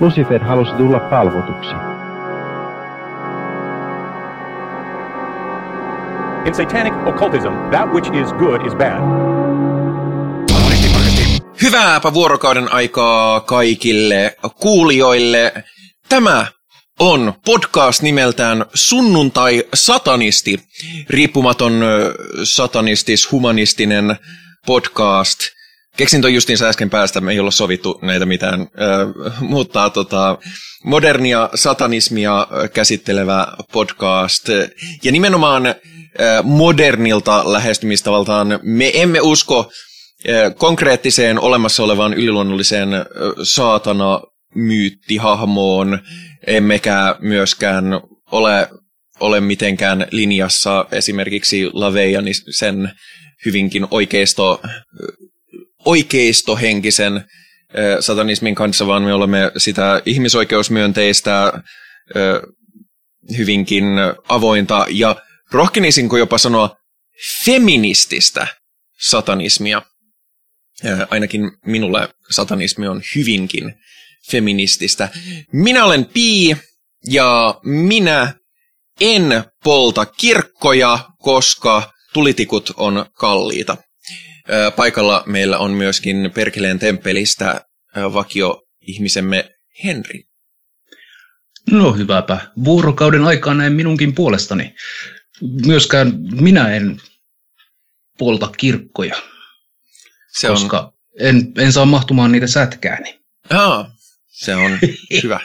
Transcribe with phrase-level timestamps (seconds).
[0.00, 1.74] Lucifer halusi tulla palvotuksi.
[6.46, 9.00] In satanic occultism, that which is good is bad.
[11.62, 15.64] Hyvääpä vuorokauden aikaa kaikille kuulijoille.
[16.08, 16.46] Tämä
[17.00, 20.58] on podcast nimeltään Sunnuntai Satanisti,
[21.10, 21.82] riippumaton
[22.42, 24.16] satanistis-humanistinen
[24.66, 25.57] podcast.
[25.98, 28.66] Keksin ton justiinsa äsken päästä, me ei olla sovittu näitä mitään, ö,
[29.40, 30.38] mutta tota,
[30.84, 34.48] modernia satanismia käsittelevä podcast.
[35.04, 35.74] Ja nimenomaan ö,
[36.42, 39.70] modernilta lähestymistavaltaan me emme usko
[40.28, 43.06] ö, konkreettiseen olemassa olevaan yliluonnolliseen ö,
[43.42, 44.20] saatana
[44.54, 45.98] myyttihahmoon,
[46.46, 47.84] emmekä myöskään
[48.32, 48.68] ole,
[49.20, 52.90] ole mitenkään linjassa esimerkiksi Laveijan sen
[53.46, 54.60] hyvinkin oikeisto,
[55.84, 57.24] oikeistohenkisen
[58.00, 61.52] satanismin kanssa, vaan me olemme sitä ihmisoikeusmyönteistä,
[63.38, 63.84] hyvinkin
[64.28, 65.16] avointa ja
[65.52, 66.76] rohkenisinko jopa sanoa
[67.44, 68.46] feminististä
[69.00, 69.82] satanismia.
[71.10, 73.74] Ainakin minulle satanismi on hyvinkin
[74.30, 75.08] feminististä.
[75.52, 76.56] Minä olen Pi
[77.06, 78.34] ja minä
[79.00, 83.76] en polta kirkkoja, koska tulitikut on kalliita.
[84.76, 87.60] Paikalla meillä on myöskin Perkeleen temppelistä
[87.96, 89.50] vakio-ihmisemme
[89.84, 90.24] Henri.
[91.70, 92.40] No hyväpä.
[92.64, 94.74] Vuorokauden aikaa näin minunkin puolestani.
[95.66, 97.00] Myöskään minä en
[98.18, 99.14] polta kirkkoja,
[100.28, 103.20] Se on, koska en, en saa mahtumaan niitä sätkääni.
[103.50, 103.90] Aa,
[104.26, 104.78] se on
[105.22, 105.40] hyvä.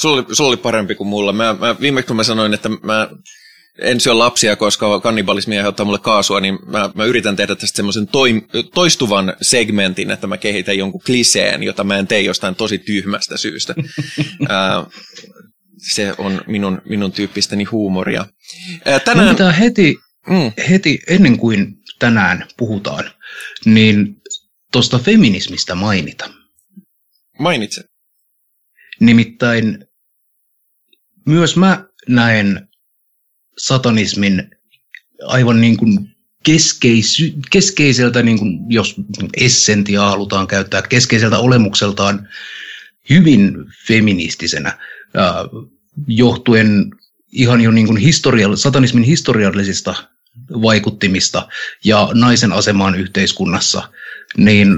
[0.00, 1.32] Sulla oli, sulla oli parempi kuin mulla.
[1.32, 3.08] Mä, mä, viimeksi kun mä sanoin, että mä
[3.78, 8.06] en syö lapsia, koska kannibalismi aiheuttaa mulle kaasua, niin mä, mä yritän tehdä tästä semmoisen
[8.06, 8.42] toi,
[8.74, 13.74] toistuvan segmentin, että mä kehitän jonkun kliseen, jota mä en tee jostain tosi tyhmästä syystä.
[14.48, 14.86] Ää,
[15.92, 18.26] se on minun, minun tyyppistäni huumoria.
[18.84, 19.28] Ää, tänään...
[19.28, 19.96] pitää heti,
[20.28, 23.10] Mm, heti ennen kuin tänään puhutaan,
[23.64, 24.16] niin
[24.72, 26.30] tuosta feminismistä mainita.
[27.38, 27.84] mainitse.
[29.00, 29.86] Nimittäin
[31.26, 32.68] myös mä näen
[33.58, 34.50] satanismin
[35.26, 38.94] aivan niin kuin keskeisy, keskeiseltä, niin kuin, jos
[39.36, 42.28] essentiaa halutaan käyttää, keskeiseltä olemukseltaan
[43.10, 43.54] hyvin
[43.86, 44.78] feministisenä,
[46.06, 46.90] johtuen
[47.32, 49.94] ihan jo niin kuin historiall, satanismin historiallisista
[50.50, 51.48] vaikuttimista
[51.84, 53.92] ja naisen asemaan yhteiskunnassa,
[54.36, 54.68] niin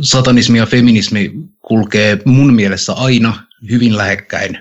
[0.00, 4.58] satanismi ja feminismi kulkee mun mielessä aina hyvin lähekkäin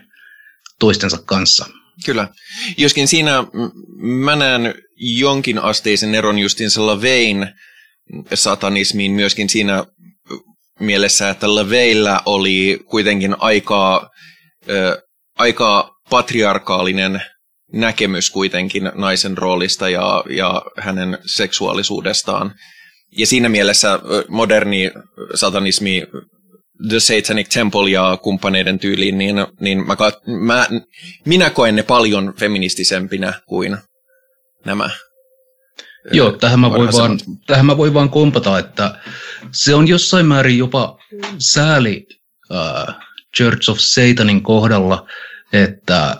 [0.80, 1.66] toistensa kanssa.
[2.06, 2.28] Kyllä.
[2.78, 3.44] Joskin siinä
[4.02, 7.48] mä näen jonkin asteisen eron justiinsa Lavein
[8.34, 9.84] satanismiin myöskin siinä
[10.80, 14.10] mielessä, että Laveilla oli kuitenkin aika,
[14.70, 15.02] ö,
[15.38, 17.22] aika patriarkaalinen
[17.74, 22.56] näkemys kuitenkin naisen roolista ja, ja hänen seksuaalisuudestaan.
[23.18, 24.92] Ja siinä mielessä moderni
[25.36, 26.04] satanismi,
[26.90, 30.68] The Satanic Temple ja kumppaneiden tyyliin, niin, niin mä, kat- mä,
[31.26, 33.78] minä koen ne paljon feministisempinä kuin
[34.66, 34.90] nämä.
[36.12, 39.00] Joo, tähän mä, voin vaan, tähän mä voin vaan kompata, että
[39.52, 40.98] se on jossain määrin jopa
[41.38, 42.08] sääli
[42.52, 42.96] äh,
[43.38, 45.08] Church of Satanin kohdalla,
[45.54, 46.18] että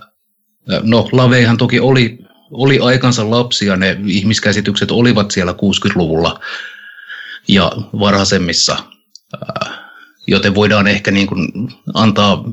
[0.84, 2.18] no Laveihan toki oli,
[2.52, 6.40] oli aikansa lapsia, ne ihmiskäsitykset olivat siellä 60-luvulla
[7.48, 8.78] ja varhaisemmissa,
[9.34, 9.71] äh,
[10.28, 11.48] joten voidaan ehkä niin kuin
[11.94, 12.44] antaa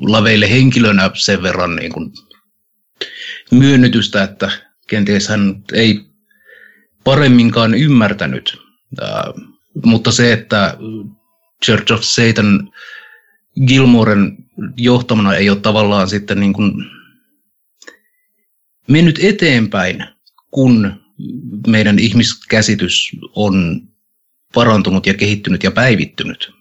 [0.00, 2.12] Laveille henkilönä sen verran niin kuin
[3.50, 4.50] myönnytystä, että
[4.86, 6.00] kenties hän ei
[7.04, 8.58] paremminkaan ymmärtänyt.
[9.84, 10.76] Mutta se, että
[11.64, 12.72] Church of Satan
[13.66, 14.36] Gilmoren
[14.76, 16.72] johtamana ei ole tavallaan sitten niin kuin
[18.88, 20.04] mennyt eteenpäin,
[20.50, 21.00] kun
[21.66, 23.82] meidän ihmiskäsitys on
[24.54, 26.57] parantunut ja kehittynyt ja päivittynyt.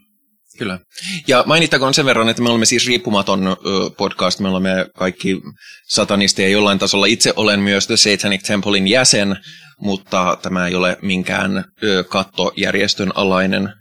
[0.57, 0.79] Kyllä.
[1.27, 3.57] Ja mainittakoon sen verran, että me olemme siis riippumaton
[3.97, 5.41] podcast, me olemme kaikki
[5.87, 7.05] satanisteja jollain tasolla.
[7.05, 9.37] Itse olen myös The Satanic Templein jäsen,
[9.79, 11.65] mutta tämä ei ole minkään
[12.09, 13.73] kattojärjestön alainen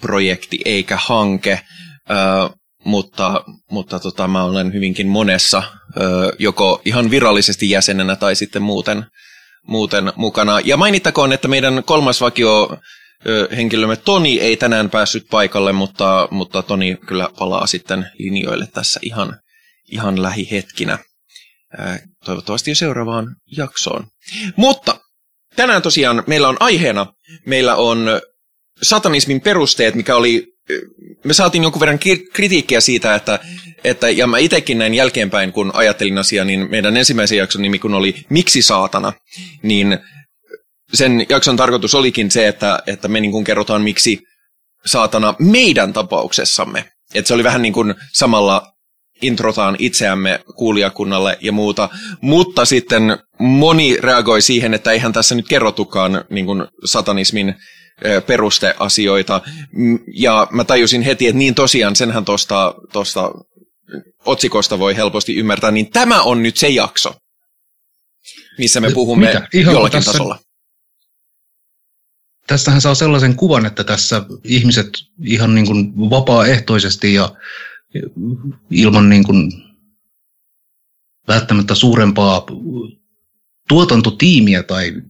[0.00, 1.60] projekti eikä hanke.
[2.84, 5.62] Mutta mutta tota, mä olen hyvinkin monessa,
[6.38, 9.04] joko ihan virallisesti jäsenenä tai sitten muuten,
[9.66, 10.60] muuten mukana.
[10.60, 12.78] Ja mainittakoon, että meidän kolmas vakio
[13.56, 19.40] henkilömme Toni ei tänään päässyt paikalle, mutta, mutta Toni kyllä palaa sitten linjoille tässä ihan,
[19.92, 20.98] ihan lähihetkinä.
[22.24, 24.06] Toivottavasti jo seuraavaan jaksoon.
[24.56, 25.00] Mutta
[25.56, 27.06] tänään tosiaan meillä on aiheena,
[27.46, 28.08] meillä on
[28.82, 30.58] satanismin perusteet, mikä oli
[31.24, 31.98] me saatiin jonkun verran
[32.32, 33.38] kritiikkiä siitä, että,
[33.84, 37.94] että ja mä itsekin näin jälkeenpäin, kun ajattelin asiaa, niin meidän ensimmäisen jakson nimi kun
[37.94, 39.12] oli Miksi saatana,
[39.62, 39.98] niin
[40.94, 44.18] sen jakson tarkoitus olikin se, että, että me niin kuin kerrotaan miksi
[44.86, 46.84] saatana meidän tapauksessamme.
[47.14, 48.72] Että se oli vähän niin kuin samalla
[49.22, 51.88] introtaan itseämme kuulijakunnalle ja muuta,
[52.20, 57.54] mutta sitten moni reagoi siihen, että eihän tässä nyt kerrotukaan niin kuin satanismin
[58.26, 59.40] perusteasioita.
[60.14, 63.30] Ja mä tajusin heti, että niin tosiaan, senhän tuosta tosta
[64.24, 67.14] otsikosta voi helposti ymmärtää, niin tämä on nyt se jakso,
[68.58, 69.48] missä me puhumme Mitä?
[69.54, 70.38] Ihan jollakin tässä, tasolla.
[72.48, 74.88] Tästähän saa sellaisen kuvan, että tässä ihmiset
[75.24, 77.34] ihan niin kuin vapaaehtoisesti ja
[78.70, 79.52] ilman niin kuin
[81.28, 82.46] välttämättä suurempaa
[83.68, 85.02] tuotantotiimiä tai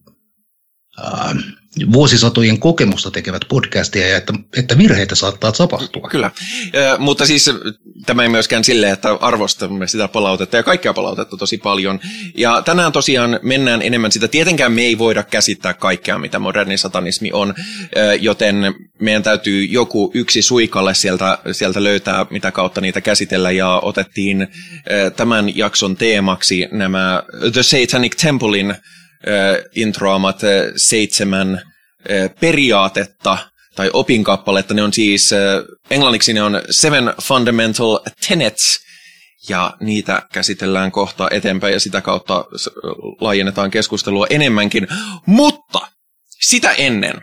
[0.99, 1.37] ää,
[1.93, 6.09] vuosisatojen kokemusta tekevät podcastia ja että, että virheitä saattaa tapahtua.
[6.09, 7.51] Kyllä, äh, mutta siis
[8.07, 12.01] tämä ei myöskään silleen, että arvostamme sitä palautetta ja kaikkea palautetta tosi paljon.
[12.37, 14.29] Ja tänään tosiaan mennään enemmän sitä.
[14.29, 17.55] Tietenkään me ei voida käsittää kaikkea, mitä moderni satanismi on,
[18.21, 23.51] joten meidän täytyy joku yksi suikalle sieltä, sieltä löytää, mitä kautta niitä käsitellä.
[23.51, 24.49] Ja otettiin
[25.17, 27.23] tämän jakson teemaksi nämä
[27.53, 28.75] The Satanic Templein
[29.75, 30.41] introamat
[30.77, 31.61] seitsemän
[32.41, 33.39] periaatetta
[33.77, 34.75] tai opinkappaletta.
[34.75, 35.31] Ne on siis,
[35.91, 37.99] englanniksi ne on Seven Fundamental
[38.29, 38.89] Tenets,
[39.49, 42.45] ja niitä käsitellään kohta eteenpäin ja sitä kautta
[43.21, 44.89] laajennetaan keskustelua enemmänkin.
[45.27, 45.81] Mutta
[46.41, 47.15] sitä ennen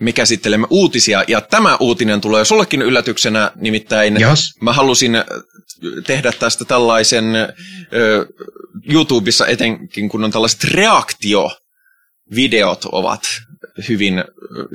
[0.00, 4.54] me käsittelemme uutisia, ja tämä uutinen tulee sullekin yllätyksenä, nimittäin yes.
[4.62, 5.12] mä halusin
[6.06, 7.36] tehdä tästä tällaisen
[7.92, 8.26] ö,
[8.92, 10.64] YouTubessa etenkin, kun on tällaiset
[12.28, 13.22] reaktiovideot ovat
[13.88, 14.24] hyvin,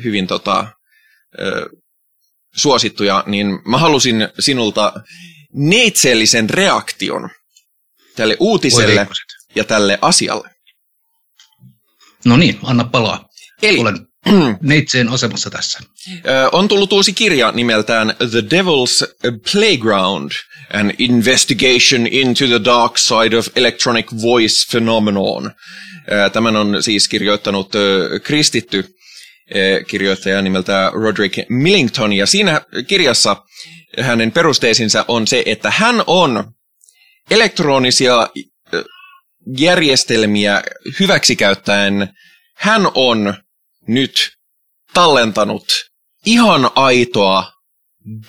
[0.04, 0.68] hyvin tota,
[2.56, 4.94] suosittuja, niin mä halusin sinulta
[5.54, 7.30] neitsellisen reaktion
[8.16, 9.08] tälle uutiselle
[9.56, 10.50] ja tälle asialle.
[12.26, 13.30] No niin, anna palaa.
[13.62, 14.08] Eli Olen
[14.62, 15.80] neitseen asemassa tässä.
[16.52, 19.16] On tullut uusi kirja nimeltään The Devil's
[19.52, 20.32] Playground,
[20.74, 25.52] an investigation into the dark side of electronic voice phenomenon.
[26.34, 27.72] Tämän on siis kirjoittanut
[28.24, 28.96] kristitty
[29.88, 33.44] kirjoittaja nimeltä Roderick Millington, ja siinä kirjassa
[34.00, 36.54] hänen perusteisinsa on se, että hän on
[37.32, 38.28] elektronisia
[39.58, 40.64] järjestelmiä
[41.00, 42.10] hyväksikäyttäen,
[42.56, 43.34] hän on
[43.88, 44.32] nyt
[44.94, 45.66] tallentanut
[46.26, 47.52] ihan aitoa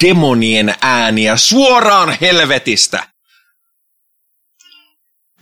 [0.03, 3.09] demonien ääniä suoraan helvetistä.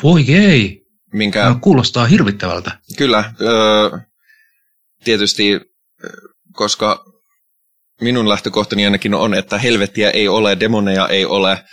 [0.03, 0.83] Voi ei.
[1.13, 1.49] Minkä...
[1.49, 2.79] No, kuulostaa hirvittävältä.
[2.97, 3.35] Kyllä.
[3.41, 3.99] Öö,
[5.05, 5.61] tietysti,
[6.53, 7.05] koska
[8.01, 11.65] minun lähtökohtani ainakin on, että helvettiä ei ole, demoneja ei ole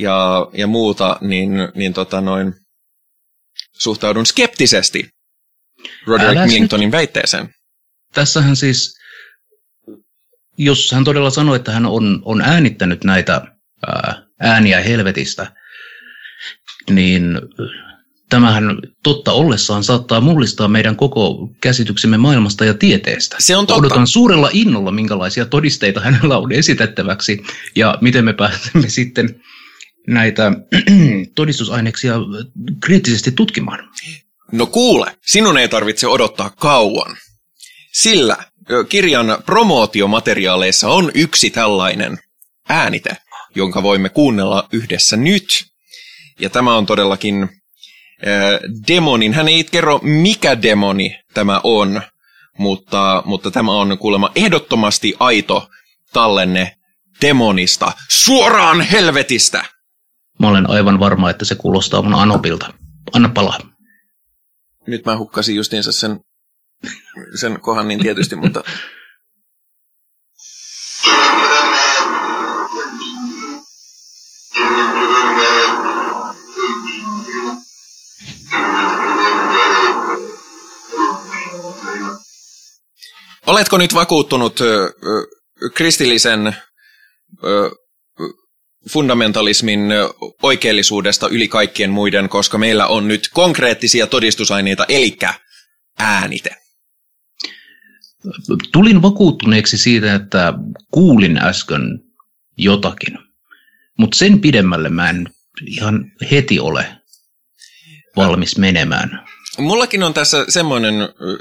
[0.00, 2.54] ja, ja muuta, niin, niin tota noin,
[3.78, 5.08] suhtaudun skeptisesti
[6.06, 7.54] Roderick Millingtonin väitteeseen
[8.14, 8.98] tässähän siis,
[10.58, 13.42] jos hän todella sanoi, että hän on, on äänittänyt näitä
[13.86, 15.52] ää, ääniä helvetistä,
[16.90, 17.40] niin
[18.28, 18.64] tämähän
[19.02, 23.36] totta ollessaan saattaa mullistaa meidän koko käsityksemme maailmasta ja tieteestä.
[23.38, 23.78] Se on totta.
[23.78, 27.42] Odotan suurella innolla, minkälaisia todisteita hänellä on esitettäväksi
[27.76, 29.40] ja miten me pääsemme sitten
[30.06, 30.52] näitä
[31.36, 32.14] todistusaineksia
[32.80, 33.88] kriittisesti tutkimaan.
[34.52, 37.16] No kuule, sinun ei tarvitse odottaa kauan.
[37.94, 38.36] Sillä
[38.88, 42.18] kirjan promootiomateriaaleissa on yksi tällainen
[42.68, 43.16] äänite,
[43.54, 45.46] jonka voimme kuunnella yhdessä nyt.
[46.40, 47.50] Ja tämä on todellakin äh,
[48.88, 49.34] demonin.
[49.34, 52.02] Hän ei kerro, mikä demoni tämä on,
[52.58, 55.68] mutta, mutta tämä on kuulemma ehdottomasti aito
[56.12, 56.76] tallenne
[57.22, 59.64] demonista, suoraan helvetistä.
[60.38, 62.74] Mä olen aivan varma, että se kuulostaa mun Anopilta.
[63.12, 63.58] Anna palaa.
[64.86, 66.20] Nyt mä hukkasin justiinsa sen
[67.34, 68.64] sen kohan niin tietysti, mutta...
[83.46, 84.60] Oletko nyt vakuuttunut
[85.74, 86.56] kristillisen
[88.92, 89.80] fundamentalismin
[90.42, 95.16] oikeellisuudesta yli kaikkien muiden, koska meillä on nyt konkreettisia todistusaineita, eli
[95.98, 96.63] äänite?
[98.72, 100.52] Tulin vakuuttuneeksi siitä, että
[100.90, 102.00] kuulin äsken
[102.58, 103.18] jotakin,
[103.98, 105.28] mutta sen pidemmälle mä en
[105.66, 106.86] ihan heti ole
[108.16, 109.24] valmis menemään.
[109.58, 110.94] Mullakin on tässä semmoinen,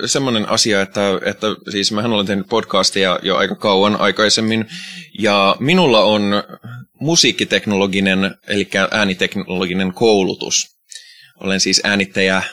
[0.06, 4.66] semmoinen asia, että, että siis mähän olen tehnyt podcastia jo aika kauan aikaisemmin,
[5.20, 6.22] ja minulla on
[7.00, 10.73] musiikkiteknologinen, eli ääniteknologinen koulutus.
[11.40, 12.44] Olen siis äänittäjä,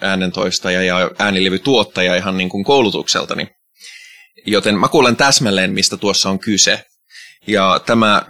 [0.00, 3.46] äänentoistaja ja äänilevytuottaja ihan niin kuin koulutukseltani.
[4.46, 6.84] Joten mä kuulen täsmälleen, mistä tuossa on kyse.
[7.46, 8.22] Ja tämä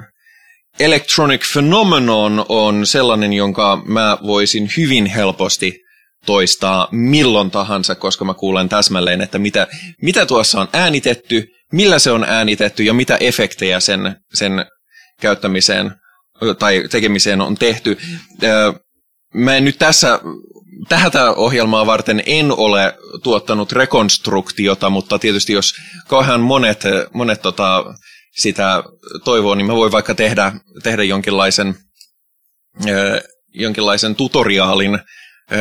[0.80, 5.80] Electronic Phenomenon on sellainen, jonka mä voisin hyvin helposti
[6.26, 9.66] toistaa milloin tahansa, koska mä kuulen täsmälleen, että mitä,
[10.02, 14.66] mitä tuossa on äänitetty, millä se on äänitetty ja mitä efektejä sen, sen
[15.20, 15.90] käyttämiseen
[16.58, 17.98] tai tekemiseen on tehty.
[19.34, 20.20] Mä en nyt tässä
[20.88, 25.74] tätä ohjelmaa varten en ole tuottanut rekonstruktiota, mutta tietysti jos
[26.08, 26.82] kauhean monet,
[27.12, 27.84] monet tota,
[28.36, 28.82] sitä
[29.24, 31.74] toivoo, niin mä voin vaikka tehdä, tehdä jonkinlaisen,
[33.54, 34.98] jonkinlaisen tutoriaalin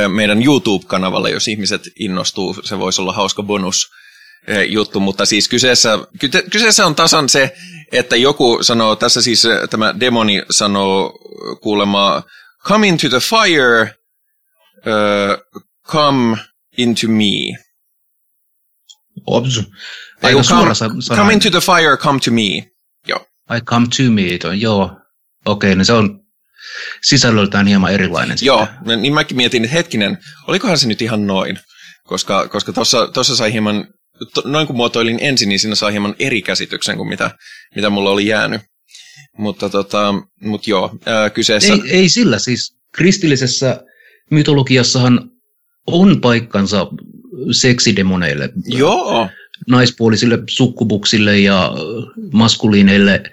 [0.07, 2.53] meidän YouTube-kanavalle, jos ihmiset innostuu.
[2.63, 3.87] Se voisi olla hauska bonus
[4.67, 5.99] juttu, mutta siis kyseessä,
[6.51, 7.55] kyseessä on tasan se,
[7.91, 11.19] että joku sanoo, tässä siis tämä demoni sanoo
[11.61, 12.23] kuulemma,
[12.67, 13.95] come into the fire,
[14.85, 15.37] uh,
[15.83, 16.37] come
[16.77, 17.55] into me.
[19.27, 19.59] Ops.
[20.23, 22.69] Aika come, come into the fire, come to me.
[23.07, 23.19] Joo.
[23.49, 24.83] I come to me, joo.
[25.45, 26.19] Okei, okay, no se on
[27.03, 28.37] sisällöltään hieman erilainen.
[28.41, 29.01] Joo, sitten.
[29.01, 31.59] niin mäkin mietin, että hetkinen, olikohan se nyt ihan noin?
[32.03, 32.73] Koska, koska
[33.13, 33.87] tuossa sai hieman,
[34.33, 37.31] to, noin kun muotoilin ensin, niin siinä sai hieman eri käsityksen kuin mitä,
[37.75, 38.61] mitä mulla oli jäänyt.
[39.37, 41.73] Mutta tota, mut joo, ää, kyseessä...
[41.73, 43.83] Ei, ei sillä, siis kristillisessä
[44.31, 45.31] mytologiassahan
[45.87, 46.87] on paikkansa
[47.51, 48.49] seksidemoneille.
[48.65, 49.29] Joo.
[49.67, 51.71] Naispuolisille sukkubuksille ja
[52.33, 53.23] maskuliineille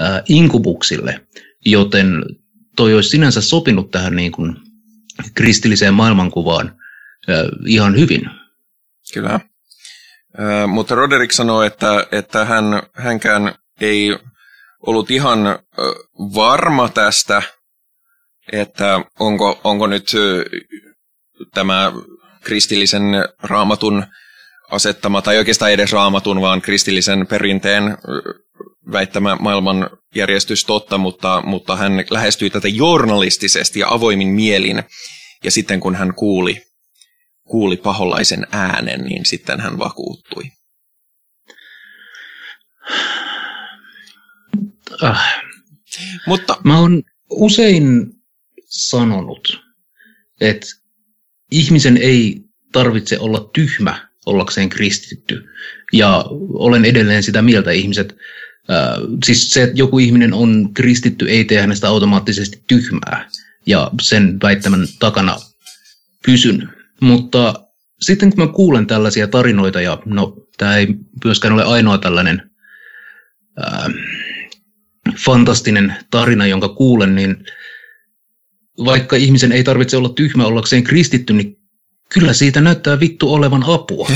[0.00, 1.20] äh, inkubuksille,
[1.66, 2.06] joten
[2.76, 4.56] toi olisi sinänsä sopinut tähän niin kuin
[5.34, 6.76] kristilliseen maailmankuvaan
[7.30, 7.36] äh,
[7.66, 8.30] ihan hyvin.
[9.14, 9.34] Kyllä.
[9.34, 9.40] Äh,
[10.68, 14.18] mutta Roderick sanoi, että, että hän, hänkään ei
[14.86, 15.58] ollut ihan
[16.18, 17.42] varma tästä,
[18.52, 20.12] että onko, onko nyt
[21.54, 21.92] tämä
[22.40, 23.04] kristillisen
[23.42, 24.04] raamatun
[24.70, 27.98] asettama, tai oikeastaan edes raamatun, vaan kristillisen perinteen
[28.92, 34.82] väittämä maailmanjärjestys totta, mutta, mutta hän lähestyi tätä journalistisesti ja avoimin mielin.
[35.44, 36.62] Ja sitten kun hän kuuli,
[37.48, 40.44] kuuli paholaisen äänen, niin sitten hän vakuuttui.
[45.00, 45.42] Ah.
[46.26, 48.06] Mutta mä oon usein
[48.66, 49.62] sanonut,
[50.40, 50.66] että
[51.50, 52.40] ihmisen ei
[52.72, 55.44] tarvitse olla tyhmä ollakseen kristitty.
[55.92, 58.16] Ja olen edelleen sitä mieltä, ihmiset,
[58.70, 63.28] äh, siis se, että joku ihminen on kristitty, ei tee hänestä automaattisesti tyhmää.
[63.66, 65.36] Ja sen väittämän takana
[66.26, 66.68] pysyn.
[67.00, 67.54] Mutta
[68.00, 70.86] sitten kun mä kuulen tällaisia tarinoita, ja no tämä ei
[71.24, 72.50] myöskään ole ainoa tällainen
[73.64, 73.84] äh,
[75.18, 77.36] fantastinen tarina, jonka kuulen, niin
[78.84, 81.56] vaikka ihmisen ei tarvitse olla tyhmä ollakseen kristitty, niin
[82.08, 84.08] kyllä siitä näyttää vittu olevan apua.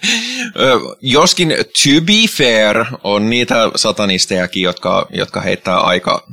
[1.00, 6.26] Joskin to be fair on niitä satanistejakin, jotka, jotka heittää aika,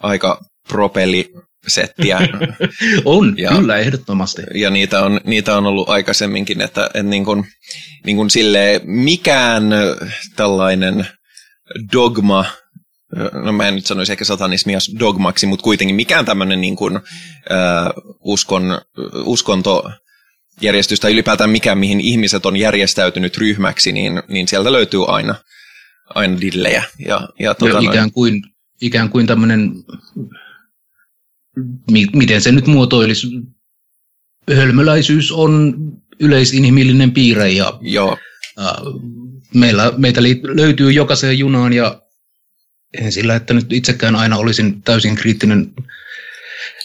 [0.00, 1.32] aika propelli
[1.66, 2.18] settiä.
[3.04, 4.42] on, ja, kyllä, ehdottomasti.
[4.54, 7.44] Ja niitä on, niitä on ollut aikaisemminkin, että, että niin kuin,
[8.06, 9.70] niin kuin sille mikään
[10.36, 11.06] tällainen
[11.92, 12.44] dogma
[13.44, 17.02] no mä en nyt sanoisi ehkä satanismia dogmaksi, mutta kuitenkin mikään tämmöinen niin kuin, äh,
[18.20, 18.80] uskon,
[19.24, 19.90] uskonto
[20.60, 25.34] järjestys tai ylipäätään mikään, mihin ihmiset on järjestäytynyt ryhmäksi, niin, niin sieltä löytyy aina,
[26.14, 26.84] aina dillejä.
[26.98, 28.42] Ja, ja, tota ja ikään, kuin,
[28.80, 29.72] ikään kuin tämmöinen,
[32.12, 33.26] miten se nyt muotoilisi,
[34.56, 35.74] hölmöläisyys on
[36.20, 38.16] yleisinhimillinen piirre ja Joo.
[38.60, 38.72] Äh,
[39.54, 42.02] meillä, meitä löytyy jokaiseen junaan ja
[42.94, 45.72] en sillä, että nyt itsekään aina olisin täysin kriittinen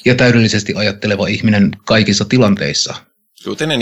[0.06, 2.96] ja täydellisesti ajatteleva ihminen kaikissa tilanteissa.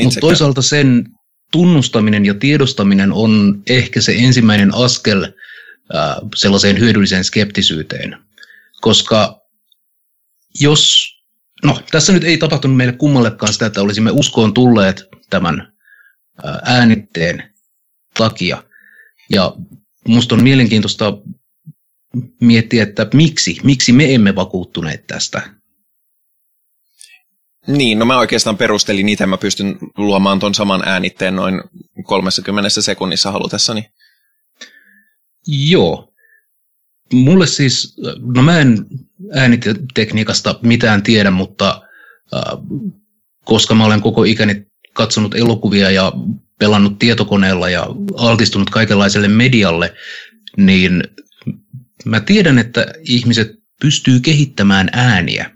[0.03, 1.05] Mutta toisaalta sen
[1.51, 8.17] tunnustaminen ja tiedostaminen on ehkä se ensimmäinen askel äh, sellaiseen hyödylliseen skeptisyyteen.
[8.81, 9.41] Koska
[10.59, 11.07] jos,
[11.65, 15.73] no tässä nyt ei tapahtunut meille kummallekaan sitä, että olisimme uskoon tulleet tämän
[16.45, 17.43] äh, äänitteen
[18.17, 18.63] takia.
[19.29, 19.55] Ja
[20.07, 21.13] musta on mielenkiintoista
[22.41, 25.53] miettiä, että miksi, miksi me emme vakuuttuneet tästä.
[27.67, 31.61] Niin, no mä oikeastaan perustelin itse, mä pystyn luomaan ton saman äänitteen noin
[32.03, 33.85] 30 sekunnissa halutessani.
[35.47, 36.13] Joo.
[37.13, 37.95] Mulle siis,
[38.35, 38.85] no mä en
[39.33, 41.81] äänitekniikasta mitään tiedä, mutta
[42.33, 42.41] äh,
[43.45, 46.11] koska mä olen koko ikäni katsonut elokuvia ja
[46.59, 47.87] pelannut tietokoneella ja
[48.17, 49.93] altistunut kaikenlaiselle medialle,
[50.57, 51.03] niin
[52.05, 55.51] mä tiedän, että ihmiset pystyy kehittämään ääniä.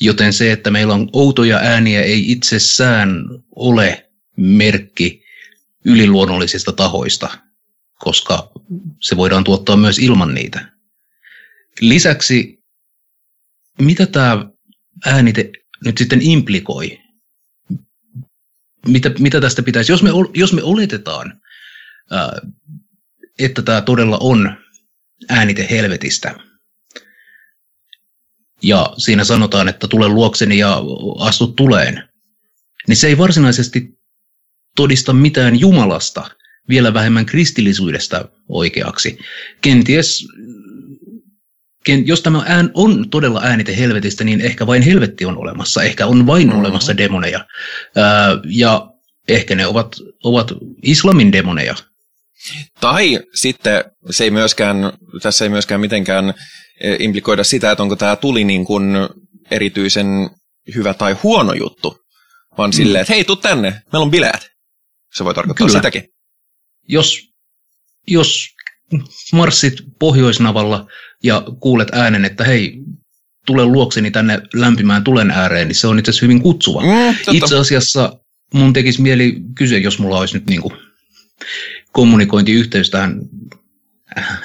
[0.00, 3.24] Joten se, että meillä on outoja ääniä, ei itsessään
[3.56, 5.24] ole merkki
[5.84, 7.38] yliluonnollisista tahoista,
[7.98, 8.52] koska
[9.00, 10.72] se voidaan tuottaa myös ilman niitä.
[11.80, 12.58] Lisäksi,
[13.80, 14.46] mitä tämä
[15.06, 15.50] äänite
[15.84, 16.98] nyt sitten implikoi?
[18.86, 21.40] Mitä, mitä tästä pitäisi, jos me, jos me oletetaan,
[23.38, 24.56] että tämä todella on
[25.28, 26.34] äänite helvetistä,
[28.62, 30.82] ja siinä sanotaan, että tule luokseni ja
[31.18, 32.08] astu tuleen,
[32.88, 33.98] niin se ei varsinaisesti
[34.76, 36.30] todista mitään Jumalasta,
[36.68, 39.18] vielä vähemmän kristillisyydestä oikeaksi.
[39.60, 40.28] Kenties,
[41.84, 46.06] ken, jos tämä ään on todella äänite helvetistä, niin ehkä vain helvetti on olemassa, ehkä
[46.06, 46.60] on vain mm-hmm.
[46.60, 47.46] olemassa demoneja.
[47.96, 48.92] Ää, ja
[49.28, 50.52] ehkä ne ovat, ovat
[50.82, 51.74] islamin demoneja.
[52.80, 54.76] Tai sitten se ei myöskään,
[55.22, 56.34] tässä ei myöskään mitenkään
[56.82, 58.84] E, implikoida sitä, että onko tämä tuli niin kuin
[59.50, 60.06] erityisen
[60.74, 61.96] hyvä tai huono juttu,
[62.58, 62.72] vaan mm.
[62.72, 64.50] silleen, että hei, tuu tänne, meillä on bileet.
[65.14, 65.78] Se voi tarkoittaa Kyllä.
[65.78, 66.04] sitäkin.
[66.88, 67.20] Jos,
[68.08, 68.48] jos
[69.32, 70.86] marssit Pohjoisnavalla
[71.24, 72.74] ja kuulet äänen, että hei,
[73.46, 76.80] tule luokseni tänne lämpimään tulen ääreen, niin se on itse asiassa hyvin kutsuva.
[76.80, 78.12] Mm, itse asiassa
[78.54, 80.74] mun tekisi mieli kysyä, jos mulla olisi nyt niin kuin
[81.92, 83.20] kommunikointiyhteys tähän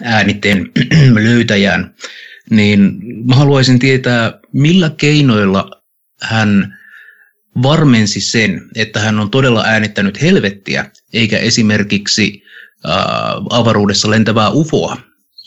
[0.04, 0.72] äänitteen
[1.24, 1.96] löytäjään,
[2.50, 5.72] niin mä haluaisin tietää, millä keinoilla
[6.22, 6.78] hän
[7.64, 12.44] varmensi sen, että hän on todella äänittänyt helvettiä, eikä esimerkiksi
[12.90, 12.96] äh,
[13.50, 14.98] avaruudessa lentävää ufoa,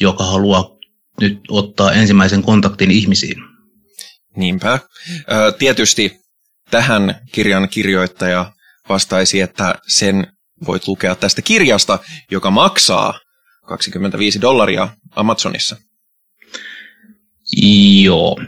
[0.01, 0.81] joka haluaa
[1.21, 3.37] nyt ottaa ensimmäisen kontaktin ihmisiin.
[4.37, 4.79] Niinpä.
[5.59, 6.21] Tietysti
[6.71, 8.53] tähän kirjan kirjoittaja
[8.89, 10.27] vastaisi, että sen
[10.67, 11.99] voit lukea tästä kirjasta,
[12.31, 13.21] joka maksaa
[13.67, 15.77] 25 dollaria Amazonissa.
[18.03, 18.41] Joo.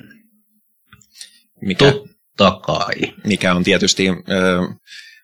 [1.61, 1.93] Mikä,
[2.37, 2.95] Totta kai.
[3.25, 4.07] Mikä on tietysti,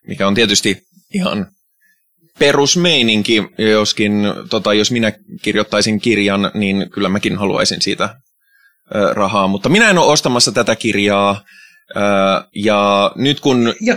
[0.06, 0.82] mikä on tietysti
[1.14, 1.46] ihan
[2.38, 4.12] perusmeininki, joskin
[4.50, 8.20] tota, jos minä kirjoittaisin kirjan, niin kyllä mäkin haluaisin siitä
[9.12, 11.44] rahaa, mutta minä en ole ostamassa tätä kirjaa,
[12.54, 13.74] ja nyt kun...
[13.80, 13.96] Ja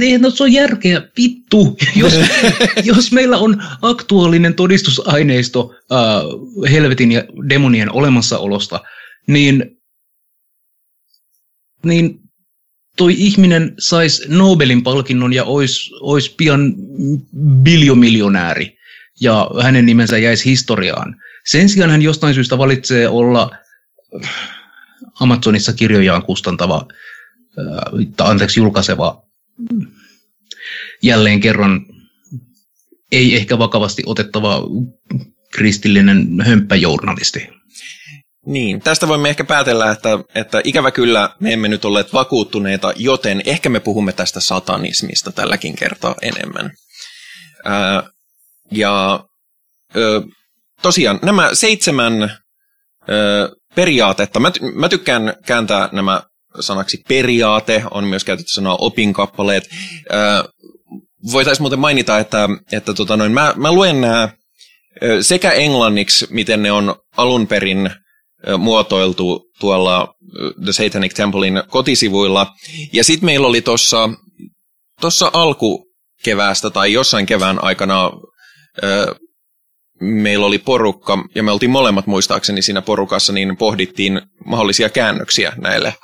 [0.00, 1.76] ei, no se on järkeä, vittu.
[1.96, 2.12] Jos,
[2.84, 8.80] jos meillä on aktuaalinen todistusaineisto äh, helvetin ja demonien olemassaolosta,
[9.26, 9.78] niin,
[11.84, 12.20] niin
[12.96, 16.74] toi ihminen saisi Nobelin palkinnon ja olisi ois pian
[17.62, 18.78] biljomiljonääri
[19.20, 21.16] ja hänen nimensä jäisi historiaan.
[21.46, 23.50] Sen sijaan hän jostain syystä valitsee olla
[25.20, 26.86] Amazonissa kirjojaan kustantava
[28.18, 29.22] anteeksi, julkaiseva
[31.02, 31.86] jälleen kerran
[33.12, 34.62] ei ehkä vakavasti otettava
[35.52, 37.48] kristillinen hömppäjournalisti.
[38.46, 43.42] Niin, tästä voimme ehkä päätellä, että, että ikävä kyllä me emme nyt olleet vakuuttuneita, joten
[43.44, 46.70] ehkä me puhumme tästä satanismista tälläkin kertaa enemmän.
[47.64, 48.02] Ää,
[48.70, 49.24] ja
[49.96, 50.22] ö,
[50.82, 56.22] tosiaan nämä seitsemän ö, periaatetta, mä, mä tykkään kääntää nämä
[56.60, 59.68] sanaksi periaate, on myös käytetty sanaa opinkappaleet.
[61.32, 64.28] Voitaisiin muuten mainita, että, että tota noin, mä, mä luen nämä
[65.20, 67.90] sekä englanniksi, miten ne on alun perin
[68.58, 70.14] muotoiltu tuolla
[70.64, 72.46] The Satanic Templein kotisivuilla.
[72.92, 74.10] Ja sitten meillä oli tuossa
[75.00, 78.10] tossa alkukeväästä tai jossain kevään aikana
[80.00, 85.94] meillä oli porukka, ja me oltiin molemmat muistaakseni siinä porukassa, niin pohdittiin mahdollisia käännöksiä näille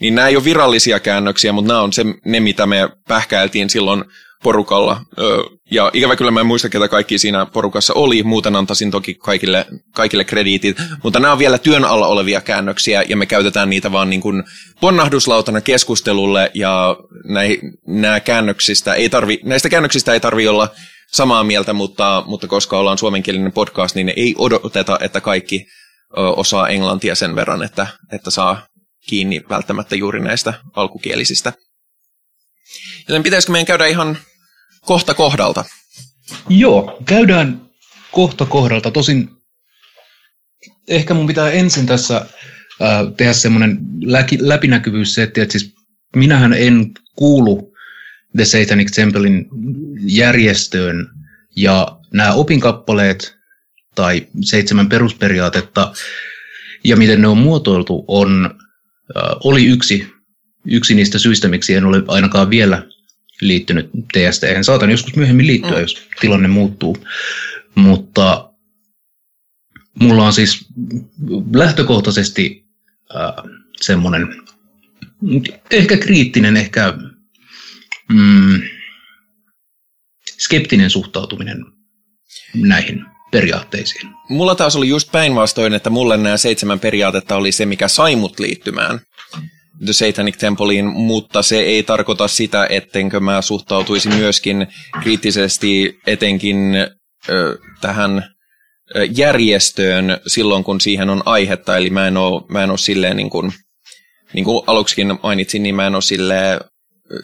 [0.00, 4.04] niin nämä ei ole virallisia käännöksiä, mutta nämä on se, ne, mitä me pähkäiltiin silloin
[4.42, 5.00] porukalla.
[5.70, 8.22] Ja ikävä kyllä mä en muista, ketä kaikki siinä porukassa oli.
[8.22, 10.76] Muuten antaisin toki kaikille, kaikille krediitit.
[11.02, 14.44] Mutta nämä on vielä työn alla olevia käännöksiä ja me käytetään niitä vaan niin kuin
[14.80, 16.50] ponnahduslautana keskustelulle.
[16.54, 20.68] Ja näi, nämä käännöksistä ei tarvi, näistä käännöksistä ei tarvi olla
[21.12, 25.66] samaa mieltä, mutta, mutta koska ollaan suomenkielinen podcast, niin ei odoteta, että kaikki
[26.16, 28.66] osaa englantia sen verran, että, että saa
[29.08, 31.52] kiinni välttämättä juuri näistä alkukielisistä.
[33.08, 34.18] Joten pitäisikö meidän käydä ihan
[34.80, 35.64] kohta kohdalta?
[36.48, 37.70] Joo, käydään
[38.12, 38.90] kohta kohdalta.
[38.90, 39.30] Tosin
[40.88, 42.26] ehkä mun pitää ensin tässä äh,
[43.16, 43.78] tehdä semmoinen
[44.40, 45.74] läpinäkyvyyssetti, että siis
[46.16, 47.72] minähän en kuulu
[48.36, 49.46] The Satanic Templein
[50.06, 51.08] järjestöön,
[51.56, 53.36] ja nämä opinkappaleet
[53.94, 55.92] tai seitsemän perusperiaatetta
[56.84, 58.58] ja miten ne on muotoiltu on
[59.44, 60.16] oli yksi
[60.66, 62.86] yksi niistä syistä, miksi en ole ainakaan vielä
[63.40, 64.44] liittynyt TST.
[64.44, 65.80] En saatan joskus myöhemmin liittyä, mm.
[65.80, 66.96] jos tilanne muuttuu.
[67.74, 68.50] Mutta
[70.00, 70.66] mulla on siis
[71.52, 72.66] lähtökohtaisesti
[73.16, 73.44] äh,
[73.80, 74.42] semmoinen
[75.70, 76.94] ehkä kriittinen, ehkä
[78.12, 78.60] mm,
[80.38, 81.64] skeptinen suhtautuminen
[82.54, 84.10] näihin periaatteisiin.
[84.28, 88.38] Mulla taas oli just päinvastoin, että mulle nämä seitsemän periaatetta oli se, mikä sai mut
[88.38, 89.00] liittymään
[89.84, 94.66] The Satanic Templeiin, mutta se ei tarkoita sitä, ettenkö mä suhtautuisi myöskin
[95.02, 96.74] kriittisesti etenkin
[97.28, 98.36] ö, tähän
[99.16, 101.76] järjestöön silloin, kun siihen on aihetta.
[101.76, 103.52] Eli mä en ole, mä en silleen niin kuin,
[104.32, 106.60] niin kuin aluksikin mainitsin, niin mä en ole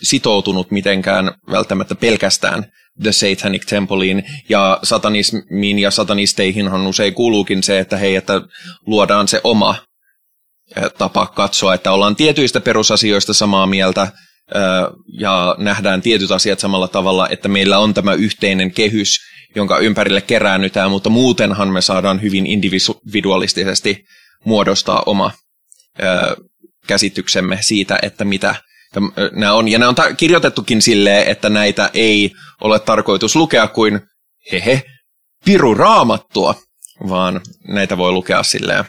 [0.03, 2.65] sitoutunut mitenkään välttämättä pelkästään
[3.03, 8.41] The Satanic Templeiin, ja satanismiin ja satanisteihinhan usein kuuluukin se, että hei, että
[8.87, 9.77] luodaan se oma
[10.99, 14.13] tapa katsoa, että ollaan tietyistä perusasioista samaa mieltä,
[15.21, 19.21] ja nähdään tietyt asiat samalla tavalla, että meillä on tämä yhteinen kehys,
[19.55, 24.05] jonka ympärille keräännytään, mutta muutenhan me saadaan hyvin individualistisesti
[24.45, 25.31] muodostaa oma
[26.87, 28.55] käsityksemme siitä, että mitä
[29.33, 29.69] nämä on.
[29.69, 34.01] Ja nämä on ta- kirjoitettukin silleen, että näitä ei ole tarkoitus lukea kuin
[34.53, 34.83] hehe,
[35.45, 36.55] piru raamattua,
[37.09, 38.85] vaan näitä voi lukea silleen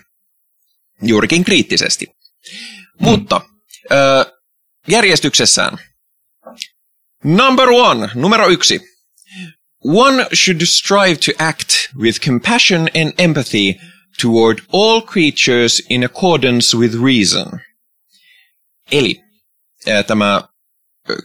[1.02, 2.06] juurikin kriittisesti.
[2.06, 3.10] Hmm.
[3.10, 3.42] Mutta
[3.92, 3.96] ö,
[4.88, 5.78] järjestyksessään.
[7.24, 8.82] Number one, numero yksi.
[9.86, 13.76] One should strive to act with compassion and empathy
[14.22, 17.60] toward all creatures in accordance with reason.
[18.92, 19.24] Eli
[20.08, 20.42] tämä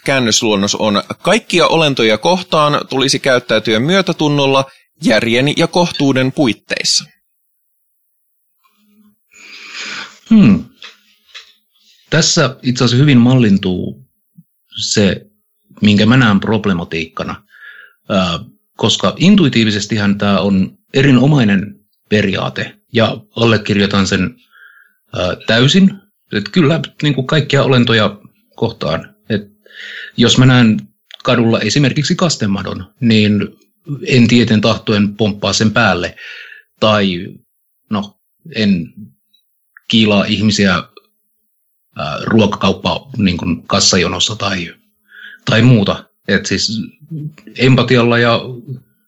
[0.04, 4.64] käännösluonnos on kaikkia olentoja kohtaan tulisi käyttäytyä myötätunnolla
[5.04, 7.04] järjen ja kohtuuden puitteissa.
[10.30, 10.64] Hmm.
[12.10, 14.04] Tässä itse asiassa hyvin mallintuu
[14.76, 15.26] se,
[15.82, 17.42] minkä mä näen problematiikkana,
[18.76, 21.74] koska intuitiivisestihan tämä on erinomainen
[22.08, 24.36] periaate ja allekirjoitan sen
[25.46, 25.90] täysin.
[26.32, 28.18] Että kyllä niin kuin kaikkia olentoja
[28.58, 29.14] kohtaan.
[29.28, 29.42] Et
[30.16, 30.88] jos mä näen
[31.24, 33.32] kadulla esimerkiksi kastemadon, niin
[34.06, 36.16] en tieten tahtoen pomppaa sen päälle.
[36.80, 37.28] Tai
[37.90, 38.20] no,
[38.54, 38.94] en
[39.88, 40.82] kiilaa ihmisiä
[42.22, 44.74] ruokakauppa niin kuin kassajonossa tai,
[45.44, 46.04] tai muuta.
[46.28, 46.80] Et siis
[47.58, 48.40] empatialla ja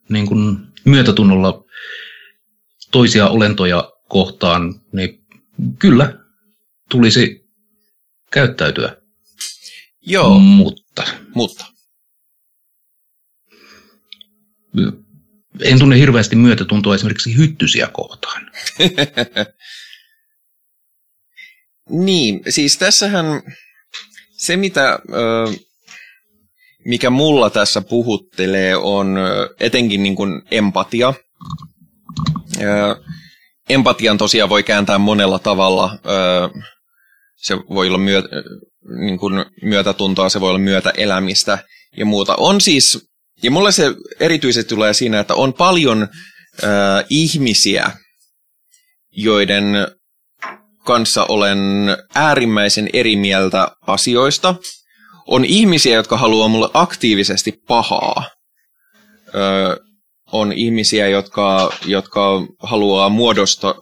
[0.09, 1.65] niin kuin myötätunnolla
[2.91, 5.25] toisia olentoja kohtaan, niin
[5.79, 6.19] kyllä
[6.91, 7.49] tulisi
[8.31, 9.00] käyttäytyä.
[10.11, 10.39] Joo.
[10.39, 11.05] Mutta.
[11.35, 11.65] Mutta.
[15.63, 18.51] En tunne hirveästi myötätuntoa esimerkiksi hyttysiä kohtaan.
[22.07, 23.27] niin, siis tässähän
[24.33, 24.99] se, mitä,
[26.85, 29.17] mikä mulla tässä puhuttelee, on
[29.61, 31.15] etenkin niin kuin empatia.
[33.69, 35.99] Empatian tosiaan voi kääntää monella tavalla.
[37.43, 38.23] Se voi olla myö,
[39.01, 41.59] niin kuin myötätuntoa, se voi olla myötäelämistä
[41.97, 42.35] ja muuta.
[42.37, 43.09] On siis,
[43.43, 46.03] ja mulle se erityisesti tulee siinä, että on paljon
[46.65, 47.91] äh, ihmisiä,
[49.11, 49.65] joiden
[50.85, 51.59] kanssa olen
[52.15, 54.55] äärimmäisen eri mieltä asioista.
[55.27, 58.31] On ihmisiä, jotka haluaa mulle aktiivisesti pahaa.
[59.35, 59.77] Ö,
[60.33, 62.21] on ihmisiä, jotka, jotka
[62.59, 63.75] haluaa muodosta,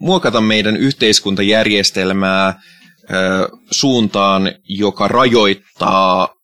[0.00, 2.60] muokata meidän yhteiskuntajärjestelmää
[3.70, 6.34] suuntaan, joka rajoittaa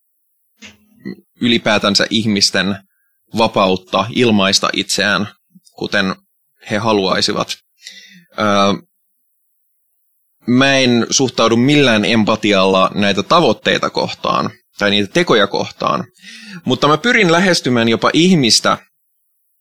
[1.41, 2.77] ylipäätänsä ihmisten
[3.39, 5.29] vapautta ilmaista itseään,
[5.77, 6.15] kuten
[6.71, 7.57] he haluaisivat.
[10.47, 16.05] Mä en suhtaudu millään empatialla näitä tavoitteita kohtaan tai niitä tekoja kohtaan,
[16.65, 18.79] mutta mä pyrin lähestymään jopa ihmistä,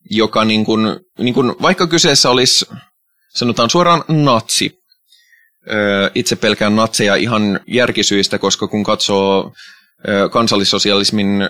[0.09, 2.65] joka niin kun, niin kun, vaikka kyseessä olisi,
[3.35, 4.84] sanotaan suoraan natsi,
[6.15, 9.53] itse pelkään natseja ihan järkisyistä, koska kun katsoo
[10.31, 11.49] kansallissosialismin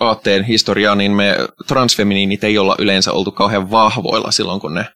[0.00, 4.86] aatteen historiaa, niin me transfeminiinit ei olla yleensä oltu kauhean vahvoilla silloin, kun ne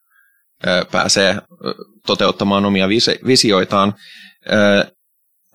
[0.90, 1.38] pääsee
[2.06, 2.88] toteuttamaan omia
[3.26, 3.94] visioitaan.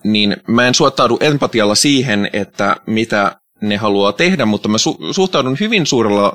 [0.03, 4.77] Niin mä en suottaudu empatialla siihen, että mitä ne haluaa tehdä, mutta mä
[5.11, 6.33] suhtaudun hyvin suurella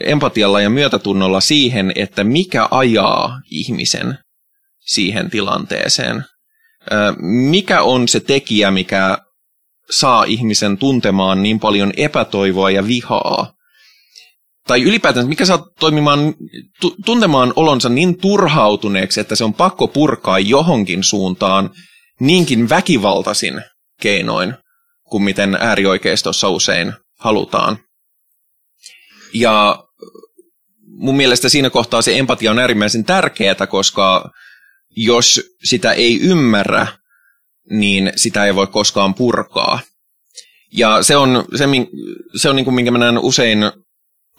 [0.00, 4.18] empatialla ja myötätunnolla siihen, että mikä ajaa ihmisen
[4.86, 6.24] siihen tilanteeseen.
[7.50, 9.18] Mikä on se tekijä, mikä
[9.90, 13.54] saa ihmisen tuntemaan niin paljon epätoivoa ja vihaa?
[14.66, 16.34] Tai ylipäätään, mikä saa toimimaan,
[17.04, 21.70] tuntemaan olonsa niin turhautuneeksi, että se on pakko purkaa johonkin suuntaan
[22.20, 23.62] niinkin väkivaltaisin
[24.00, 24.54] keinoin
[25.08, 27.78] kuin miten äärioikeistossa usein halutaan.
[29.34, 29.84] Ja
[30.86, 34.30] mun mielestä siinä kohtaa se empatia on äärimmäisen tärkeää, koska
[34.96, 36.86] jos sitä ei ymmärrä,
[37.70, 39.80] niin sitä ei voi koskaan purkaa.
[40.72, 41.64] Ja se on, se,
[42.36, 43.58] se on niin kuin, minkä mä näen usein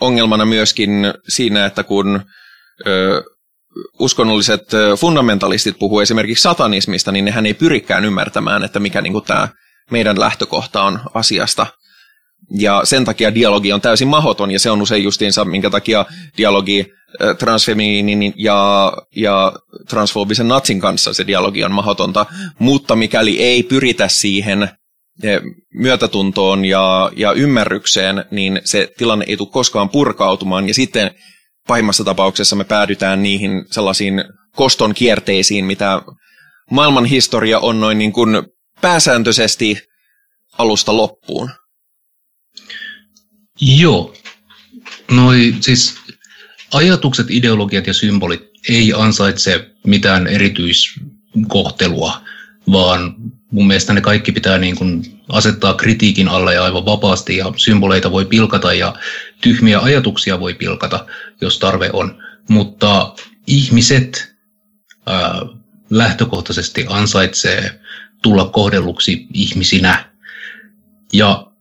[0.02, 0.92] ongelmana myöskin
[1.28, 2.22] siinä, että kun
[2.88, 3.24] ö,
[4.00, 4.68] uskonnolliset
[5.00, 9.48] fundamentalistit puhuu esimerkiksi satanismista, niin nehän ei pyrikään ymmärtämään, että mikä niin kuin tämä
[9.92, 11.68] meidän lähtökohta on asiasta.
[12.52, 16.06] Ja sen takia dialogi on täysin mahoton, ja se on usein justiinsa, minkä takia
[16.38, 16.86] dialogi
[17.40, 19.54] transfeminiinin ja, ja
[19.90, 22.26] transfobisen natsin kanssa se dialogi on mahotonta.
[22.60, 24.70] Mutta mikäli ei pyritä siihen
[25.74, 30.68] myötätuntoon ja, ja ymmärrykseen, niin se tilanne ei tule koskaan purkautumaan.
[30.68, 31.12] Ja sitten
[31.68, 34.24] pahimmassa tapauksessa me päädytään niihin sellaisiin
[34.56, 36.02] koston kierteisiin, mitä
[36.72, 38.44] maailman historia on noin niin kuin
[38.82, 39.78] pääsääntöisesti
[40.58, 41.50] alusta loppuun.
[43.62, 44.14] Joo.
[45.12, 45.98] Noi siis
[46.74, 52.22] ajatukset, ideologiat ja symbolit ei ansaitse mitään erityiskohtelua,
[52.72, 53.16] vaan
[53.52, 58.12] mun mielestä ne kaikki pitää niin kuin asettaa kritiikin alle ja aivan vapaasti ja symboleita
[58.12, 58.96] voi pilkata ja
[59.42, 61.06] tyhmiä ajatuksia voi pilkata,
[61.42, 62.24] jos tarve on.
[62.50, 63.16] Mutta
[63.48, 64.36] ihmiset
[65.06, 65.42] ää,
[65.90, 67.80] lähtökohtaisesti ansaitsee
[68.22, 70.10] tulla kohdelluksi ihmisinä.
[71.14, 71.52] Ja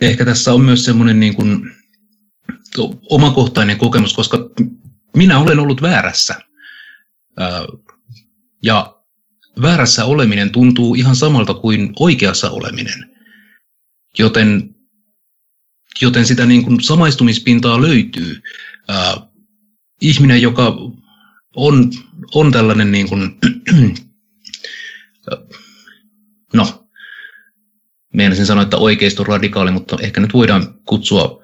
[0.00, 1.72] ehkä tässä on myös semmoinen niin kuin
[3.10, 4.50] omakohtainen kokemus, koska
[5.16, 6.34] minä olen ollut väärässä.
[8.62, 9.02] Ja
[9.62, 13.10] väärässä oleminen tuntuu ihan samalta kuin oikeassa oleminen.
[14.18, 14.74] Joten,
[16.02, 18.42] joten sitä niin kuin samaistumispintaa löytyy.
[20.00, 20.76] Ihminen, joka
[21.56, 21.90] on,
[22.34, 23.38] on tällainen niin kuin,
[26.54, 26.88] no,
[28.14, 31.41] meinasin sanoa, että oikeisto radikaali, mutta ehkä nyt voidaan kutsua,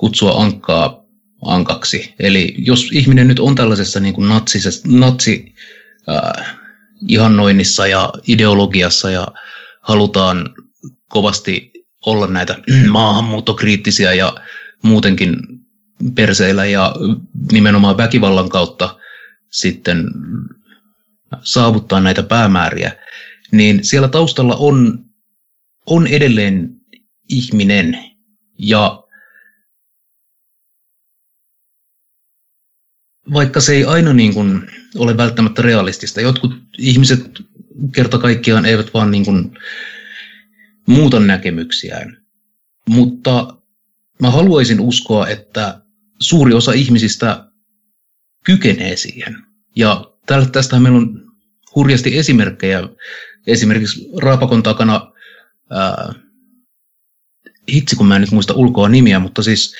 [0.00, 1.04] kutsua ankkaa
[1.42, 2.14] ankaksi.
[2.18, 4.28] Eli jos ihminen nyt on tällaisessa niin kuin
[4.84, 5.54] natsi,
[6.06, 6.44] ää,
[7.08, 9.28] ihannoinnissa ja ideologiassa ja
[9.80, 10.54] halutaan
[11.08, 11.70] kovasti
[12.06, 12.58] olla näitä
[12.90, 14.34] maahanmuuttokriittisiä ja
[14.82, 15.36] muutenkin
[16.14, 16.94] perseillä ja
[17.52, 18.98] nimenomaan väkivallan kautta
[19.50, 20.04] sitten
[21.42, 22.92] saavuttaa näitä päämääriä,
[23.52, 25.04] niin siellä taustalla on,
[25.86, 26.70] on edelleen
[27.28, 27.98] ihminen
[28.58, 28.99] ja
[33.32, 36.20] vaikka se ei aina niin kuin ole välttämättä realistista.
[36.20, 37.20] Jotkut ihmiset
[37.94, 39.58] kerta kaikkiaan eivät vaan niin kuin
[40.86, 42.16] muuta näkemyksiään.
[42.88, 43.56] Mutta
[44.22, 45.80] mä haluaisin uskoa, että
[46.20, 47.44] suuri osa ihmisistä
[48.44, 49.36] kykenee siihen.
[49.76, 50.04] Ja
[50.52, 51.32] tästähän meillä on
[51.74, 52.88] hurjasti esimerkkejä.
[53.46, 55.12] Esimerkiksi Raapakon takana,
[55.70, 56.14] ää,
[57.72, 59.76] hitsi kun mä en nyt muista ulkoa nimiä, mutta siis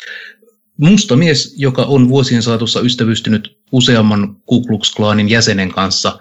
[0.80, 6.18] musta mies, joka on vuosien saatossa ystävystynyt useamman Ku Klux Klanin jäsenen kanssa,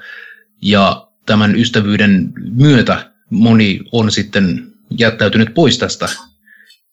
[0.62, 6.10] ja tämän ystävyyden myötä moni on sitten jättäytynyt pois tästä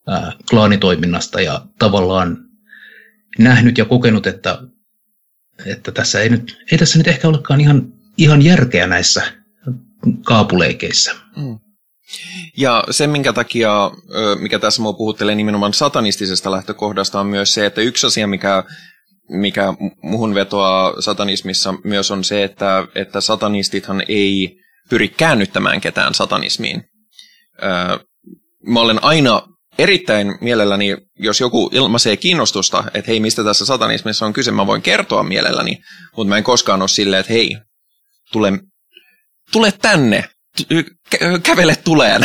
[0.07, 2.39] ää, klaanitoiminnasta ja tavallaan
[3.39, 4.63] nähnyt ja kokenut, että,
[5.67, 9.23] että tässä ei, nyt, ei tässä nyt ehkä olekaan ihan, ihan järkeä näissä
[10.25, 11.15] kaapuleikeissä.
[11.37, 11.59] Mm.
[12.57, 13.90] Ja se, minkä takia,
[14.40, 18.64] mikä tässä mua puhuttelee nimenomaan satanistisesta lähtökohdasta, on myös se, että yksi asia, mikä,
[19.29, 24.57] mikä muhun vetoaa satanismissa myös on se, että, että satanistithan ei
[24.90, 26.85] pyri käännyttämään ketään satanismiin.
[28.66, 29.42] Mä olen aina
[29.79, 34.83] erittäin mielelläni, jos joku ilmaisee kiinnostusta, että hei, mistä tässä satanismissa on kyse, mä voin
[34.83, 35.79] kertoa mielelläni,
[36.16, 37.57] mutta mä en koskaan ole silleen, että hei,
[38.33, 38.53] tule,
[39.53, 40.25] tule tänne,
[41.42, 42.23] kävele tuleen.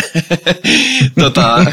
[1.21, 1.65] tota,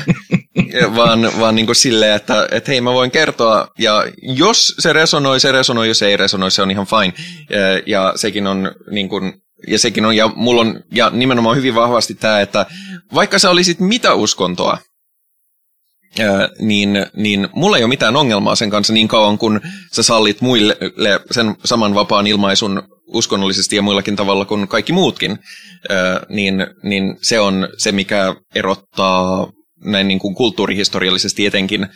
[0.97, 5.41] vaan vaan niin kuin silleen, että, että hei mä voin kertoa, ja jos se resonoi,
[5.41, 7.15] se resonoi, jos ei resonoi, se on ihan fine.
[7.51, 9.33] Ja, ja sekin on niin kuin,
[9.69, 12.67] ja sekin on, ja mulla on, ja nimenomaan hyvin vahvasti tämä, että
[13.15, 14.79] vaikka sä olisit mitä uskontoa,
[16.59, 19.61] niin, niin mulla ei ole mitään ongelmaa sen kanssa niin kauan, kun
[19.93, 20.77] sä sallit muille
[21.31, 25.39] sen saman vapaan ilmaisun uskonnollisesti ja muillakin tavalla kuin kaikki muutkin,
[26.29, 29.53] niin, niin se on se, mikä erottaa
[29.85, 31.89] näin niin kuin kulttuurihistoriallisesti etenkin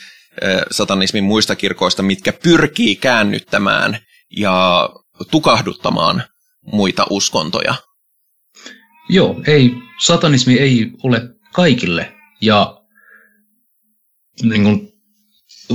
[0.70, 3.98] satanismin muista kirkoista, mitkä pyrkii käännyttämään
[4.36, 4.88] ja
[5.30, 6.22] tukahduttamaan
[6.72, 7.74] muita uskontoja.
[9.08, 9.70] Joo, ei,
[10.04, 11.20] satanismi ei ole
[11.52, 12.14] kaikille.
[12.40, 12.82] Ja
[14.42, 14.88] niin kuin,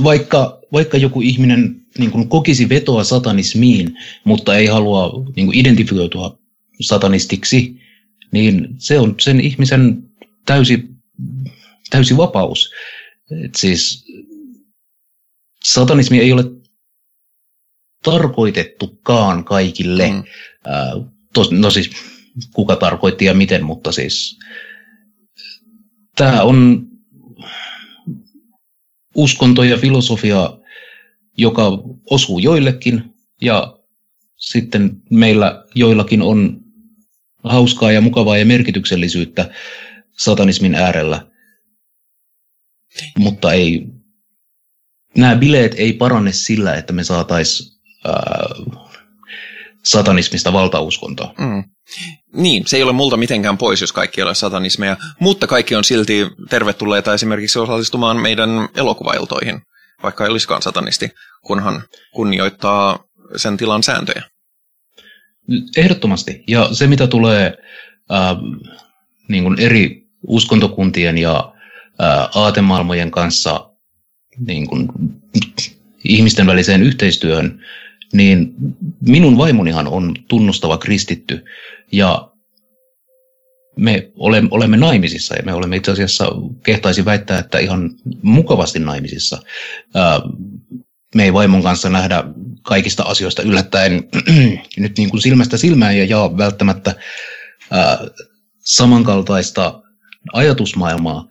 [0.04, 6.38] vaikka, vaikka joku ihminen niin kuin kokisi vetoa satanismiin, mutta ei halua niin kuin identifioitua
[6.80, 7.80] satanistiksi,
[8.32, 10.02] niin se on sen ihmisen
[10.46, 10.88] täysi,
[11.90, 12.70] täysi vapaus.
[13.44, 14.04] Et siis
[15.64, 16.44] satanismi ei ole
[18.04, 20.08] tarkoitettukaan kaikille.
[20.08, 20.22] Mm.
[21.34, 21.90] Tos, no siis
[22.52, 24.38] kuka tarkoitti ja miten, mutta siis
[26.16, 26.86] tämä on
[29.14, 30.57] uskonto ja filosofia,
[31.38, 31.62] joka
[32.10, 33.04] osuu joillekin
[33.42, 33.78] ja
[34.36, 36.60] sitten meillä joillakin on
[37.44, 39.50] hauskaa ja mukavaa ja merkityksellisyyttä
[40.18, 41.26] satanismin äärellä.
[43.18, 43.86] Mutta ei,
[45.16, 47.78] nämä bileet ei paranne sillä, että me saataisiin
[49.84, 51.34] satanismista valtauskontoa.
[51.38, 51.64] Mm.
[52.32, 56.26] Niin, se ei ole multa mitenkään pois, jos kaikki ole satanismeja, mutta kaikki on silti
[56.50, 59.60] tervetulleita esimerkiksi osallistumaan meidän elokuvailtoihin,
[60.02, 61.10] vaikka ei olisikaan satanisti,
[61.42, 61.82] kunhan
[62.12, 63.04] kunnioittaa
[63.36, 64.22] sen tilan sääntöjä.
[65.76, 66.44] Ehdottomasti.
[66.48, 67.56] Ja se, mitä tulee
[68.12, 68.36] äh,
[69.28, 71.52] niin kuin eri uskontokuntien ja
[72.02, 73.70] äh, aatemaailmojen kanssa
[74.46, 74.88] niin kuin,
[76.04, 77.64] ihmisten väliseen yhteistyöhön,
[78.12, 78.54] niin
[79.00, 81.44] minun vaimonihan on tunnustava kristitty
[81.92, 82.27] ja
[83.78, 86.24] me olemme, olemme naimisissa ja me olemme itse asiassa,
[86.64, 87.90] kehtaisin väittää, että ihan
[88.22, 89.42] mukavasti naimisissa.
[91.14, 92.24] Me ei vaimon kanssa nähdä
[92.62, 94.08] kaikista asioista yllättäen
[94.76, 96.94] nyt niin kuin silmästä silmään ja jaa välttämättä
[98.58, 99.82] samankaltaista
[100.32, 101.28] ajatusmaailmaa,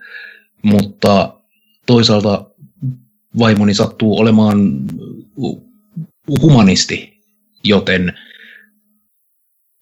[0.63, 1.39] mutta
[1.85, 2.49] toisaalta
[3.39, 4.57] vaimoni sattuu olemaan
[6.41, 7.23] humanisti,
[7.63, 8.13] joten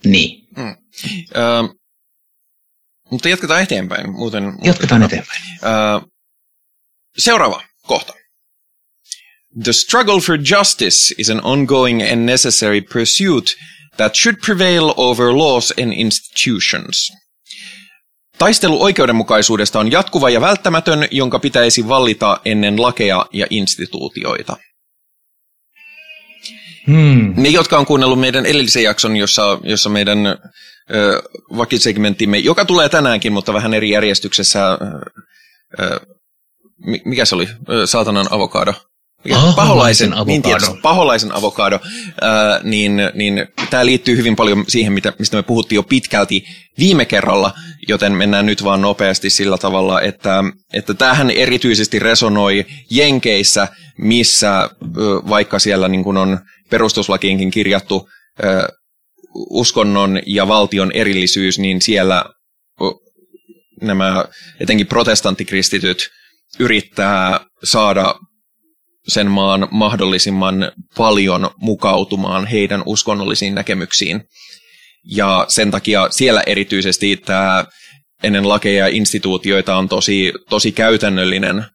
[0.06, 0.48] niin.
[0.58, 0.76] Mm.
[1.36, 1.76] Ö,
[3.12, 4.10] mutta jatketaan eteenpäin.
[4.10, 5.42] Muuten, jatketaan muuten, eteenpäin.
[5.64, 6.08] Ö,
[7.18, 8.14] seuraava kohta.
[9.64, 13.56] The struggle for justice is an ongoing and necessary pursuit
[13.98, 17.12] that should prevail over laws and institutions.
[18.38, 24.58] Taistelu oikeudenmukaisuudesta on jatkuva ja välttämätön, jonka pitäisi vallita ennen lakeja ja instituutioita.
[26.88, 27.34] Hmm.
[27.38, 31.22] Ne, jotka on kuunnellut meidän edellisen jakson, jossa, jossa meidän ö,
[31.58, 34.78] vakisegmenttimme, joka tulee tänäänkin, mutta vähän eri järjestyksessä,
[35.80, 36.00] ö,
[37.06, 38.74] mikä se oli, ö, saatanan avokado?
[39.56, 40.32] Paholaisen, avokado.
[40.32, 41.80] Niin tietysti, paholaisen avokado,
[42.22, 46.44] ää, niin, niin tämä liittyy hyvin paljon siihen, mitä, mistä me puhuttiin jo pitkälti
[46.80, 47.52] viime kerralla,
[47.88, 54.70] joten mennään nyt vaan nopeasti sillä tavalla, että, että tämähän erityisesti resonoi Jenkeissä, missä
[55.30, 58.10] vaikka siellä niin kuin on perustuslakiinkin kirjattu
[58.44, 58.68] ää,
[59.50, 62.26] uskonnon ja valtion erillisyys, niin siellä
[63.82, 64.26] nämä
[64.60, 66.10] etenkin protestanttikristityt
[66.60, 68.16] yrittää saada
[69.08, 74.22] sen maan mahdollisimman paljon mukautumaan heidän uskonnollisiin näkemyksiin.
[75.04, 77.66] Ja sen takia siellä erityisesti tämä
[78.24, 81.66] ennen lakeja ja instituutioita on tosi, tosi käytännöllinen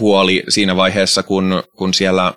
[0.00, 2.34] huoli siinä vaiheessa, kun, kun siellä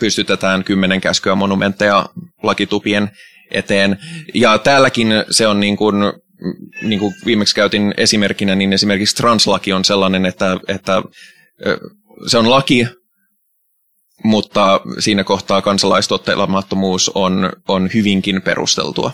[0.00, 2.06] pystytetään kymmenen käskyä monumentteja
[2.42, 3.10] lakitupien
[3.50, 3.98] eteen.
[4.34, 5.94] Ja täälläkin se on niin kuin,
[6.82, 11.02] niin kuin viimeksi käytin esimerkkinä, niin esimerkiksi translaki on sellainen, että, että
[12.26, 12.86] se on laki,
[14.24, 19.12] mutta siinä kohtaa kansalaistottelemattomuus on, on hyvinkin perusteltua.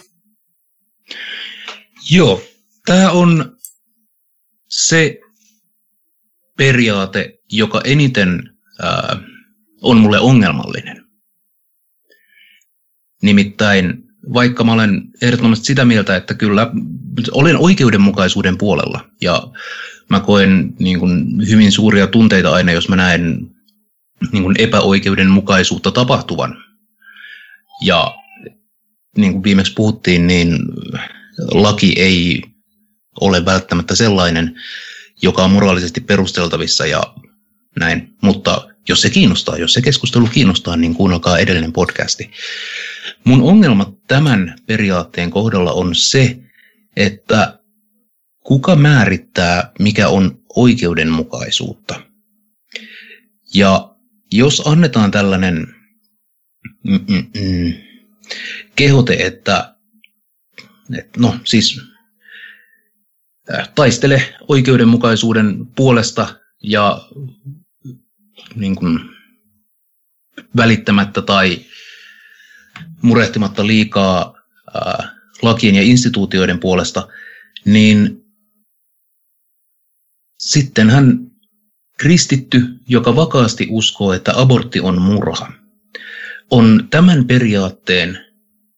[2.11, 2.43] Joo,
[2.87, 3.57] tämä on
[4.69, 5.19] se
[6.57, 8.51] periaate, joka eniten
[8.83, 9.17] ää,
[9.83, 11.05] on mulle ongelmallinen.
[13.23, 16.71] Nimittäin, vaikka mä olen ehdottomasti sitä mieltä, että kyllä
[17.33, 19.43] olen oikeudenmukaisuuden puolella ja
[20.11, 23.52] mä koen niin kuin, hyvin suuria tunteita aina, jos mä näen
[24.33, 26.65] niin kuin epäoikeudenmukaisuutta tapahtuvan.
[27.83, 28.15] Ja
[29.17, 30.59] niin kuin viimeksi puhuttiin, niin
[31.51, 32.43] laki ei
[33.21, 34.55] ole välttämättä sellainen,
[35.23, 37.03] joka on moraalisesti perusteltavissa ja
[37.79, 38.15] näin.
[38.23, 42.31] Mutta jos se kiinnostaa, jos se keskustelu kiinnostaa, niin kuunnelkaa edellinen podcasti.
[43.25, 46.39] Mun ongelma tämän periaatteen kohdalla on se,
[46.97, 47.59] että
[48.41, 52.01] kuka määrittää, mikä on oikeudenmukaisuutta.
[53.55, 53.92] Ja
[54.33, 55.75] jos annetaan tällainen
[56.85, 57.73] mm, mm, mm,
[58.77, 59.75] kehote, että,
[60.99, 61.81] että no siis
[63.75, 67.09] taistele oikeudenmukaisuuden puolesta ja
[68.55, 69.01] niin kuin,
[70.57, 71.65] välittämättä tai
[73.03, 74.35] murehtimatta liikaa
[74.75, 77.09] ää, lakien ja instituutioiden puolesta,
[77.65, 78.25] niin
[80.39, 81.32] sitten hän
[82.03, 85.53] Kristitty, joka vakaasti uskoo, että abortti on murha,
[86.51, 88.19] on tämän periaatteen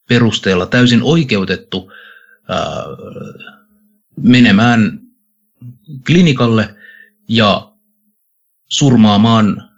[0.08, 1.92] perusteella täysin oikeutettu
[2.48, 2.58] ää,
[4.16, 5.00] menemään
[6.06, 6.74] klinikalle
[7.28, 7.72] ja
[8.68, 9.70] surmaamaan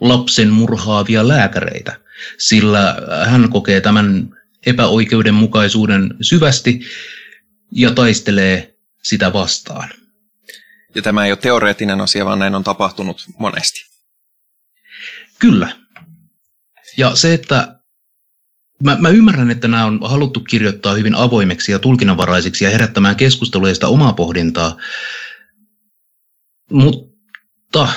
[0.00, 2.00] lapsen murhaavia lääkäreitä,
[2.38, 2.96] sillä
[3.26, 4.36] hän kokee tämän
[4.66, 6.80] epäoikeudenmukaisuuden syvästi
[7.72, 10.01] ja taistelee sitä vastaan.
[10.94, 13.80] Ja tämä ei ole teoreettinen asia, vaan näin on tapahtunut monesti.
[15.38, 15.76] Kyllä.
[16.96, 17.80] Ja se, että
[18.82, 23.68] mä, mä ymmärrän, että nämä on haluttu kirjoittaa hyvin avoimeksi ja tulkinnanvaraisiksi ja herättämään keskustelua
[23.68, 24.76] ja sitä omaa pohdintaa,
[26.70, 27.88] mutta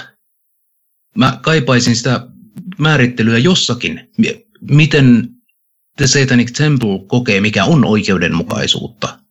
[1.18, 2.28] mä kaipaisin sitä
[2.78, 4.10] määrittelyä jossakin,
[4.62, 5.30] miten
[5.98, 9.25] The Satanic Temple kokee, mikä on oikeudenmukaisuutta.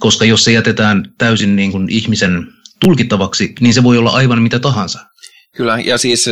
[0.00, 2.46] Koska jos se jätetään täysin niin kuin ihmisen
[2.80, 4.98] tulkittavaksi, niin se voi olla aivan mitä tahansa.
[5.56, 6.26] Kyllä, ja siis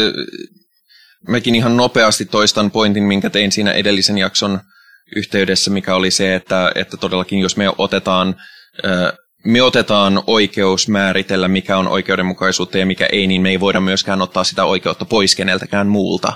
[1.28, 4.60] mäkin ihan nopeasti toistan pointin, minkä tein siinä edellisen jakson
[5.16, 8.36] yhteydessä, mikä oli se, että, että todellakin jos me otetaan,
[9.44, 14.22] me otetaan oikeus määritellä, mikä on oikeudenmukaisuutta ja mikä ei, niin me ei voida myöskään
[14.22, 16.32] ottaa sitä oikeutta pois keneltäkään muulta.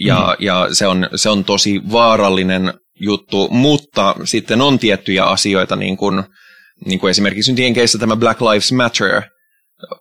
[0.00, 0.46] Ja, mm.
[0.46, 6.24] ja se, on, se on tosi vaarallinen juttu, mutta sitten on tiettyjä asioita, niin kuin,
[6.84, 9.22] niin kuin esimerkiksi nyt Jenkeissä tämä Black Lives Matter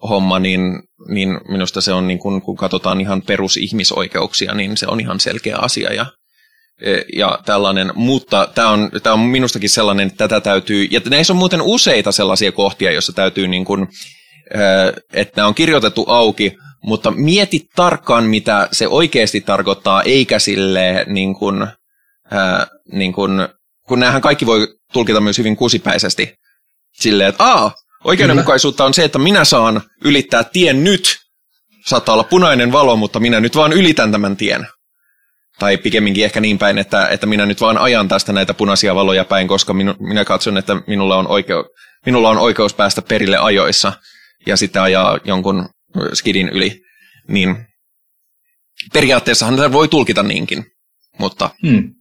[0.09, 0.61] homma, niin,
[1.07, 5.57] niin minusta se on, niin kun, kun katsotaan ihan perusihmisoikeuksia, niin se on ihan selkeä
[5.57, 5.93] asia.
[5.93, 6.05] Ja,
[6.81, 11.33] e, ja tällainen, mutta tämä on, tämä on minustakin sellainen, että tätä täytyy, ja näissä
[11.33, 13.87] on muuten useita sellaisia kohtia, joissa täytyy niin kuin,
[15.13, 21.35] että nämä on kirjoitettu auki, mutta mieti tarkkaan, mitä se oikeasti tarkoittaa, eikä sille niin
[21.35, 21.67] kuin,
[22.31, 23.31] ää, niin kuin,
[23.87, 26.35] kun näähän kaikki voi tulkita myös hyvin kusipäisesti.
[26.93, 27.71] Silleen, että aa,
[28.03, 31.17] oikeudenmukaisuutta on se, että minä saan ylittää tien nyt.
[31.85, 34.67] Saattaa olla punainen valo, mutta minä nyt vaan ylitän tämän tien.
[35.59, 39.25] Tai pikemminkin ehkä niin päin, että, että minä nyt vaan ajan tästä näitä punaisia valoja
[39.25, 41.63] päin, koska minu, minä katson, että minulla on, oikeu,
[42.05, 43.93] minulla on oikeus päästä perille ajoissa
[44.47, 45.69] ja sitten ajaa jonkun
[46.13, 46.81] skidin yli.
[47.27, 47.67] Niin
[48.93, 50.65] periaatteessahan tätä voi tulkita niinkin,
[51.19, 51.49] mutta...
[51.67, 51.91] Hmm.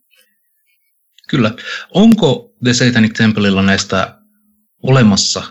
[1.28, 1.54] Kyllä.
[1.90, 4.18] Onko The Satanic Templeilla näistä
[4.82, 5.42] olemassa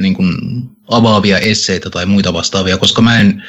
[0.00, 0.34] niin kuin
[0.88, 3.44] avaavia esseitä tai muita vastaavia, koska mä en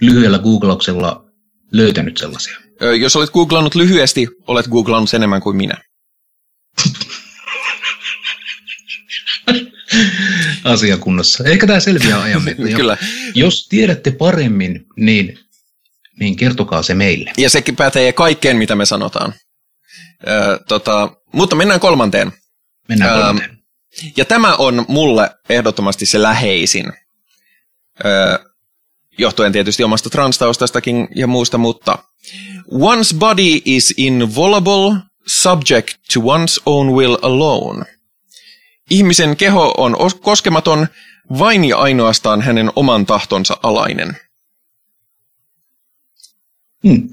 [0.00, 1.24] lyhyellä googlauksella
[1.72, 2.58] löytänyt sellaisia.
[3.00, 5.74] Jos olet googlannut lyhyesti, olet googlannut enemmän kuin minä.
[10.64, 11.44] Asiakunnassa.
[11.44, 12.42] Eikä tämä selviä ajan
[12.76, 12.96] Kyllä.
[13.34, 15.38] Jos tiedätte paremmin, niin,
[16.20, 17.32] niin kertokaa se meille.
[17.36, 19.34] Ja sekin pätee kaikkeen, mitä me sanotaan.
[20.28, 22.32] Ö, tota, mutta mennään kolmanteen.
[22.88, 23.58] Mennään kolmanteen.
[24.16, 26.92] Ja tämä on mulle ehdottomasti se läheisin,
[28.04, 28.38] öö,
[29.18, 31.98] johtuen tietysti omasta transtaustastakin ja muusta, mutta
[32.72, 37.84] One's body is inviolable, subject to one's own will alone.
[38.90, 40.86] Ihmisen keho on koskematon
[41.38, 44.16] vain ja ainoastaan hänen oman tahtonsa alainen.
[46.88, 47.08] Hmm,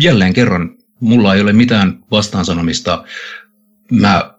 [0.00, 3.04] jälleen kerran, mulla ei ole mitään vastaansanomista.
[3.90, 4.32] Mä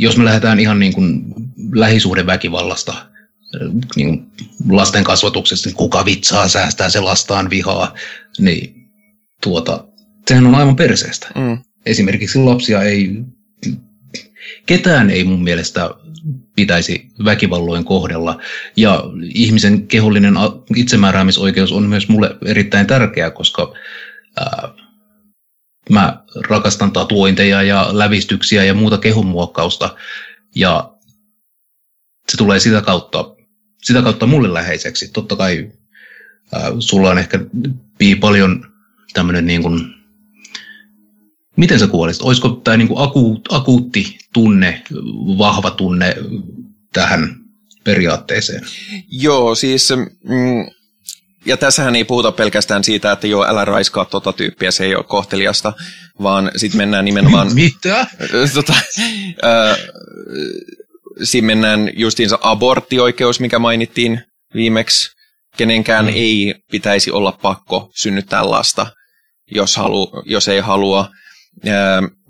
[0.00, 1.24] jos me lähdetään ihan niin kuin
[1.72, 2.94] lähisuhdeväkivallasta,
[3.96, 4.26] niin
[4.68, 7.94] lasten kasvatuksesta, niin kuka vitsaa säästää se lastaan vihaa,
[8.38, 8.90] niin
[9.42, 9.84] tuota,
[10.28, 11.28] sehän on aivan perseestä.
[11.34, 11.58] Mm.
[11.86, 13.24] Esimerkiksi lapsia ei,
[14.66, 15.90] ketään ei mun mielestä
[16.56, 18.40] pitäisi väkivalloin kohdella.
[18.76, 19.04] Ja
[19.34, 20.34] ihmisen kehollinen
[20.76, 23.74] itsemääräämisoikeus on myös mulle erittäin tärkeä, koska
[24.40, 24.68] ää,
[25.90, 29.96] mä rakastan tatuointeja ja lävistyksiä ja muuta kehonmuokkausta.
[30.54, 30.92] Ja
[32.30, 33.36] se tulee sitä kautta,
[33.82, 35.08] sitä kautta mulle läheiseksi.
[35.08, 35.72] Totta kai
[36.54, 37.38] äh, sulla on ehkä
[38.20, 38.66] paljon
[39.12, 39.94] tämmöinen niin kuin,
[41.56, 42.22] miten sä kuolisit?
[42.22, 44.82] Olisiko tämä niin kuin aku, akuutti tunne,
[45.38, 46.16] vahva tunne
[46.92, 47.36] tähän
[47.84, 48.62] periaatteeseen?
[49.08, 49.90] Joo, siis
[50.24, 50.70] mm,
[51.46, 55.04] ja tässähän ei puhuta pelkästään siitä, että joo, älä raiskaa tota tyyppiä, se ei ole
[55.04, 55.72] kohteliasta,
[56.22, 57.54] vaan sitten mennään nimenomaan...
[57.54, 58.06] Mitä?
[58.54, 58.72] Tota,
[59.44, 59.78] äh,
[61.22, 64.20] siinä mennään justiinsa aborttioikeus, mikä mainittiin
[64.54, 65.08] viimeksi.
[65.56, 66.12] Kenenkään mm.
[66.14, 68.86] ei pitäisi olla pakko synnyttää lasta,
[69.50, 71.08] jos, halu, jos ei halua.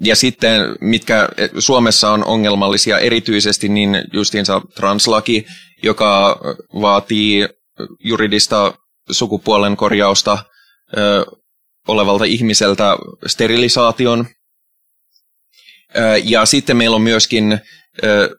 [0.01, 5.47] Ja sitten, mitkä Suomessa on ongelmallisia erityisesti, niin justiinsa translaki,
[5.83, 6.41] joka
[6.81, 7.49] vaatii
[8.05, 8.75] juridista
[9.11, 10.39] sukupuolen korjausta
[10.97, 11.27] ö,
[11.89, 12.97] olevalta ihmiseltä
[13.27, 14.27] sterilisaation.
[15.97, 17.61] Ö, ja sitten meillä on myöskin
[18.05, 18.37] ö,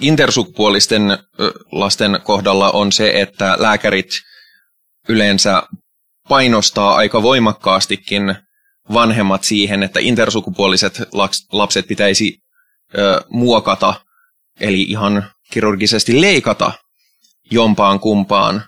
[0.00, 1.18] intersukupuolisten
[1.72, 4.10] lasten kohdalla on se, että lääkärit
[5.08, 5.62] yleensä
[6.28, 8.36] painostaa aika voimakkaastikin
[8.92, 11.02] vanhemmat siihen, että intersukupuoliset
[11.52, 12.38] lapset pitäisi
[12.98, 13.94] ö, muokata,
[14.60, 16.72] eli ihan kirurgisesti leikata
[17.50, 18.64] jompaan kumpaan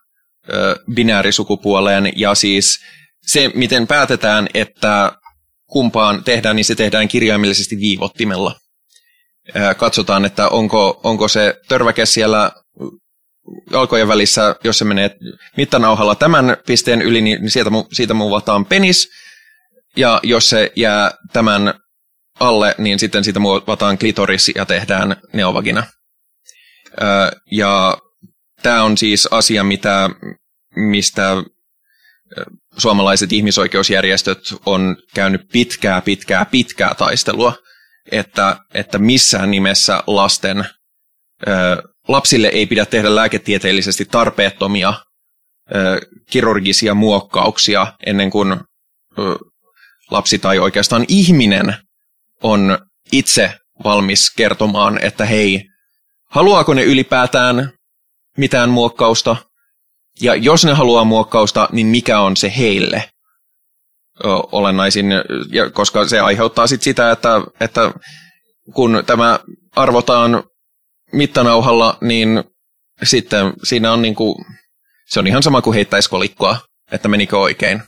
[0.94, 2.12] binäärisukupuoleen.
[2.16, 2.78] Ja siis
[3.26, 5.12] se, miten päätetään, että
[5.66, 8.54] kumpaan tehdään, niin se tehdään kirjaimellisesti viivottimella.
[9.76, 12.52] Katsotaan, että onko, onko se törväke siellä
[13.70, 15.10] jalkojen välissä, jos se menee
[15.56, 19.08] mittanauhalla tämän pisteen yli, niin sieltä, siitä muuvataan penis,
[19.96, 21.74] ja jos se jää tämän
[22.40, 25.86] alle, niin sitten siitä muuvataan klitoris ja tehdään neovagina.
[27.50, 27.98] Ja
[28.62, 30.10] tämä on siis asia, mitä,
[30.76, 31.42] mistä
[32.78, 37.52] suomalaiset ihmisoikeusjärjestöt on käynyt pitkää, pitkää, pitkää taistelua,
[38.12, 40.64] että, että missään nimessä lasten
[42.08, 44.94] lapsille ei pidä tehdä lääketieteellisesti tarpeettomia
[46.30, 48.56] kirurgisia muokkauksia ennen kuin
[50.10, 51.74] lapsi tai oikeastaan ihminen
[52.42, 52.78] on
[53.12, 53.54] itse
[53.84, 55.64] valmis kertomaan, että hei,
[56.30, 57.72] haluaako ne ylipäätään
[58.36, 59.36] mitään muokkausta,
[60.20, 63.10] ja jos ne haluaa muokkausta, niin mikä on se heille
[64.52, 65.06] olennaisin,
[65.52, 67.92] ja koska se aiheuttaa sit sitä, että, että
[68.74, 69.38] kun tämä
[69.76, 70.44] arvotaan
[71.12, 72.44] mittanauhalla, niin
[73.02, 74.44] sitten siinä on niinku,
[75.08, 76.58] se on ihan sama kuin heittäisi kolikkoa,
[76.92, 77.82] että menikö oikein.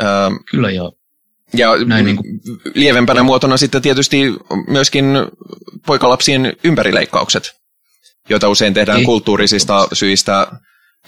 [0.00, 0.06] Öö,
[0.50, 0.92] Kyllä joo.
[1.54, 2.40] Ja Näin niin kuin...
[2.74, 4.34] lievempänä muotona sitten tietysti
[4.66, 5.04] myöskin
[5.86, 7.59] poikalapsien ympärileikkaukset,
[8.30, 9.04] joita usein tehdään Ei.
[9.04, 10.46] kulttuurisista syistä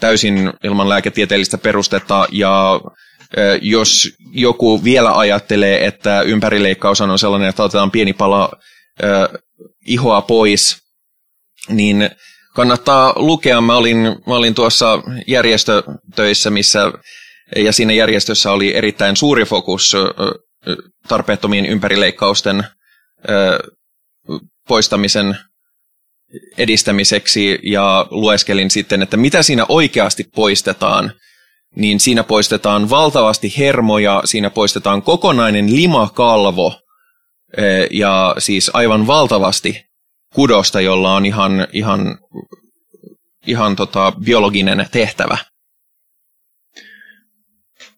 [0.01, 2.81] täysin ilman lääketieteellistä perustetta ja
[3.61, 8.51] jos joku vielä ajattelee, että ympärileikkaus on sellainen, että otetaan pieni pala
[9.87, 10.77] ihoa pois,
[11.69, 12.11] niin
[12.55, 13.61] kannattaa lukea.
[13.61, 16.93] Mä olin, mä olin tuossa järjestötöissä, missä
[17.57, 19.97] ja siinä järjestössä oli erittäin suuri fokus
[21.09, 22.65] tarpeettomien ympärileikkausten
[24.69, 25.37] poistamisen
[26.59, 31.13] edistämiseksi ja lueskelin sitten, että mitä siinä oikeasti poistetaan,
[31.77, 36.81] niin siinä poistetaan valtavasti hermoja, siinä poistetaan kokonainen limakalvo
[37.91, 39.85] ja siis aivan valtavasti
[40.35, 42.19] kudosta, jolla on ihan, ihan,
[43.47, 45.37] ihan tota biologinen tehtävä.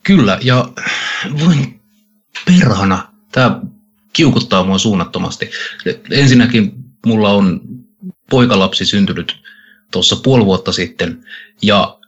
[0.02, 0.68] Kyllä, ja
[1.44, 1.80] voin
[2.46, 3.60] perhana, tämä
[4.12, 5.50] kiukuttaa mua suunnattomasti.
[6.10, 6.72] Ensinnäkin
[7.06, 7.60] mulla on
[8.30, 9.36] poikalapsi syntynyt
[9.92, 11.24] tuossa puoli vuotta sitten,
[11.62, 11.98] ja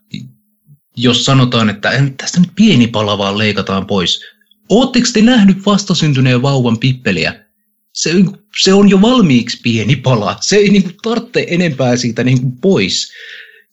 [0.96, 4.20] jos sanotaan, että tästä nyt pieni pala vaan leikataan pois,
[4.68, 7.46] ootteko te nähnyt vastasyntyneen vauvan pippeliä?
[7.92, 8.10] Se,
[8.62, 10.36] se on jo valmiiksi pieni pala.
[10.40, 13.12] Se ei niin tarvitse enempää siitä niin pois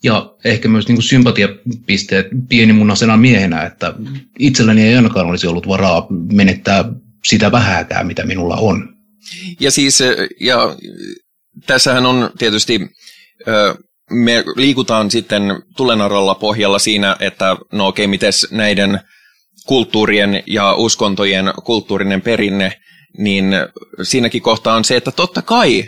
[0.03, 3.93] ja ehkä myös niin kuin sympatiapisteet pienimunnasena miehenä, että
[4.39, 6.85] itselläni ei ainakaan olisi ollut varaa menettää
[7.25, 8.95] sitä vähääkään, mitä minulla on.
[9.59, 9.99] Ja siis,
[10.39, 10.75] ja
[11.65, 12.79] tässähän on tietysti,
[14.11, 18.99] me liikutaan sitten tulenaralla pohjalla siinä, että no okei, miten näiden
[19.65, 22.81] kulttuurien ja uskontojen kulttuurinen perinne,
[23.17, 23.45] niin
[24.03, 25.83] siinäkin kohtaa on se, että totta kai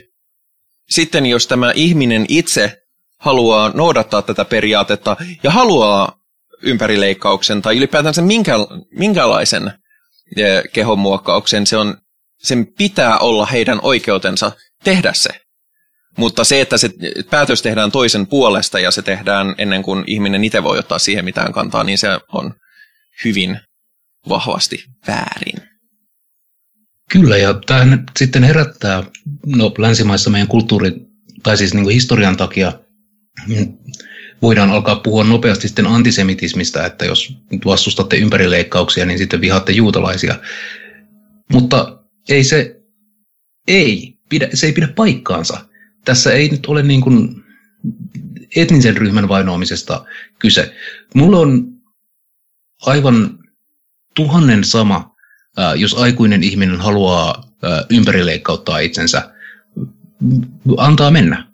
[0.89, 2.77] sitten jos tämä ihminen itse
[3.19, 6.19] haluaa noudattaa tätä periaatetta ja haluaa
[6.61, 8.53] ympärileikkauksen tai ylipäätänsä minkä,
[8.91, 9.71] minkälaisen
[10.37, 11.97] eh, kehonmuokkauksen, se on,
[12.43, 14.51] sen pitää olla heidän oikeutensa
[14.83, 15.29] tehdä se.
[16.17, 16.89] Mutta se, että se
[17.29, 21.53] päätös tehdään toisen puolesta ja se tehdään ennen kuin ihminen itse voi ottaa siihen mitään
[21.53, 22.53] kantaa, niin se on
[23.25, 23.59] hyvin
[24.29, 25.69] vahvasti väärin.
[27.11, 29.03] Kyllä, ja tämä sitten herättää
[29.45, 31.07] no, länsimaissa meidän kulttuurin,
[31.43, 32.73] tai siis niin historian takia
[34.41, 37.33] voidaan alkaa puhua nopeasti sitten antisemitismistä, että jos
[37.65, 40.35] vastustatte ympärileikkauksia, niin sitten vihaatte juutalaisia.
[41.51, 42.81] Mutta ei se,
[43.67, 45.65] ei, pidä, se ei pidä paikkaansa.
[46.05, 47.43] Tässä ei nyt ole niin kuin
[48.55, 50.05] etnisen ryhmän vainoamisesta
[50.39, 50.75] kyse.
[51.13, 51.67] Mulla on
[52.85, 53.39] aivan
[54.15, 55.15] tuhannen sama,
[55.75, 57.43] jos aikuinen ihminen haluaa
[57.89, 59.33] ympärileikkauttaa itsensä,
[60.77, 61.47] antaa mennä.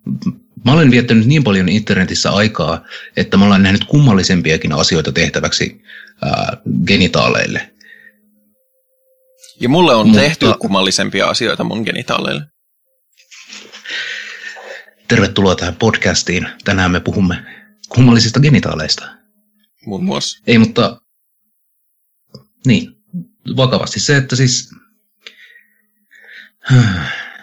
[0.66, 2.86] Mä olen viettänyt niin paljon internetissä aikaa,
[3.18, 5.82] että mä olen nähnyt kummallisempiakin asioita tehtäväksi
[6.22, 7.72] ää, genitaaleille.
[9.60, 12.42] Ja mulle on Mutta, tehty kummallisempia asioita mun genitaaleille.
[15.12, 16.48] Tervetuloa tähän podcastiin.
[16.64, 17.46] Tänään me puhumme
[17.90, 19.10] kummallisista genitaaleista.
[19.86, 20.44] Muun muassa.
[20.48, 21.02] Ei, mutta
[22.66, 22.96] niin,
[23.56, 24.72] vakavasti se, että siis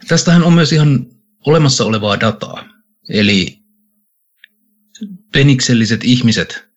[0.09, 1.07] tästähän on myös ihan
[1.47, 2.69] olemassa olevaa dataa.
[3.09, 3.59] Eli
[5.33, 6.69] penikselliset ihmiset,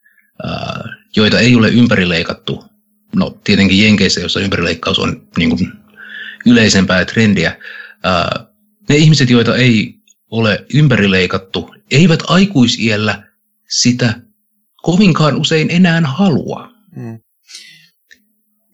[1.15, 2.65] joita ei ole ympärileikattu,
[3.15, 5.71] no tietenkin Jenkeissä, jossa ympärileikkaus on niin kuin
[6.45, 7.59] yleisempää ja trendiä,
[8.89, 10.00] ne ihmiset, joita ei
[10.31, 13.23] ole ympärileikattu, eivät aikuisiellä
[13.69, 14.21] sitä
[14.81, 16.71] kovinkaan usein enää halua.
[16.95, 17.19] Mm.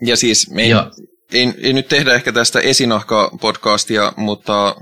[0.05, 0.91] Ja siis me ei, Ja-
[1.33, 4.75] ei, ei nyt tehdä ehkä tästä esinahka-podcastia, mutta,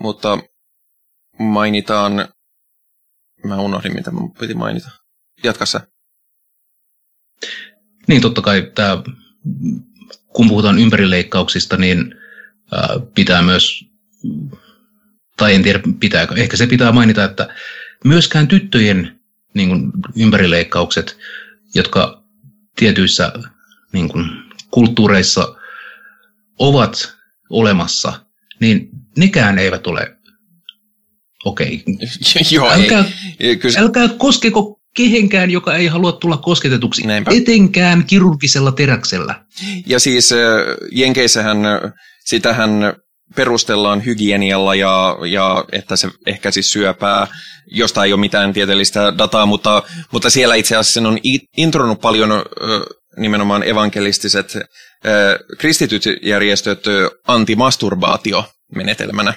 [0.00, 0.38] mutta
[1.38, 2.28] mainitaan,
[3.44, 4.90] mä unohdin mitä mun piti mainita.
[5.44, 5.80] Jatka sä.
[8.08, 9.02] Niin totta kai tämä,
[10.28, 12.14] kun puhutaan ympärileikkauksista, niin
[12.72, 13.84] ää, pitää myös,
[15.36, 17.48] tai en tiedä pitääkö, ehkä se pitää mainita, että
[18.04, 19.20] myöskään tyttöjen
[19.54, 21.16] niin kuin, ympärileikkaukset,
[21.74, 22.24] jotka
[22.76, 23.32] tietyissä
[23.92, 24.26] niin kuin,
[24.70, 25.54] kulttuureissa
[26.58, 27.16] ovat
[27.50, 28.12] olemassa,
[28.60, 30.16] niin nekään eivät ole
[31.44, 31.84] okei.
[32.50, 33.04] Joo, Älkää,
[33.40, 33.56] ei.
[33.56, 37.30] Kyllä, älkää koskeko kehenkään, joka ei halua tulla kosketetuksi, Näinpä.
[37.34, 39.44] etenkään kirurgisella teräksellä.
[39.86, 40.38] Ja siis äh,
[40.92, 41.80] Jenkeissähän äh,
[42.24, 42.70] sitähän
[43.36, 47.26] perustellaan hygienialla ja, ja että se ehkäisi syöpää,
[47.66, 51.18] josta ei ole mitään tieteellistä dataa, mutta, mutta siellä itse asiassa sen on
[51.56, 52.44] intronut paljon
[53.16, 54.58] nimenomaan evankelistiset
[55.58, 56.84] kristityt järjestöt
[57.28, 59.34] antimasturbaatio-menetelmänä.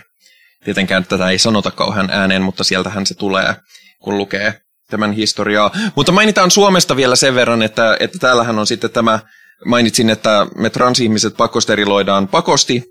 [0.63, 3.55] Tietenkään tätä ei sanota kauhean ääneen, mutta sieltähän se tulee,
[3.99, 5.71] kun lukee tämän historiaa.
[5.95, 9.19] Mutta mainitaan Suomesta vielä sen verran, että, että täällähän on sitten tämä,
[9.65, 12.83] mainitsin, että me transihmiset pakosteriloidaan pakosti,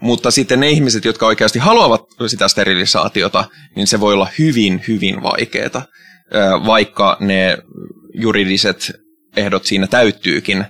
[0.00, 3.44] mutta sitten ne ihmiset, jotka oikeasti haluavat sitä sterilisaatiota,
[3.76, 5.86] niin se voi olla hyvin, hyvin vaikeaa,
[6.66, 7.58] vaikka ne
[8.14, 8.92] juridiset
[9.36, 10.64] ehdot siinä täyttyykin.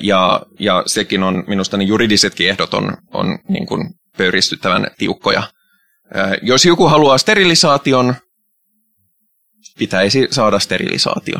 [0.00, 5.42] Ja, ja sekin on, minusta ne juridisetkin ehdot on, on niin kuin pöyristyttävän tiukkoja.
[6.42, 8.14] Jos joku haluaa sterilisaation,
[9.78, 11.38] pitäisi saada sterilisaatio.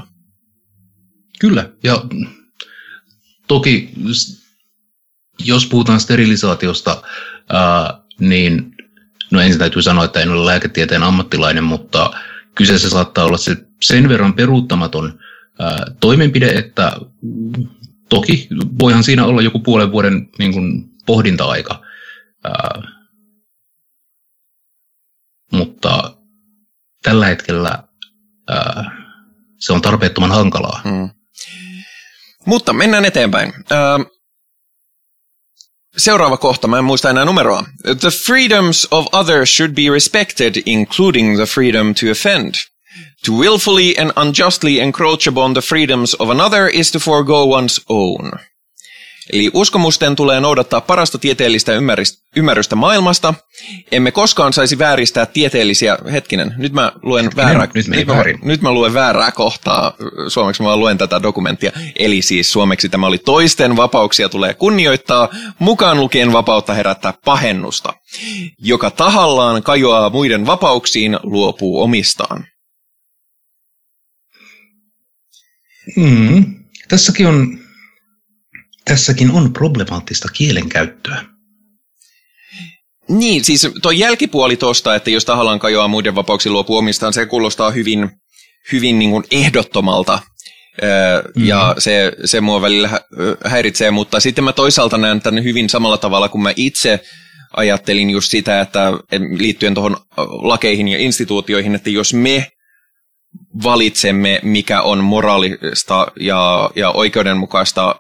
[1.41, 2.05] Kyllä, ja
[3.49, 3.91] toki
[5.39, 7.03] jos puhutaan sterilisaatiosta,
[7.53, 8.75] ää, niin
[9.31, 12.11] no ensin täytyy sanoa, että en ole lääketieteen ammattilainen, mutta
[12.55, 15.19] kyseessä saattaa olla se sen verran peruuttamaton
[15.59, 16.93] ää, toimenpide, että
[18.09, 21.83] toki voihan siinä olla joku puolen vuoden niin kuin, pohdinta-aika,
[22.45, 22.83] ää,
[25.53, 26.17] mutta
[27.03, 27.83] tällä hetkellä
[28.49, 29.03] ää,
[29.59, 30.81] se on tarpeettoman hankalaa.
[30.85, 31.11] Mm.
[32.47, 33.53] Mutta mennään eteenpäin.
[33.73, 33.75] Ö,
[35.97, 37.65] seuraava kohta, mä en muista enää numeroa.
[37.83, 42.55] The freedoms of others should be respected, including the freedom to offend.
[43.27, 48.33] To willfully and unjustly encroach upon the freedoms of another is to forego one's own.
[49.33, 53.35] Eli uskomusten tulee noudattaa parasta tieteellistä ymmärrys- ymmärrystä maailmasta.
[53.93, 55.99] Emme koskaan saisi vääristää tieteellisiä...
[56.13, 57.69] Hetkinen, nyt mä luen väärää...
[57.75, 59.95] nyt nyt, mä, nyt mä luen väärää kohtaa.
[60.29, 61.73] Suomeksi mä luen tätä dokumenttia.
[61.97, 67.93] Eli siis suomeksi tämä oli toisten vapauksia tulee kunnioittaa, mukaan lukien vapautta herättää pahennusta.
[68.59, 72.45] Joka tahallaan kajoaa muiden vapauksiin, luopuu omistaan.
[75.97, 76.55] Mm.
[76.89, 77.59] Tässäkin, on,
[78.93, 81.25] tässäkin on problemaattista kielenkäyttöä.
[83.09, 87.71] Niin, siis tuo jälkipuoli tuosta, että jos tahallaan kajoaa muiden vapauksiin luopuu omistaan, se kuulostaa
[87.71, 88.11] hyvin,
[88.73, 90.19] hyvin niin kuin ehdottomalta.
[90.83, 91.47] Öö, Mhm.
[91.47, 93.01] Ja se, se mua välillä
[93.45, 97.01] häiritsee, mutta sitten mä toisaalta näen tämän hyvin samalla tavalla, kun mä itse
[97.57, 99.97] ajattelin just sitä, että et liittyen tuohon
[100.43, 102.47] lakeihin ja instituutioihin, että jos me
[103.63, 107.95] valitsemme, mikä on moraalista ja, ja oikeudenmukaista,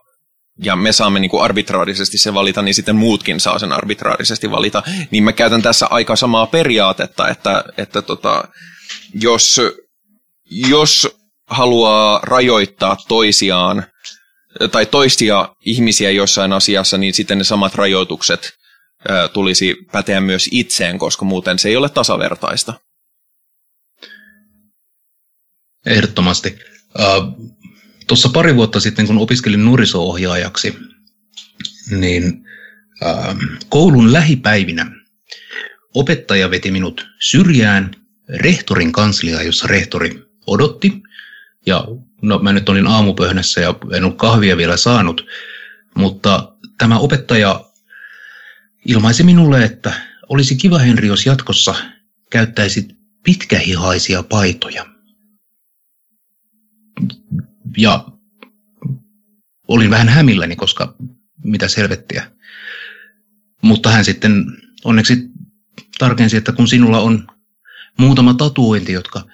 [0.58, 4.82] ja me saamme niin kuin arbitraarisesti se valita, niin sitten muutkin saa sen arbitraarisesti valita.
[5.10, 8.44] Niin mä käytän tässä aika samaa periaatetta, että, että tota,
[9.14, 9.60] jos,
[10.50, 11.08] jos
[11.46, 13.84] haluaa rajoittaa toisiaan
[14.72, 18.52] tai toisia ihmisiä jossain asiassa, niin sitten ne samat rajoitukset
[19.10, 22.74] ö, tulisi päteä myös itseen, koska muuten se ei ole tasavertaista.
[25.86, 26.58] Ehdottomasti.
[26.98, 27.52] Uh,
[28.06, 30.78] Tuossa pari vuotta sitten, kun opiskelin nuoriso-ohjaajaksi,
[31.90, 32.44] niin
[33.02, 33.36] uh,
[33.68, 34.90] koulun lähipäivinä
[35.94, 37.90] opettaja veti minut syrjään
[38.28, 41.02] rehtorin kansliaan, jossa rehtori odotti.
[41.66, 41.84] Ja
[42.22, 45.26] no, mä nyt olin aamupöhnässä ja en ole kahvia vielä saanut,
[45.94, 47.64] mutta tämä opettaja
[48.86, 49.92] ilmaisi minulle, että
[50.28, 51.74] olisi kiva Henri, jos jatkossa
[52.30, 52.88] käyttäisit
[53.22, 54.86] pitkähihaisia paitoja.
[57.78, 58.08] Ja
[59.68, 60.94] olin vähän hämilläni, koska
[61.44, 62.30] mitä selvettiä.
[63.62, 64.44] Mutta hän sitten
[64.84, 65.16] onneksi
[65.98, 67.26] tarkensi, että kun sinulla on
[67.98, 69.24] muutama tatuointi, jotka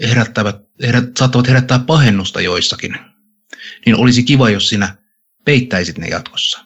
[0.00, 2.96] herättävät, herät, saattavat herättää pahennusta joissakin,
[3.86, 4.96] niin olisi kiva, jos sinä
[5.44, 6.64] peittäisit ne jatkossa.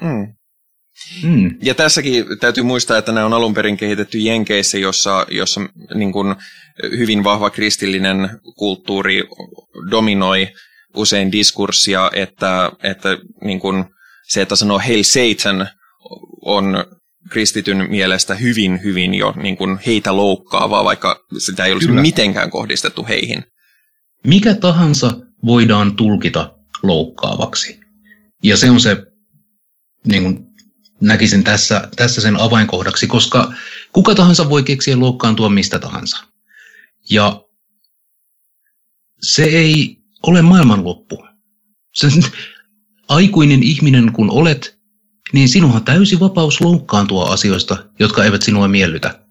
[0.00, 0.39] Mm.
[1.22, 1.56] Mm.
[1.62, 5.60] Ja tässäkin täytyy muistaa, että nämä on alun perin kehitetty Jenkeissä, jossa, jossa
[5.94, 6.34] niin kuin
[6.82, 9.22] hyvin vahva kristillinen kulttuuri
[9.90, 10.48] dominoi
[10.96, 13.84] usein diskurssia, että, että niin kuin
[14.28, 15.68] se, että sanoo Hail Satan,
[16.42, 16.84] on
[17.30, 22.02] kristityn mielestä hyvin, hyvin jo niin kuin heitä loukkaavaa, vaikka sitä ei olisi Kyllä.
[22.02, 23.44] mitenkään kohdistettu heihin.
[24.26, 25.12] Mikä tahansa
[25.44, 27.80] voidaan tulkita loukkaavaksi.
[28.42, 28.96] Ja se on se,
[30.06, 30.49] niin kuin
[31.00, 33.52] näkisin tässä, tässä sen avainkohdaksi, koska
[33.92, 36.24] kuka tahansa voi keksiä loukkaantua mistä tahansa.
[37.10, 37.44] Ja
[39.22, 41.26] se ei ole maailmanloppu.
[41.94, 42.08] Se,
[43.08, 44.78] aikuinen ihminen kun olet,
[45.32, 49.26] niin sinulla on täysi vapaus loukkaantua asioista, jotka eivät sinua miellytä.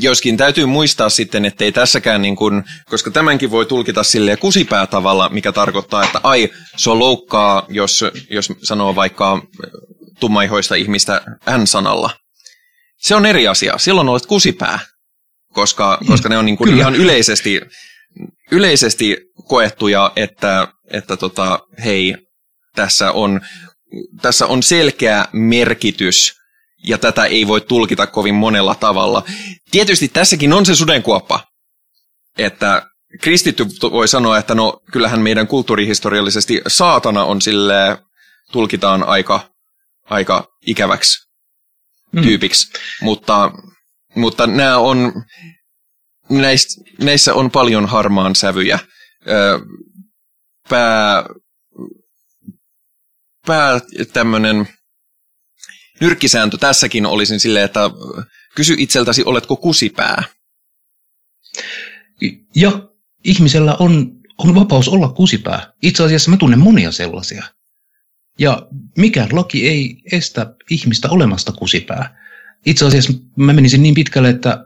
[0.00, 4.86] Joskin täytyy muistaa sitten, että ei tässäkään, niin kuin, koska tämänkin voi tulkita sille kusipää
[4.86, 9.42] tavalla, mikä tarkoittaa, että ai, se on loukkaa, jos, jos sanoo vaikka
[10.20, 11.22] tummaihoista ihmistä
[11.58, 12.10] N-sanalla.
[12.98, 13.78] Se on eri asia.
[13.78, 14.78] Silloin olet kusipää,
[15.52, 16.80] koska, koska ne on niin kuin Kyllä.
[16.80, 17.60] ihan yleisesti,
[18.50, 19.16] yleisesti
[19.48, 22.16] koettuja, että, että tota, hei,
[22.74, 23.40] tässä on,
[24.22, 26.38] tässä on selkeä merkitys
[26.84, 29.22] ja tätä ei voi tulkita kovin monella tavalla.
[29.70, 31.40] Tietysti tässäkin on se sudenkuoppa,
[32.38, 32.82] että
[33.20, 37.98] kristitty voi sanoa, että no kyllähän meidän kulttuurihistoriallisesti saatana on sille
[38.52, 39.50] tulkitaan aika,
[40.10, 41.28] aika ikäväksi
[42.12, 42.22] Mm.
[42.22, 42.72] tyypiksi,
[43.02, 43.50] mutta,
[44.14, 45.12] mutta nämä on,
[46.30, 48.78] näistä, näissä on paljon harmaan sävyjä.
[49.28, 49.60] Ö,
[50.68, 51.24] Pää,
[53.46, 53.80] pää
[54.12, 54.68] tämmöinen
[56.00, 57.80] nyrkkisääntö tässäkin olisin silleen, että
[58.54, 60.22] kysy itseltäsi, oletko kusipää?
[62.54, 62.88] Ja
[63.24, 65.72] ihmisellä on, on vapaus olla kusipää.
[65.82, 67.44] Itse asiassa mä tunnen monia sellaisia.
[68.38, 72.18] Ja mikään laki ei estä ihmistä olemasta kusipää.
[72.66, 74.64] Itse asiassa mä menisin niin pitkälle, että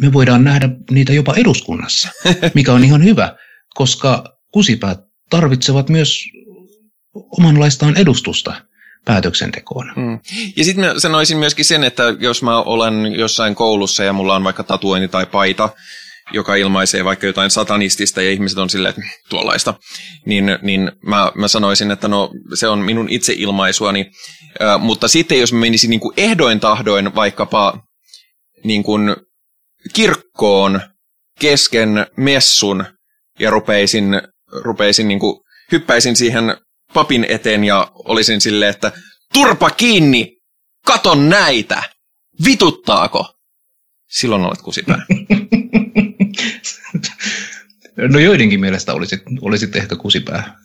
[0.00, 2.08] me voidaan nähdä niitä jopa eduskunnassa,
[2.54, 3.36] mikä on ihan hyvä,
[3.74, 5.00] koska kusipäät
[5.30, 6.24] tarvitsevat myös
[7.14, 8.68] omanlaistaan edustusta
[9.08, 9.92] päätöksentekoon.
[9.96, 10.18] Mm.
[10.56, 14.44] Ja sitten mä sanoisin myöskin sen, että jos mä olen jossain koulussa ja mulla on
[14.44, 15.68] vaikka tatuointi tai paita,
[16.32, 19.74] joka ilmaisee vaikka jotain satanistista ja ihmiset on silleen, että tuollaista,
[20.26, 24.10] niin, niin mä, mä sanoisin, että no se on minun itseilmaisuani.
[24.60, 27.80] Ö, mutta sitten jos mä menisin niin kuin ehdoin tahdoin vaikkapa
[28.64, 29.16] niin kuin
[29.92, 30.80] kirkkoon
[31.40, 32.84] kesken messun
[33.38, 35.40] ja rupeisin, rupeisin niin kuin,
[35.72, 36.56] hyppäisin siihen
[36.94, 38.92] papin eteen ja olisin silleen, että
[39.32, 40.36] turpa kiinni,
[40.86, 41.82] katon näitä,
[42.44, 43.34] vituttaako?
[44.10, 44.98] Silloin olet kusipää.
[48.08, 50.56] No joidenkin mielestä olisit, olisit ehkä kusipää.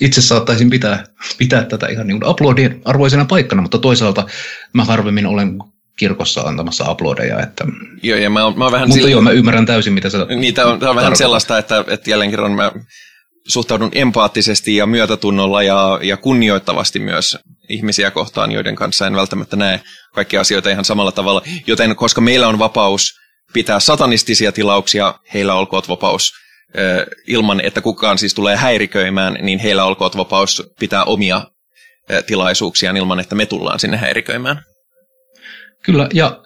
[0.00, 1.04] Itse saattaisin pitää,
[1.38, 4.26] pitää tätä ihan niin kuin aplodien arvoisena paikkana, mutta toisaalta
[4.72, 5.58] mä harvemmin olen
[5.96, 7.40] kirkossa antamassa aplodeja.
[7.40, 7.64] Että...
[8.02, 10.26] Joo, ja mä oon, mä oon vähän Mutta sillä- joo, mä ymmärrän täysin, mitä sä
[10.36, 12.72] Niitä on, tää on vähän sellaista, että, että jälleen kerran mä
[13.48, 17.38] suhtaudun empaattisesti ja myötätunnolla ja, ja kunnioittavasti myös
[17.68, 19.80] ihmisiä kohtaan, joiden kanssa en välttämättä näe
[20.14, 21.42] kaikkia asioita ihan samalla tavalla.
[21.66, 23.14] Joten koska meillä on vapaus
[23.52, 26.32] pitää satanistisia tilauksia, heillä olkoot vapaus
[27.26, 31.42] ilman, että kukaan siis tulee häiriköimään, niin heillä olkoot vapaus pitää omia
[32.10, 34.62] ö, tilaisuuksiaan ilman, että me tullaan sinne häiriköimään.
[35.82, 36.42] Kyllä, ja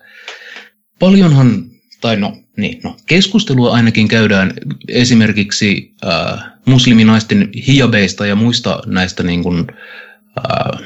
[0.98, 1.64] paljonhan,
[2.00, 4.54] tai no, niin, no keskustelua ainakin käydään
[4.88, 9.66] esimerkiksi äh, musliminaisten hijabeista ja muista näistä niin kuin,
[10.38, 10.80] äh,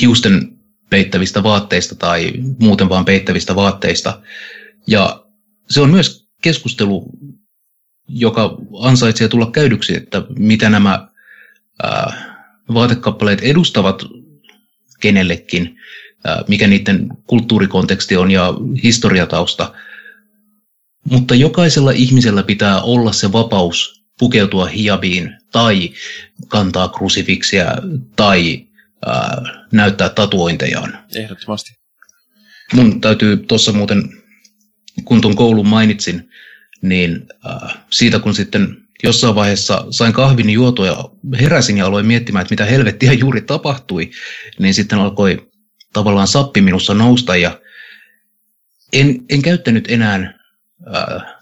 [0.00, 0.58] hiusten
[0.90, 4.20] peittävistä vaatteista tai muuten vaan peittävistä vaatteista.
[4.86, 5.24] Ja
[5.70, 7.10] se on myös keskustelu,
[8.08, 11.08] joka ansaitsee tulla käydyksi, että mitä nämä
[11.84, 12.26] äh,
[12.74, 14.02] vaatekappaleet edustavat
[15.00, 15.76] kenellekin,
[16.24, 19.72] ää, mikä niiden kulttuurikonteksti on ja historiatausta.
[21.10, 25.90] Mutta jokaisella ihmisellä pitää olla se vapaus pukeutua hiabiin tai
[26.48, 27.66] kantaa krusifiksiä
[28.16, 28.66] tai
[29.06, 29.42] ää,
[29.72, 30.98] näyttää tatuointejaan.
[31.14, 31.70] Ehdottomasti.
[32.72, 34.02] Mun täytyy tuossa muuten,
[35.04, 36.30] kun tuon koulun mainitsin,
[36.82, 41.04] niin äh, siitä kun sitten jossain vaiheessa sain kahvin juotua ja
[41.40, 44.10] heräsin ja aloin miettimään, että mitä helvettiä juuri tapahtui,
[44.58, 45.50] niin sitten alkoi
[45.92, 47.60] tavallaan sappi minussa nousta ja
[48.92, 50.38] en, en käyttänyt enää,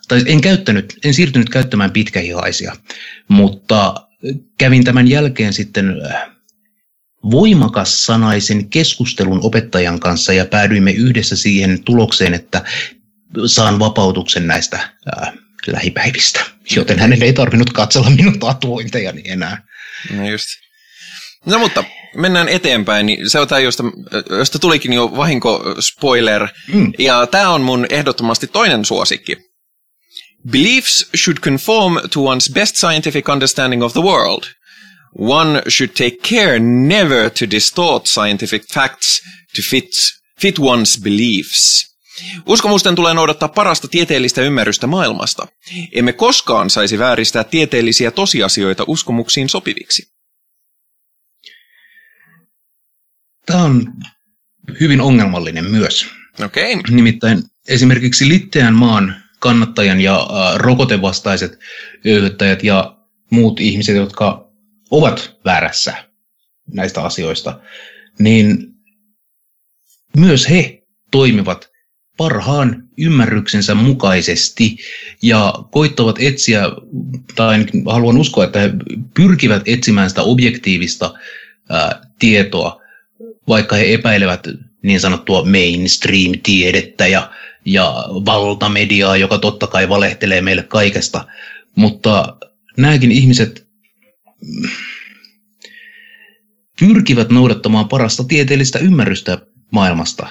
[0.08, 2.76] tai en käyttänyt, en siirtynyt käyttämään pitkähihaisia,
[3.28, 3.94] mutta
[4.58, 5.96] kävin tämän jälkeen sitten
[7.30, 12.64] voimakas sanaisen keskustelun opettajan kanssa ja päädyimme yhdessä siihen tulokseen, että
[13.46, 15.32] saan vapautuksen näistä ää,
[15.66, 16.40] lähipäivistä,
[16.76, 19.62] joten hänen ei tarvinnut katsella minun tatuointejani enää.
[20.10, 20.46] No just.
[21.46, 21.84] No mutta
[22.16, 23.84] mennään eteenpäin, niin se on tämä, josta,
[24.30, 26.48] josta tulikin jo vahinko spoiler.
[26.72, 26.92] Mm.
[26.98, 29.36] Ja tämä on mun ehdottomasti toinen suosikki.
[30.50, 34.42] Beliefs should conform to one's best scientific understanding of the world.
[35.18, 39.22] One should take care never to distort scientific facts
[39.56, 39.90] to fit,
[40.40, 41.92] fit one's beliefs.
[42.46, 45.46] Uskomusten tulee noudattaa parasta tieteellistä ymmärrystä maailmasta.
[45.92, 50.12] Emme koskaan saisi vääristää tieteellisiä tosiasioita uskomuksiin sopiviksi.
[53.52, 53.92] Tämä on
[54.80, 56.06] hyvin ongelmallinen myös.
[56.44, 56.82] Okay.
[56.90, 61.58] Nimittäin esimerkiksi Litteän maan kannattajan ja äh, rokotevastaiset
[62.06, 62.96] öyhyttäjät ja
[63.30, 64.48] muut ihmiset, jotka
[64.90, 65.94] ovat väärässä
[66.72, 67.60] näistä asioista,
[68.18, 68.68] niin
[70.16, 71.70] myös he toimivat
[72.16, 74.76] parhaan ymmärryksensä mukaisesti
[75.22, 76.62] ja koittavat etsiä,
[77.34, 78.70] tai haluan uskoa, että he
[79.14, 81.14] pyrkivät etsimään sitä objektiivista
[81.68, 82.81] ää, tietoa,
[83.48, 84.48] vaikka he epäilevät
[84.82, 87.30] niin sanottua mainstream-tiedettä ja,
[87.64, 91.24] ja valtamediaa, joka totta kai valehtelee meille kaikesta.
[91.76, 92.36] Mutta
[92.76, 93.66] nämäkin ihmiset
[96.80, 99.38] pyrkivät noudattamaan parasta tieteellistä ymmärrystä
[99.70, 100.26] maailmasta.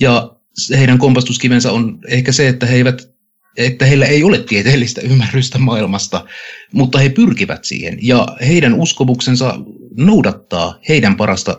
[0.00, 0.36] Ja
[0.70, 3.18] heidän kompastuskivensä on ehkä se, että he eivät
[3.58, 6.24] että heillä ei ole tieteellistä ymmärrystä maailmasta,
[6.72, 7.98] mutta he pyrkivät siihen.
[8.02, 9.54] Ja heidän uskomuksensa
[9.96, 11.56] noudattaa heidän parasta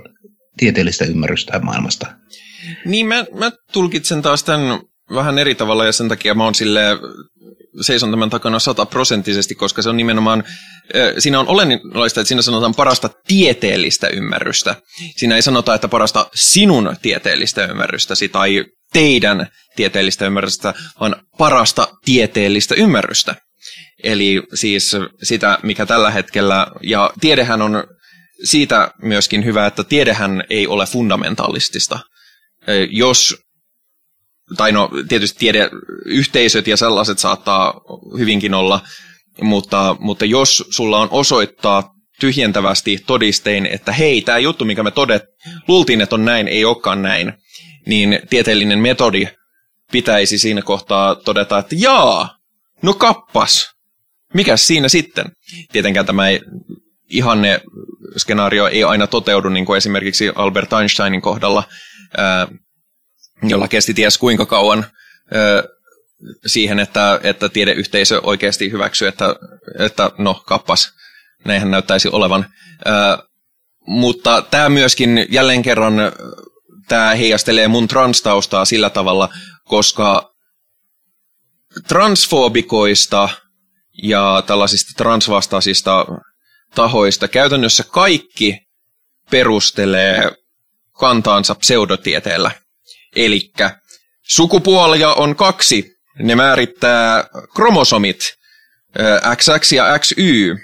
[0.59, 2.07] tieteellistä ymmärrystä maailmasta.
[2.85, 4.79] Niin, mä, mä tulkitsen taas tämän
[5.13, 6.81] vähän eri tavalla ja sen takia mä oon sille
[7.81, 10.43] seison tämän takana sataprosenttisesti, koska se on nimenomaan,
[11.19, 14.75] siinä on olennaista, että siinä sanotaan parasta tieteellistä ymmärrystä.
[15.17, 22.75] Siinä ei sanota, että parasta sinun tieteellistä ymmärrystäsi tai teidän tieteellistä ymmärrystä, vaan parasta tieteellistä
[22.75, 23.35] ymmärrystä.
[24.03, 27.83] Eli siis sitä, mikä tällä hetkellä, ja tiedehän on
[28.43, 31.99] siitä myöskin hyvä, että tiedehän ei ole fundamentalistista.
[32.89, 33.35] Jos,
[34.57, 37.81] tai no tietysti tiedeyhteisöt ja sellaiset saattaa
[38.17, 38.81] hyvinkin olla,
[39.41, 45.23] mutta, mutta jos sulla on osoittaa tyhjentävästi todistein, että hei, tämä juttu, mikä me todet,
[45.67, 47.33] luultiin, että on näin, ei olekaan näin,
[47.85, 49.27] niin tieteellinen metodi
[49.91, 52.35] pitäisi siinä kohtaa todeta, että jaa,
[52.81, 53.65] no kappas,
[54.33, 55.25] mikä siinä sitten?
[55.71, 56.41] Tietenkään tämä ei,
[57.09, 57.61] ihanne
[58.17, 61.63] skenaario ei aina toteudu, niin kuin esimerkiksi Albert Einsteinin kohdalla,
[63.43, 64.85] jolla kesti ties kuinka kauan
[66.45, 69.35] siihen, että, että tiedeyhteisö oikeasti hyväksyy, että,
[69.79, 70.93] että no kappas,
[71.45, 72.45] näinhän näyttäisi olevan.
[73.87, 75.93] Mutta tämä myöskin jälleen kerran
[76.87, 79.29] tämä heijastelee mun transtaustaa sillä tavalla,
[79.63, 80.33] koska
[81.87, 83.29] transfobikoista
[84.03, 86.05] ja tällaisista transvastaisista
[86.75, 88.57] tahoista käytännössä kaikki
[89.31, 90.31] perustelee
[90.99, 92.51] kantaansa pseudotieteellä.
[93.15, 93.51] Eli
[94.27, 95.95] sukupuolia on kaksi.
[96.19, 97.23] Ne määrittää
[97.55, 98.19] kromosomit
[99.37, 100.55] XX ja XY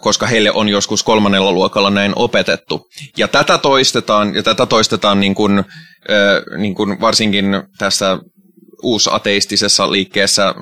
[0.00, 2.88] koska heille on joskus kolmannella luokalla näin opetettu.
[3.16, 5.64] Ja tätä toistetaan, ja tätä toistetaan niin kuin,
[6.58, 7.46] niin kuin varsinkin
[7.78, 8.18] tässä
[8.82, 10.54] uusateistisessa liikkeessä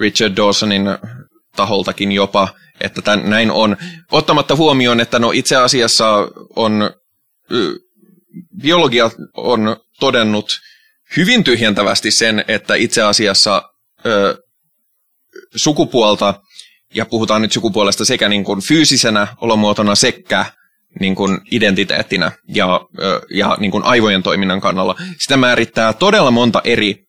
[0.00, 0.84] Richard Dawsonin
[1.56, 2.48] taholtakin jopa,
[2.80, 3.76] että tämän, näin on.
[4.12, 6.08] Ottamatta huomioon, että no itse asiassa
[6.56, 6.90] on,
[8.62, 10.60] biologia on todennut
[11.16, 13.62] hyvin tyhjentävästi sen, että itse asiassa
[14.06, 14.36] ö,
[15.56, 16.34] sukupuolta
[16.94, 20.46] ja puhutaan nyt sukupuolesta sekä niin kuin fyysisenä olomuotona sekä
[21.00, 22.80] niin kuin identiteettinä ja,
[23.30, 24.94] ja niin kuin aivojen toiminnan kannalla.
[25.18, 27.04] Sitä määrittää todella monta eri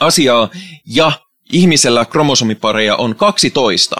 [0.00, 0.50] asiaa
[0.86, 1.12] ja
[1.52, 3.96] ihmisellä kromosomipareja on 12,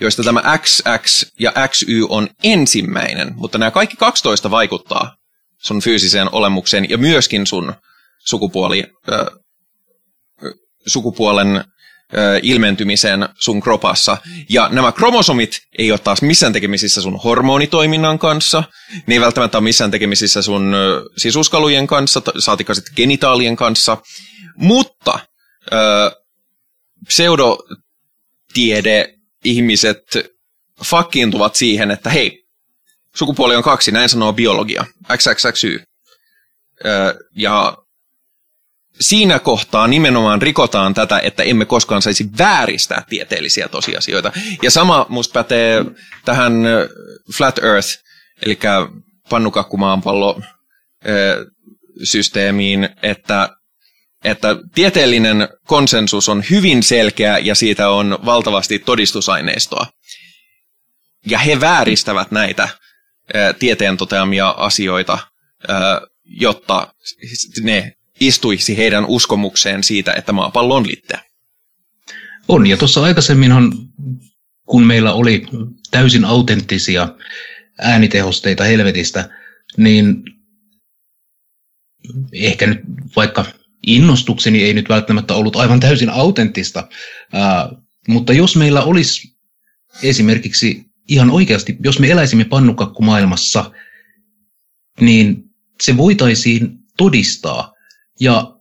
[0.00, 5.16] joista tämä XX ja XY on ensimmäinen, mutta nämä kaikki 12 vaikuttaa
[5.62, 7.74] sun fyysiseen olemukseen ja myöskin sun
[8.26, 9.26] sukupuoli, äh,
[10.86, 11.64] sukupuolen
[12.42, 14.16] ilmentymisen sun kropassa.
[14.48, 18.64] Ja nämä kromosomit ei ole taas missään tekemisissä sun hormonitoiminnan kanssa,
[19.06, 20.74] ne ei välttämättä ole missään tekemisissä sun
[21.16, 23.96] sisuskalujen kanssa, saatika sitten genitaalien kanssa,
[24.56, 25.18] mutta
[25.72, 25.76] ö,
[27.08, 29.14] pseudotiede
[29.44, 30.02] ihmiset
[30.84, 32.44] fakkiintuvat siihen, että hei,
[33.16, 34.84] sukupuoli on kaksi, näin sanoo biologia,
[35.16, 35.82] XXXY.
[36.84, 37.76] Ö, ja
[39.00, 44.32] siinä kohtaa nimenomaan rikotaan tätä, että emme koskaan saisi vääristää tieteellisiä tosiasioita.
[44.62, 45.84] Ja sama musta pätee
[46.24, 46.52] tähän
[47.36, 47.88] Flat Earth,
[48.46, 48.58] eli
[49.28, 50.40] pannukakkumaanpallo
[52.02, 53.56] systeemiin, että,
[54.24, 59.86] että tieteellinen konsensus on hyvin selkeä ja siitä on valtavasti todistusaineistoa.
[61.26, 62.68] ja he vääristävät näitä
[63.58, 65.18] tieteen toteamia asioita,
[66.24, 66.94] jotta
[67.62, 71.20] ne istuisi heidän uskomukseen siitä, että maapallo on litteä.
[72.48, 73.72] On, ja tuossa aikaisemminhan,
[74.66, 75.46] kun meillä oli
[75.90, 77.08] täysin autenttisia
[77.78, 79.28] äänitehosteita helvetistä,
[79.76, 80.24] niin
[82.32, 82.80] ehkä nyt
[83.16, 83.44] vaikka
[83.86, 86.88] innostukseni ei nyt välttämättä ollut aivan täysin autenttista,
[87.32, 87.68] ää,
[88.08, 89.36] mutta jos meillä olisi
[90.02, 93.70] esimerkiksi ihan oikeasti, jos me eläisimme pannukakkumaailmassa,
[95.00, 95.44] niin
[95.80, 97.72] se voitaisiin todistaa.
[98.20, 98.56] Ja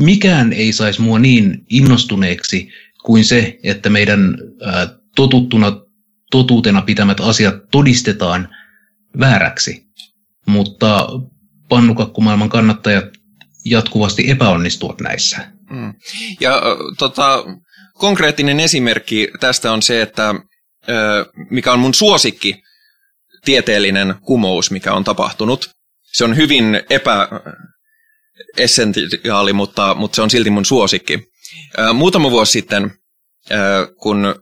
[0.00, 2.68] mikään ei saisi mua niin innostuneeksi
[3.04, 5.84] kuin se, että meidän ää, totuttuna
[6.30, 8.48] totuutena pitämät asiat todistetaan
[9.20, 9.86] vääräksi.
[10.46, 11.08] Mutta
[11.68, 13.04] pannukakkumaailman kannattajat
[13.64, 15.46] jatkuvasti epäonnistuvat näissä.
[15.70, 15.94] Mm.
[16.40, 16.62] Ja
[16.98, 17.44] tota,
[17.94, 20.34] konkreettinen esimerkki tästä on se, että
[21.50, 22.62] mikä on mun suosikki
[23.44, 25.70] tieteellinen kumous, mikä on tapahtunut.
[26.12, 31.28] Se on hyvin epäessentiaali, mutta, mutta se on silti mun suosikki.
[31.94, 32.90] Muutama vuosi sitten,
[34.00, 34.34] kun,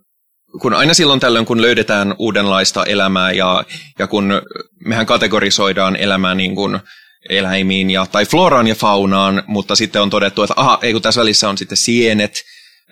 [0.61, 3.65] kun aina silloin tällöin, kun löydetään uudenlaista elämää ja,
[3.99, 4.43] ja kun
[4.85, 6.81] mehän kategorisoidaan elämää niin kuin
[7.29, 11.21] eläimiin ja, tai floraan ja faunaan, mutta sitten on todettu, että aha, ei kun tässä
[11.21, 12.33] välissä on sitten sienet,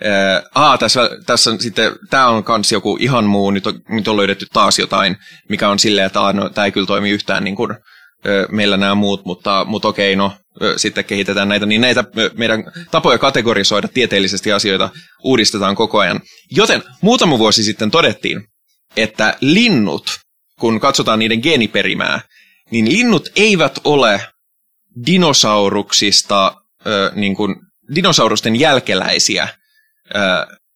[0.05, 4.09] Äh, aa, tässä, tässä on sitten, tämä on kans joku ihan muu, nyt on, nyt
[4.09, 5.16] on löydetty taas jotain,
[5.49, 7.74] mikä on silleen, että no, tämä ei kyllä toimi yhtään niin kuin,
[8.51, 10.33] meillä nämä muut, mutta, mutta okei, no
[10.76, 12.05] sitten kehitetään näitä, niin näitä
[12.37, 14.91] meidän tapoja kategorisoida tieteellisesti asioita
[15.24, 16.20] uudistetaan koko ajan.
[16.51, 18.45] Joten muutama vuosi sitten todettiin,
[18.97, 20.18] että linnut,
[20.61, 22.20] kun katsotaan niiden geeniperimää,
[22.71, 24.21] niin linnut eivät ole
[25.07, 26.55] dinosauruksista,
[27.14, 27.57] niin kuin
[27.95, 29.49] dinosaurusten jälkeläisiä,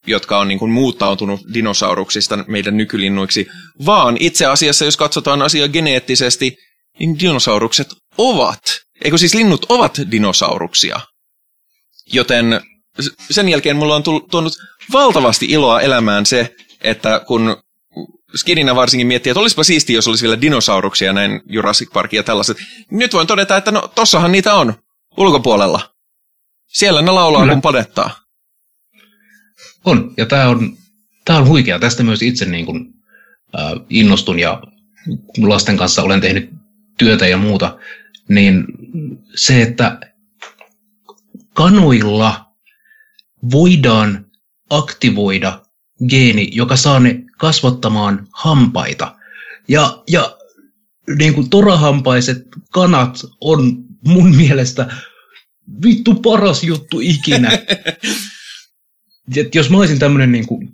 [0.07, 3.47] jotka on niin kuin muuttautunut dinosauruksista meidän nykylinnuiksi,
[3.87, 6.57] vaan itse asiassa, jos katsotaan asiaa geneettisesti,
[6.99, 7.89] niin dinosaurukset
[8.19, 8.61] ovat,
[9.05, 11.01] eikö siis linnut ovat dinosauruksia.
[12.13, 12.61] Joten
[13.31, 14.53] sen jälkeen mulla on tuonut
[14.93, 17.57] valtavasti iloa elämään se, että kun
[18.35, 22.57] Skidinä varsinkin miettii, että olisipa siistiä, jos olisi vielä dinosauruksia näin Jurassic Park ja tällaiset.
[22.91, 24.75] Nyt voin todeta, että no tossahan niitä on
[25.17, 25.95] ulkopuolella.
[26.69, 27.53] Siellä ne laulaa, Kyllä.
[27.53, 28.11] kun padettaa.
[29.85, 30.77] On, ja tämä on,
[31.25, 31.79] tää on huikea.
[31.79, 32.95] Tästä myös itse niin kuin,
[33.59, 34.63] äh, innostun ja
[35.43, 36.51] lasten kanssa olen tehnyt
[36.99, 37.79] työtä ja muuta.
[38.29, 38.65] Niin
[39.35, 40.01] se, että
[41.55, 42.45] kanoilla
[43.53, 44.27] voidaan
[44.71, 45.63] aktivoida
[46.09, 49.17] geeni, joka saa ne kasvattamaan hampaita.
[49.69, 50.37] Ja, ja
[51.19, 52.39] niin kuin torahampaiset
[52.73, 53.77] kanat on
[54.07, 54.87] mun mielestä
[55.85, 57.51] vittu paras juttu ikinä.
[59.37, 60.69] Et jos mä olisin tämmöinen niin kuin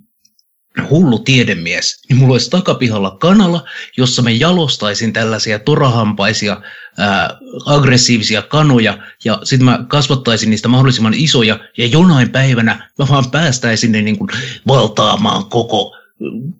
[0.89, 3.65] hullu tiedemies, niin mulla olisi takapihalla kanala,
[3.97, 6.61] jossa mä jalostaisin tällaisia torahampaisia,
[6.97, 13.31] ää, aggressiivisia kanoja, ja sitten mä kasvattaisin niistä mahdollisimman isoja, ja jonain päivänä mä vaan
[13.31, 14.29] päästäisin ne niin kuin
[14.67, 15.97] valtaamaan koko,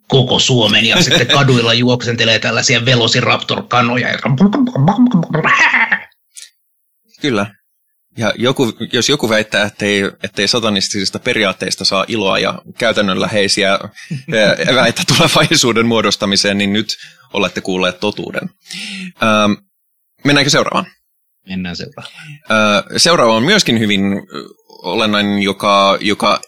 [0.08, 4.08] koko Suomen, ja sitten kaduilla juoksentelee tällaisia Velociraptor-kanoja.
[7.22, 7.46] Kyllä.
[8.18, 13.80] Ja joku, jos joku väittää, ettei, ettei satanistisista periaatteista saa iloa ja käytännönläheisiä
[14.76, 16.98] väitä tulevaisuuden muodostamiseen, niin nyt
[17.34, 18.50] olette kuulleet totuuden.
[19.24, 19.52] Ähm,
[20.24, 20.86] mennäänkö seuraavaan?
[21.50, 22.16] Mennään seuraavaan.
[22.52, 24.02] Äh, seuraava on myöskin hyvin
[24.82, 26.42] olennainen, joka, joka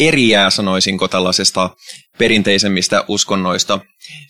[0.00, 1.70] eriää, sanoisinko, tällaisesta
[2.18, 3.80] perinteisemmistä uskonnoista.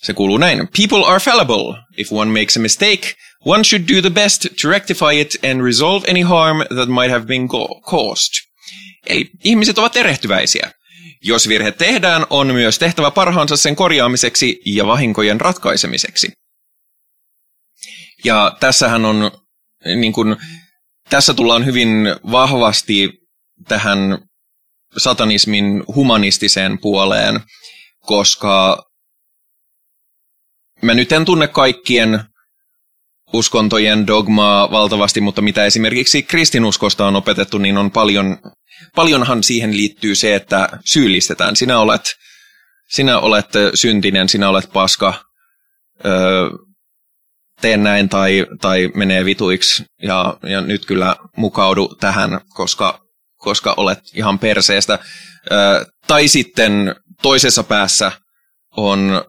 [0.03, 0.59] Se kuuluu näin.
[0.59, 1.83] People are fallible.
[1.97, 3.15] If one makes a mistake,
[3.47, 7.27] one should do the best to rectify it and resolve any harm that might have
[7.27, 7.49] been
[7.91, 8.33] caused.
[9.07, 10.71] Eli ihmiset ovat erehtyväisiä.
[11.25, 16.29] Jos virhe tehdään, on myös tehtävä parhaansa sen korjaamiseksi ja vahinkojen ratkaisemiseksi.
[18.25, 19.31] Ja tässähän on,
[19.85, 20.37] niin kun,
[21.11, 21.89] tässä tullaan hyvin
[22.31, 23.11] vahvasti
[23.69, 24.19] tähän
[24.97, 27.41] satanismin humanistiseen puoleen,
[28.07, 28.83] koska
[30.83, 32.21] mä nyt en tunne kaikkien
[33.33, 38.39] uskontojen dogmaa valtavasti, mutta mitä esimerkiksi kristinuskosta on opetettu, niin on paljon,
[38.95, 41.57] paljonhan siihen liittyy se, että syyllistetään.
[41.57, 42.03] Sinä olet,
[42.89, 45.15] sinä olet syntinen, sinä olet paska,
[46.05, 46.51] öö,
[47.61, 53.08] tee näin tai, tai menee vituiksi ja, ja nyt kyllä mukaudu tähän, koska
[53.39, 54.99] koska olet ihan perseestä.
[56.07, 58.13] Tai sitten toisessa päässä
[58.77, 59.25] on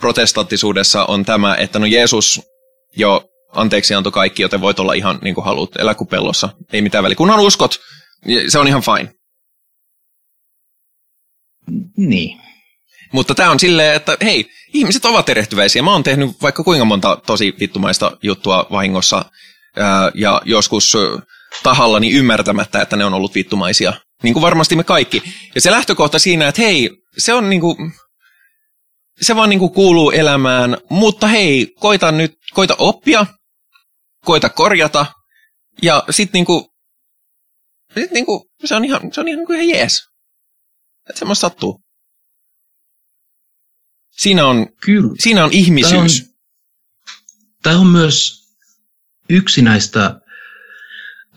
[0.00, 2.40] protestanttisuudessa on tämä, että no Jeesus
[2.96, 6.48] jo anteeksi antoi kaikki, joten voit olla ihan niin kuin haluat, elä kuin pellossa.
[6.72, 7.16] Ei mitään väliä.
[7.16, 7.80] Kunhan uskot,
[8.48, 9.14] se on ihan fine.
[11.96, 12.40] Niin.
[13.12, 15.82] Mutta tämä on silleen, että hei, ihmiset ovat erehtyväisiä.
[15.82, 19.24] Mä oon tehnyt vaikka kuinka monta tosi vittumaista juttua vahingossa
[19.76, 20.96] ää, ja joskus
[21.62, 23.92] tahallani ymmärtämättä, että ne on ollut vittumaisia.
[24.22, 25.22] Niin kuin varmasti me kaikki.
[25.54, 27.76] Ja se lähtökohta siinä, että hei, se on niinku,
[29.20, 33.26] se vaan niinku kuuluu elämään, mutta hei, koita nyt, koita oppia,
[34.24, 35.06] koita korjata,
[35.82, 36.70] ja sit niinku,
[37.94, 40.02] sit niinku se on ihan, se on ihan, niinku ihan jees.
[41.08, 41.80] Että semmoista sattuu.
[44.10, 45.08] Siinä on, Kyllä.
[45.18, 46.22] siinä on ihmisyys.
[46.22, 46.34] Tämä on,
[47.62, 48.44] tämä on myös
[49.30, 50.20] yksi näistä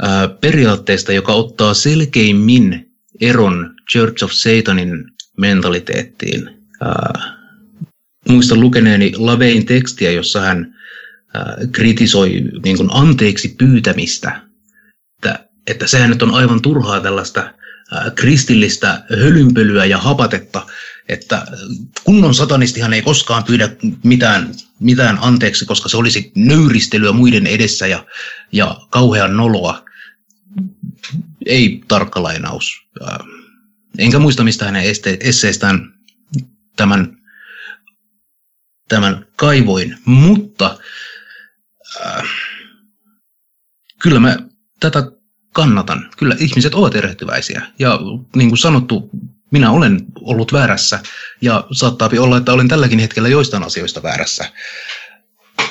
[0.02, 2.91] ää, periaatteista, joka ottaa selkeimmin
[3.22, 5.06] eron Church of Satanin
[5.38, 6.50] mentaliteettiin.
[6.82, 7.38] Ää,
[8.30, 10.78] muistan lukeneeni Lavein tekstiä, jossa hän
[11.72, 14.41] kritisoi niin kuin anteeksi pyytämistä.
[15.18, 17.54] Että, että sehän nyt on aivan turhaa tällaista
[18.16, 20.68] kristillistä hölynpölyä ja hapatetta,
[21.10, 21.45] että
[22.04, 23.70] kunnon satanistihan ei koskaan pyydä
[24.04, 28.06] mitään, mitään anteeksi, koska se olisi nöyristelyä muiden edessä ja,
[28.52, 29.87] ja kauhean noloa.
[31.48, 32.88] Ei tarkka lainaus.
[33.98, 35.93] Enkä muista mistä hänen este- esseistään
[36.76, 37.18] tämän,
[38.89, 40.80] tämän kaivoin, mutta
[42.06, 42.24] äh,
[44.02, 44.38] kyllä mä
[44.80, 45.12] tätä
[45.54, 46.10] kannatan.
[46.18, 47.62] Kyllä ihmiset ovat erehtyväisiä.
[47.80, 48.00] Ja
[48.36, 49.10] niin kuin sanottu,
[49.52, 51.00] minä olen ollut väärässä
[51.41, 54.52] ja saattaa olla, että olen tälläkin hetkellä joistain asioista väärässä.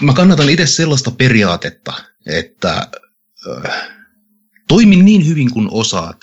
[0.00, 1.92] Mä kannatan itse sellaista periaatetta,
[2.26, 2.88] että
[3.64, 3.95] äh,
[4.68, 6.16] toimi niin hyvin kuin osaat,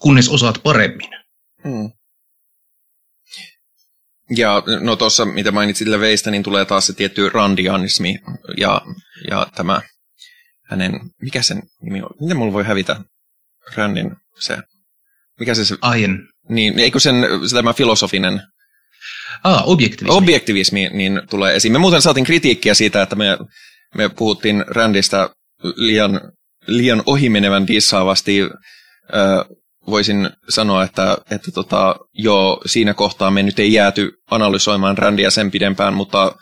[0.00, 1.10] kunnes osaat paremmin.
[1.64, 1.90] Mm.
[4.36, 8.18] Ja no tuossa, mitä mainitsit Leveistä, niin tulee taas se tietty randianismi
[8.56, 8.80] ja,
[9.30, 9.80] ja tämä
[10.70, 12.10] hänen, mikä sen nimi on?
[12.20, 13.00] Miten mulla voi hävitä
[13.74, 14.58] Randin se,
[15.40, 16.28] mikä se, se Aien.
[16.48, 17.14] niin, eikö sen,
[17.46, 18.42] se tämä filosofinen
[19.44, 20.16] Ah, objektivismi.
[20.16, 21.72] objektivismi niin tulee esiin.
[21.72, 23.38] Me muuten saatiin kritiikkiä siitä, että me,
[23.94, 25.30] me puhuttiin Randista
[25.76, 26.20] liian,
[26.66, 28.40] liian ohimenevän dissaavasti.
[28.40, 29.56] Ö,
[29.86, 35.50] voisin sanoa, että, että tota, joo, siinä kohtaa me nyt ei jääty analysoimaan Randia sen
[35.50, 36.36] pidempään, mutta,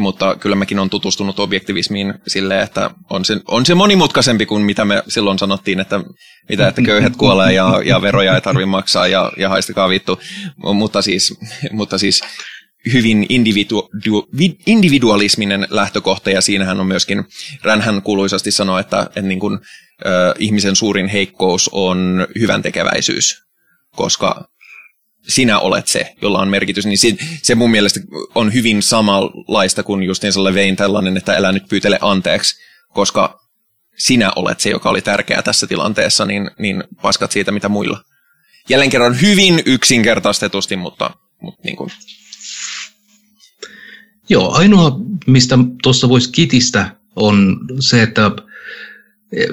[0.00, 4.84] mutta kyllä mekin on tutustunut objektivismiin silleen, että on se, on se monimutkaisempi kuin mitä
[4.84, 6.00] me silloin sanottiin, että
[6.48, 10.20] mitä, että köyhät kuolee ja, ja veroja ei tarvitse maksaa ja, ja haistakaa vittu.
[10.56, 11.38] Mutta siis,
[11.72, 12.20] mutta siis
[12.92, 13.88] hyvin individu,
[14.38, 17.24] vi- individualisminen lähtökohta ja siinähän on myöskin,
[17.62, 19.58] Ränhän kuuluisasti sanoo, että, että niin kuin,
[20.06, 23.42] ö, ihmisen suurin heikkous on hyvän tekeväisyys,
[23.96, 24.48] koska
[25.28, 28.00] sinä olet se, jolla on merkitys, niin se, se mun mielestä
[28.34, 32.56] on hyvin samanlaista kuin justiinsa Levein tällainen, että älä nyt pyytele anteeksi,
[32.92, 33.38] koska
[33.98, 38.00] sinä olet se, joka oli tärkeä tässä tilanteessa, niin, niin paskat siitä, mitä muilla.
[38.68, 41.10] Jälleen kerran hyvin yksinkertaistetusti, mutta,
[41.42, 41.90] mutta niin kuin,
[44.28, 48.30] Joo, ainoa mistä tuossa voisi kitistä on se, että
[49.32, 49.48] eh,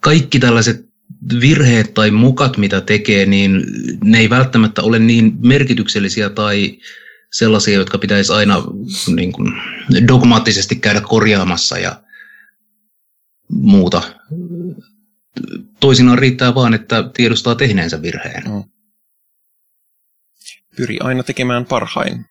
[0.00, 0.90] kaikki tällaiset
[1.40, 3.64] virheet tai mukat, mitä tekee, niin
[4.04, 6.78] ne ei välttämättä ole niin merkityksellisiä tai
[7.32, 8.62] sellaisia, jotka pitäisi aina
[9.14, 9.52] niin kuin,
[10.08, 12.02] dogmaattisesti käydä korjaamassa ja
[13.48, 14.02] muuta.
[15.80, 18.42] Toisinaan riittää vaan, että tiedostaa tehneensä virheen.
[18.44, 18.64] Mm.
[20.76, 22.24] pyri aina tekemään parhain,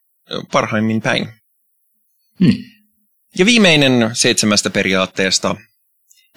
[0.51, 1.27] parhaimmin päin.
[2.43, 2.53] Hmm.
[3.37, 5.55] Ja viimeinen seitsemästä periaatteesta.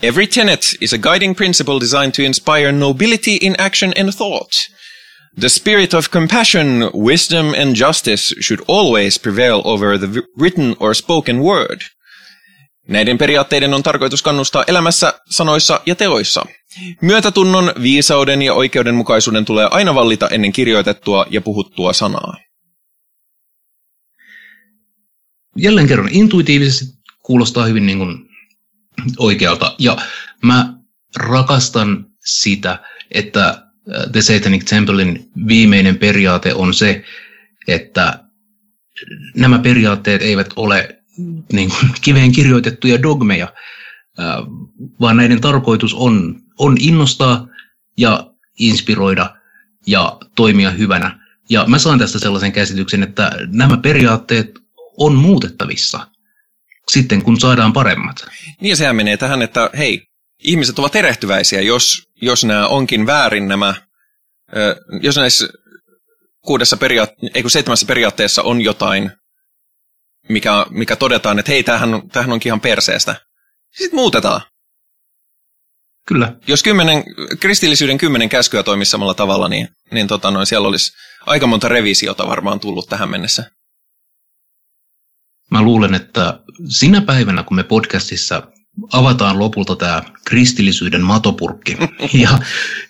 [0.02, 4.52] Every tenet is a guiding principle designed to inspire nobility in action and thought.
[5.40, 10.08] The spirit of compassion, wisdom and justice should always prevail over the
[10.40, 11.80] written or spoken word.
[12.88, 16.46] Näiden periaatteiden on tarkoitus kannustaa elämässä, sanoissa ja teoissa.
[17.00, 22.36] Myötätunnon, viisauden ja oikeudenmukaisuuden tulee aina vallita ennen kirjoitettua ja puhuttua sanaa.
[25.56, 28.28] Jälleen kerran intuitiivisesti kuulostaa hyvin niin kuin
[29.18, 29.74] oikealta.
[29.78, 29.96] Ja
[30.42, 30.74] mä
[31.16, 32.78] rakastan sitä,
[33.10, 37.04] että äh, The Satanic Templein viimeinen periaate on se,
[37.68, 38.24] että
[39.36, 41.02] nämä periaatteet eivät ole
[41.52, 43.52] niin kuin kiveen kirjoitettuja dogmeja,
[44.18, 44.36] äh,
[45.00, 47.48] vaan näiden tarkoitus on, on innostaa
[47.96, 49.36] ja inspiroida
[49.86, 51.22] ja toimia hyvänä.
[51.50, 54.61] Ja mä saan tästä sellaisen käsityksen, että nämä periaatteet
[54.98, 56.06] on muutettavissa
[56.90, 58.16] sitten, kun saadaan paremmat.
[58.60, 60.02] Niin ja sehän menee tähän, että hei,
[60.42, 63.74] ihmiset ovat erehtyväisiä, jos, jos nämä onkin väärin nämä,
[64.56, 65.48] ö, jos näissä
[66.44, 69.10] kuudessa periaat- ei kun seitsemässä periaatteessa on jotain,
[70.28, 73.16] mikä, mikä todetaan, että hei, tämähän, on- tämähän onkin ihan perseestä.
[73.74, 74.40] Sitten muutetaan.
[76.06, 76.36] Kyllä.
[76.46, 77.04] Jos kymmenen,
[77.40, 80.92] kristillisyyden kymmenen käskyä toimisi samalla tavalla, niin, niin tota noin, siellä olisi
[81.26, 83.50] aika monta revisiota varmaan tullut tähän mennessä.
[85.52, 88.42] Mä luulen, että sinä päivänä, kun me podcastissa
[88.92, 91.76] avataan lopulta tämä kristillisyyden matopurkki
[92.22, 92.38] ja,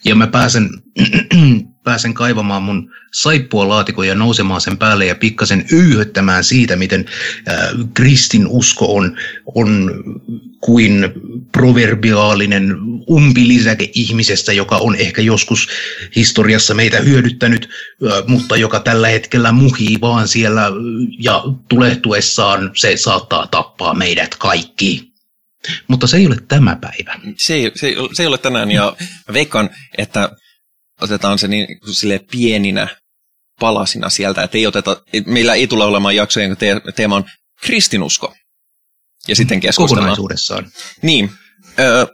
[0.04, 0.70] ja mä pääsen,
[1.84, 7.04] pääsen kaivamaan mun saippua laatikon ja nousemaan sen päälle ja pikkasen yyhöttämään siitä, miten
[7.48, 7.56] äh,
[7.94, 9.16] kristin usko on,
[9.54, 9.90] on
[10.60, 11.08] kuin
[11.52, 12.76] proverbiaalinen
[13.10, 15.68] umpilisäke ihmisestä, joka on ehkä joskus
[16.16, 17.68] historiassa meitä hyödyttänyt,
[18.06, 20.62] äh, mutta joka tällä hetkellä muhii vaan siellä
[21.18, 25.12] ja tulehtuessaan se saattaa tappaa meidät kaikki.
[25.88, 27.14] Mutta se ei ole tämä päivä.
[27.36, 28.96] Se ei, se, ei, se ei ole tänään, ja
[29.32, 30.30] veikkaan, että
[31.02, 32.88] otetaan se niin sille pieninä
[33.60, 37.24] palasina sieltä, että ei oteta, meillä ei tule olemaan jaksoja, jonka teema on
[37.60, 38.34] kristinusko.
[39.28, 40.04] Ja sitten keskustellaan.
[40.04, 40.70] Kokonaisuudessaan.
[41.02, 41.30] Niin,
[41.78, 42.06] ö,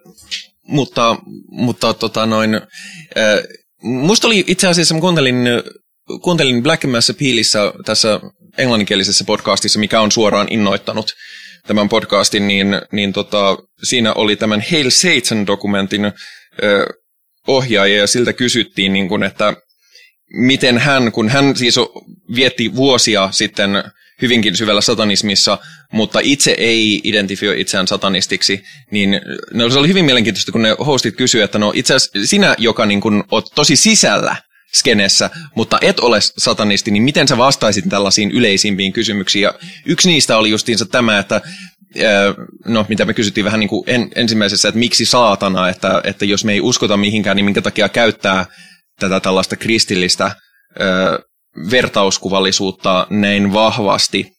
[0.62, 1.16] mutta,
[1.50, 3.48] mutta tota noin, ö,
[3.82, 5.36] musta oli itse asiassa, mä kuuntelin,
[6.22, 8.20] kuuntelin Black Mass Appealissa tässä
[8.58, 11.12] englanninkielisessä podcastissa, mikä on suoraan innoittanut
[11.66, 16.04] tämän podcastin, niin, niin tota, siinä oli tämän Hail Satan-dokumentin
[16.62, 16.86] ö,
[17.48, 19.54] ohjaaja ja siltä kysyttiin, niin kun, että
[20.32, 21.74] miten hän, kun hän siis
[22.34, 23.70] vietti vuosia sitten
[24.22, 25.58] hyvinkin syvällä satanismissa,
[25.92, 29.20] mutta itse ei identifioi itseään satanistiksi, niin
[29.54, 32.86] no, se oli hyvin mielenkiintoista, kun ne hostit kysyivät, että no itse asiassa sinä, joka
[32.86, 34.36] niin kun, oot tosi sisällä
[34.74, 39.42] skenessä, mutta et ole satanisti, niin miten sä vastaisit tällaisiin yleisimpiin kysymyksiin?
[39.42, 39.54] Ja
[39.86, 41.40] yksi niistä oli justiinsa tämä, että
[42.66, 46.44] no mitä me kysyttiin vähän niin kuin en, ensimmäisessä, että miksi saatana, että, että jos
[46.44, 48.46] me ei uskota mihinkään, niin minkä takia käyttää
[49.00, 50.30] tätä tällaista kristillistä
[50.80, 51.18] ö,
[51.70, 54.32] vertauskuvallisuutta näin vahvasti,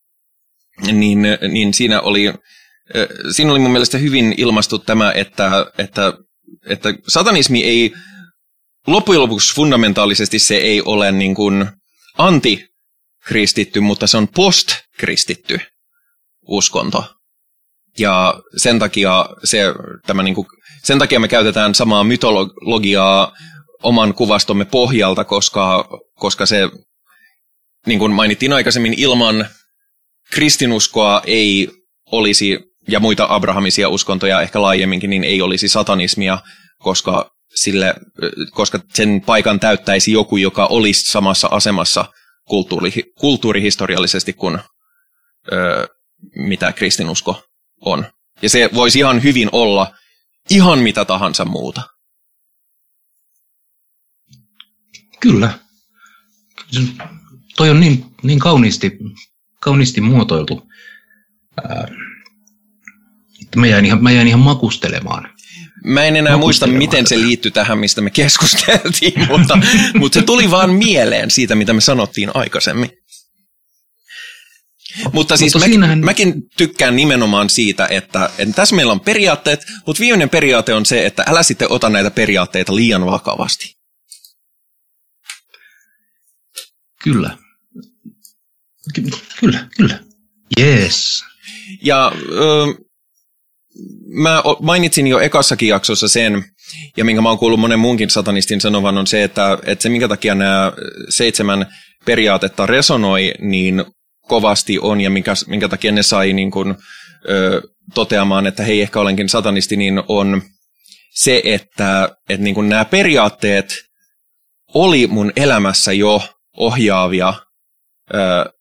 [0.92, 1.22] niin,
[1.52, 2.34] niin siinä oli
[3.32, 6.14] siinä oli mun mielestä hyvin ilmastu tämä, että, että,
[6.66, 7.94] että satanismi ei
[8.88, 11.68] loppujen lopuksi fundamentaalisesti se ei ole niin kuin
[12.18, 15.60] antikristitty, mutta se on postkristitty
[16.48, 17.19] uskonto.
[17.98, 19.64] Ja sen takia, se,
[20.08, 20.48] tämä niin kuin,
[20.84, 23.32] sen takia me käytetään samaa mytologiaa
[23.84, 26.70] oman kuvastomme pohjalta, koska, koska se,
[27.88, 29.48] niin kuin mainittiin aikaisemmin, ilman
[30.32, 31.70] kristinuskoa ei
[32.12, 36.40] olisi, ja muita abrahamisia uskontoja ehkä laajemminkin, niin ei olisi satanismia,
[36.80, 37.94] koska sille,
[38.52, 42.06] koska sen paikan täyttäisi joku, joka olisi samassa asemassa
[42.48, 44.60] kulttuuri, kulttuurihistoriallisesti kuin
[45.52, 45.88] ö,
[46.36, 47.49] mitä kristinusko
[47.82, 48.06] on.
[48.42, 49.94] Ja se voisi ihan hyvin olla
[50.50, 51.82] ihan mitä tahansa muuta.
[55.20, 55.60] Kyllä.
[57.58, 58.98] Toi on niin, niin kauniisti,
[59.62, 60.68] kauniisti muotoiltu,
[61.70, 61.88] ää,
[63.42, 65.30] että mä jäin, ihan, mä jäin ihan makustelemaan
[65.84, 69.60] Mä en enää muista, miten se liittyy tähän, mistä me keskusteltiin, mutta,
[70.00, 72.90] mutta se tuli vaan mieleen siitä, mitä me sanottiin aikaisemmin.
[75.14, 76.00] Mutta siis mutta mäkin, siinähän...
[76.00, 81.06] mäkin tykkään nimenomaan siitä, että, että tässä meillä on periaatteet, mutta viimeinen periaate on se,
[81.06, 83.76] että älä sitten ota näitä periaatteita liian vakavasti.
[87.04, 87.38] Kyllä.
[88.96, 89.02] Ky-
[89.40, 90.00] kyllä, kyllä.
[90.60, 91.24] Yes.
[91.84, 92.66] Ja ö,
[94.08, 96.46] mä mainitsin jo ekassakin jaksossa sen,
[96.98, 100.08] ja minkä mä oon kuullut monen muunkin satanistin sanovan, on se, että, että se minkä
[100.08, 100.74] takia nämä
[101.10, 101.66] seitsemän
[102.06, 103.86] periaatetta resonoi niin
[104.30, 106.76] kovasti on, ja minkä, minkä takia ne sai niin kuin,
[107.30, 107.62] ö,
[107.94, 110.42] toteamaan, että hei, ehkä olenkin satanisti, niin on
[111.14, 113.74] se, että, että niin kuin nämä periaatteet
[114.74, 116.22] oli mun elämässä jo
[116.58, 117.34] ohjaavia,
[118.14, 118.54] ö,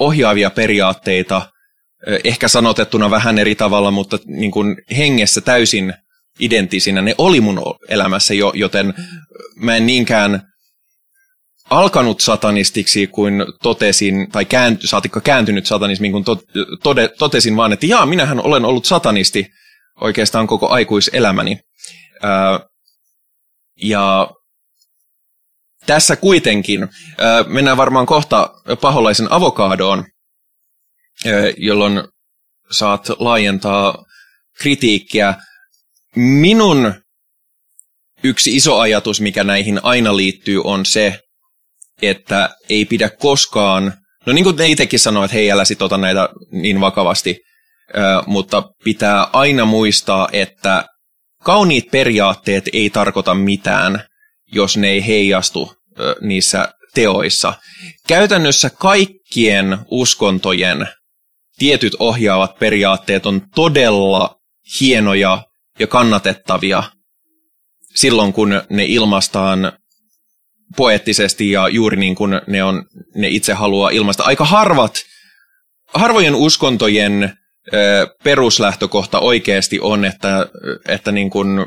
[0.00, 1.52] ohjaavia periaatteita,
[2.24, 5.94] ehkä sanotettuna vähän eri tavalla, mutta niin kuin hengessä täysin
[6.40, 7.02] identtisinä.
[7.02, 8.94] Ne oli mun elämässä jo, joten
[9.56, 10.51] mä en niinkään
[11.78, 16.42] alkanut satanistiksi kuin totesin, tai käänty, saatikko kääntynyt satanismiin, kun to,
[16.82, 19.46] tode, totesin vaan, että jaa, minähän olen ollut satanisti
[20.00, 21.60] oikeastaan koko aikuiselämäni.
[22.22, 22.60] Ää,
[23.82, 24.30] ja
[25.86, 26.88] tässä kuitenkin,
[27.18, 28.50] ää, mennään varmaan kohta
[28.80, 30.04] paholaisen avokadoon,
[31.56, 32.02] jolloin
[32.70, 34.04] saat laajentaa
[34.58, 35.34] kritiikkiä.
[36.16, 36.94] Minun
[38.24, 41.20] yksi iso ajatus, mikä näihin aina liittyy, on se,
[42.02, 43.92] että ei pidä koskaan,
[44.26, 47.38] no niin kuin ne itsekin sanoivat, että hei älä sit ota näitä niin vakavasti,
[48.26, 50.84] mutta pitää aina muistaa, että
[51.44, 54.04] kauniit periaatteet ei tarkoita mitään,
[54.52, 55.72] jos ne ei heijastu
[56.20, 57.54] niissä teoissa.
[58.08, 60.88] Käytännössä kaikkien uskontojen
[61.58, 64.36] tietyt ohjaavat periaatteet on todella
[64.80, 65.42] hienoja
[65.78, 66.82] ja kannatettavia
[67.94, 69.72] silloin, kun ne ilmaistaan
[70.76, 72.84] poettisesti ja juuri niin kuin ne, on,
[73.14, 74.24] ne itse haluaa ilmaista.
[74.24, 74.94] Aika harvat,
[75.94, 77.36] harvojen uskontojen
[78.24, 80.46] peruslähtökohta oikeasti on, että,
[80.88, 81.66] että niin kuin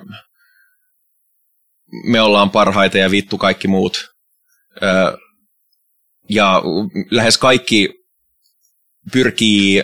[2.03, 4.10] me ollaan parhaita ja vittu kaikki muut.
[6.30, 6.61] Ja
[7.11, 7.90] lähes kaikki
[9.11, 9.84] pyrkii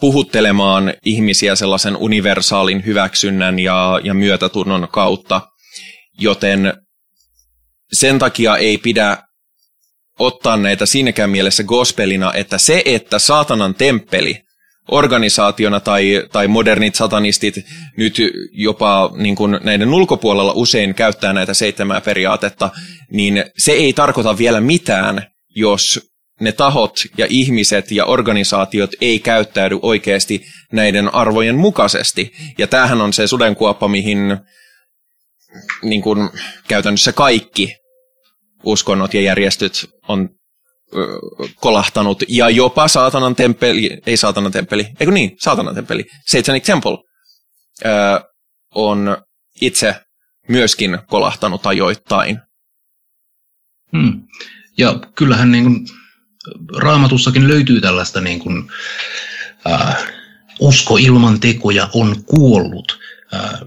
[0.00, 5.40] puhuttelemaan ihmisiä sellaisen universaalin hyväksynnän ja, ja myötätunnon kautta,
[6.18, 6.72] joten
[7.92, 9.16] sen takia ei pidä
[10.18, 14.42] ottaa näitä siinäkään mielessä gospelina, että se, että saatanan temppeli
[14.90, 17.54] organisaationa tai, tai modernit satanistit
[17.96, 18.16] nyt
[18.52, 22.70] jopa niin kuin näiden ulkopuolella usein käyttää näitä seitsemää periaatetta,
[23.10, 26.10] niin se ei tarkoita vielä mitään, jos
[26.40, 32.32] ne tahot ja ihmiset ja organisaatiot ei käyttäydy oikeasti näiden arvojen mukaisesti.
[32.58, 34.38] Ja tämähän on se sudenkuoppa, mihin
[35.82, 36.30] niin kuin
[36.68, 37.76] käytännössä kaikki
[38.64, 40.28] uskonnot ja järjestöt on
[41.56, 46.98] kolahtanut, ja jopa saatanan temppeli, ei saatanan temppeli, eikö niin, saatanan temppeli, Satanic Temple,
[47.84, 47.88] ö,
[48.74, 49.16] on
[49.60, 50.00] itse
[50.48, 52.40] myöskin kolahtanut ajoittain.
[53.96, 54.22] Hmm.
[54.78, 55.86] Ja kyllähän niin kuin,
[56.76, 58.70] raamatussakin löytyy tällaista niin kuin,
[59.70, 60.06] äh,
[60.60, 62.98] usko ilman tekoja on kuollut.
[63.34, 63.60] Äh,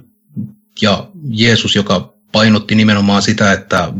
[0.81, 3.93] ja Jeesus, joka painotti nimenomaan sitä, että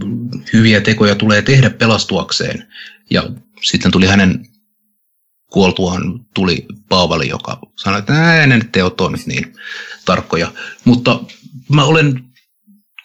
[0.53, 2.67] hyviä tekoja tulee tehdä pelastuakseen.
[3.09, 3.29] Ja
[3.61, 4.47] sitten tuli hänen
[5.51, 9.55] kuoltuaan tuli Paavali, joka sanoi, että nämä ne teot on nyt niin
[10.05, 10.51] tarkkoja.
[10.85, 11.23] Mutta
[11.69, 12.23] mä olen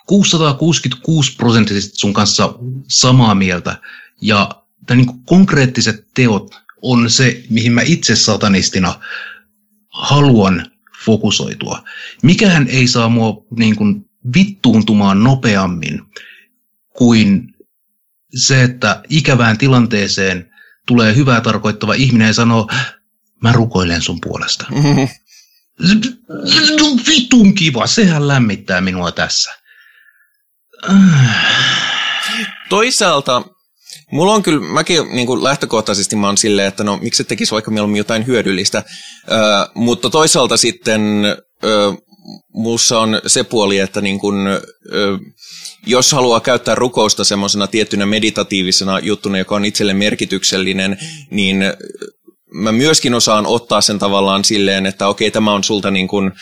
[0.06, 2.54] 666 prosenttisesti sun kanssa
[2.88, 3.76] samaa mieltä.
[4.20, 9.00] Ja niin kuin konkreettiset teot on se, mihin mä itse satanistina
[9.88, 10.66] haluan
[11.06, 11.82] fokusoitua.
[12.22, 16.02] Mikähän ei saa mua niin kuin vittuuntumaan nopeammin
[16.96, 17.54] kuin
[18.34, 20.50] se, että ikävään tilanteeseen
[20.86, 22.68] tulee hyvää tarkoittava ihminen ja sanoo,
[23.42, 24.66] mä rukoilen sun puolesta.
[25.78, 27.00] Mm-hmm.
[27.08, 29.50] Vitun kiva, sehän lämmittää minua tässä.
[32.68, 33.42] Toisaalta
[34.12, 37.70] Mulla on kyllä, mäkin niin kuin lähtökohtaisesti mä oon silleen, että no miksi tekisi vaikka
[37.70, 38.82] mieluummin jotain hyödyllistä,
[39.30, 39.34] ö,
[39.74, 41.24] mutta toisaalta sitten
[41.64, 41.92] ö,
[42.54, 44.46] muussa on se puoli, että niin kun,
[44.92, 45.18] ö,
[45.86, 50.98] jos haluaa käyttää rukousta semmoisena tiettynä meditatiivisena juttuna, joka on itselle merkityksellinen,
[51.30, 51.64] niin
[52.54, 56.32] mä myöskin osaan ottaa sen tavallaan silleen, että okei, tämä on sulta niin kun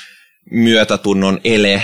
[0.50, 1.82] myötätunnon ele,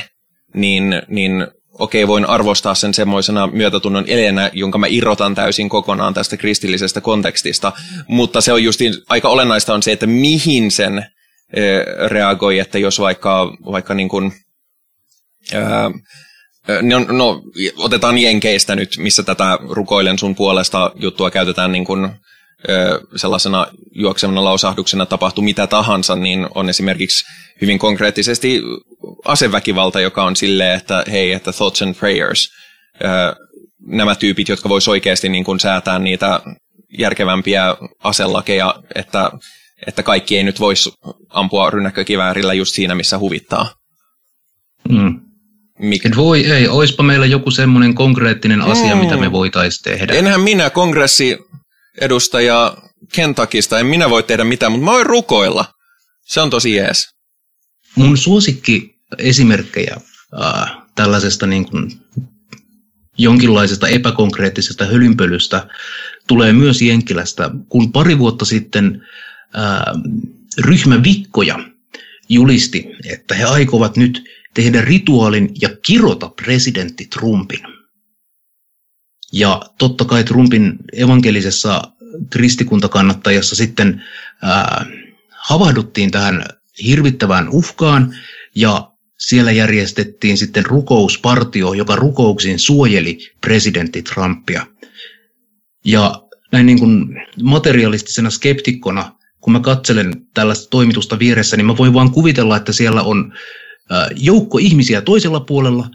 [0.54, 1.46] niin, niin
[1.80, 7.72] okei, voin arvostaa sen semmoisena myötätunnon elenä, jonka mä irrotan täysin kokonaan tästä kristillisestä kontekstista.
[8.08, 11.06] Mutta se on justiin, aika olennaista on se, että mihin sen
[12.06, 14.32] reagoi, että jos vaikka, vaikka niin kuin,
[15.54, 15.90] ää,
[16.82, 17.42] No, no,
[17.76, 22.10] otetaan Jenkeistä nyt, missä tätä rukoilen sun puolesta juttua käytetään niin kuin,
[23.16, 27.24] sellaisena juoksevana lausahduksena tapahtuu mitä tahansa, niin on esimerkiksi
[27.60, 28.62] hyvin konkreettisesti
[29.24, 32.50] aseväkivalta, joka on silleen, että hei, että thoughts and prayers,
[33.86, 36.40] nämä tyypit, jotka vois oikeasti niin kuin säätää niitä
[36.98, 39.30] järkevämpiä aselakeja, että
[39.86, 40.92] että kaikki ei nyt voisi
[41.28, 43.74] ampua rynnäkkökiväärillä just siinä, missä huvittaa.
[44.88, 45.20] Mm.
[45.78, 46.10] Mikä?
[46.16, 49.00] Voi ei, oispa meillä joku semmoinen konkreettinen asia, mm.
[49.00, 50.14] mitä me voitaisiin tehdä.
[50.14, 51.38] Enhän minä kongressi
[52.00, 52.76] edustaja
[53.12, 55.64] Kentakista, en minä voi tehdä mitään, mutta mä voin rukoilla.
[56.26, 57.08] Se on tosi jees.
[57.96, 59.96] Mun suosikki esimerkkejä
[60.42, 61.90] äh, tällaisesta niin kuin
[63.18, 65.66] jonkinlaisesta epäkonkreettisesta hölynpölystä
[66.26, 69.06] tulee myös Jenkkilästä, kun pari vuotta sitten
[70.58, 71.58] ryhmä Vikkoja
[72.28, 74.24] julisti, että he aikovat nyt
[74.54, 77.79] tehdä rituaalin ja kirota presidentti Trumpin.
[79.32, 81.82] Ja totta kai Trumpin evankelisessa
[82.30, 84.04] kristikuntakannattajassa sitten
[84.42, 84.86] ää,
[85.30, 86.44] havahduttiin tähän
[86.84, 88.14] hirvittävään uhkaan
[88.54, 94.66] ja siellä järjestettiin sitten rukouspartio, joka rukouksin suojeli presidentti Trumpia.
[95.84, 97.06] Ja näin niin kuin
[97.42, 103.02] materialistisena skeptikkona kun mä katselen tällaista toimitusta vieressä, niin mä voin vaan kuvitella, että siellä
[103.02, 103.32] on
[104.16, 105.90] joukko ihmisiä toisella puolella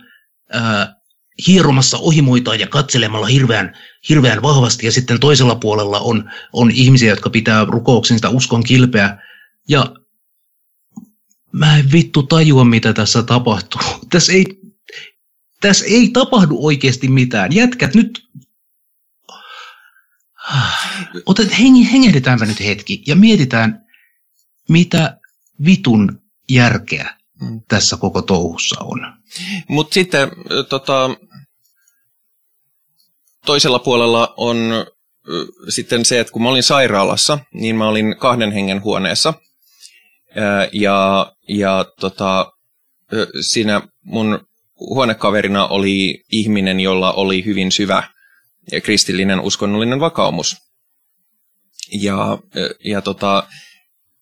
[1.47, 3.77] hieromassa ohimoitaan ja katselemalla hirveän,
[4.09, 9.17] hirveän vahvasti, ja sitten toisella puolella on, on ihmisiä, jotka pitää rukouksen sitä uskon kilpeä,
[9.69, 9.95] ja
[11.51, 13.81] mä en vittu tajua, mitä tässä tapahtuu.
[14.11, 14.45] Tässä ei,
[15.61, 17.55] tässä ei tapahdu oikeasti mitään.
[17.55, 18.25] Jätkät nyt
[21.25, 23.85] Otet, heng, hengehdetäänpä nyt hetki ja mietitään,
[24.69, 25.19] mitä
[25.65, 27.61] vitun järkeä mm.
[27.67, 29.13] tässä koko touhussa on.
[29.67, 30.31] Mutta sitten
[30.69, 31.09] tota,
[33.45, 34.85] toisella puolella on
[35.69, 39.33] sitten se, että kun mä olin sairaalassa, niin mä olin kahden hengen huoneessa.
[40.73, 42.51] Ja, ja tota,
[43.41, 44.39] siinä mun
[44.79, 48.03] huonekaverina oli ihminen, jolla oli hyvin syvä
[48.83, 50.55] kristillinen uskonnollinen vakaumus.
[52.01, 52.37] Ja,
[52.85, 53.47] ja tota,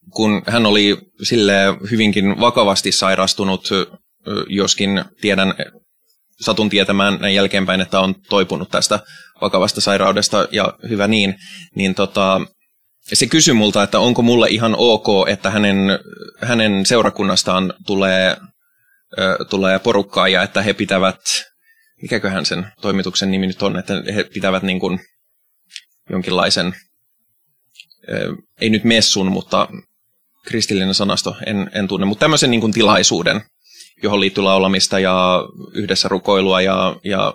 [0.09, 1.53] kun hän oli sille
[1.91, 3.69] hyvinkin vakavasti sairastunut,
[4.47, 5.53] joskin tiedän,
[6.43, 8.99] satun tietämään näin jälkeenpäin, että on toipunut tästä
[9.41, 11.35] vakavasta sairaudesta ja hyvä niin,
[11.75, 12.41] niin tota,
[13.13, 15.77] se kysyi multa, että onko mulle ihan ok, että hänen,
[16.41, 18.37] hänen seurakunnastaan tulee,
[19.19, 21.19] ö, tulee porukkaa ja että he pitävät,
[22.01, 24.99] mikäköhän sen toimituksen nimi nyt on, että he pitävät niin kuin
[26.09, 26.75] jonkinlaisen,
[28.09, 29.67] ö, ei nyt messun, mutta
[30.45, 33.41] kristillinen sanasto, en, en tunne, mutta tämmöisen niin kuin tilaisuuden,
[34.03, 35.43] johon liittyy laulamista ja
[35.73, 37.33] yhdessä rukoilua ja, ja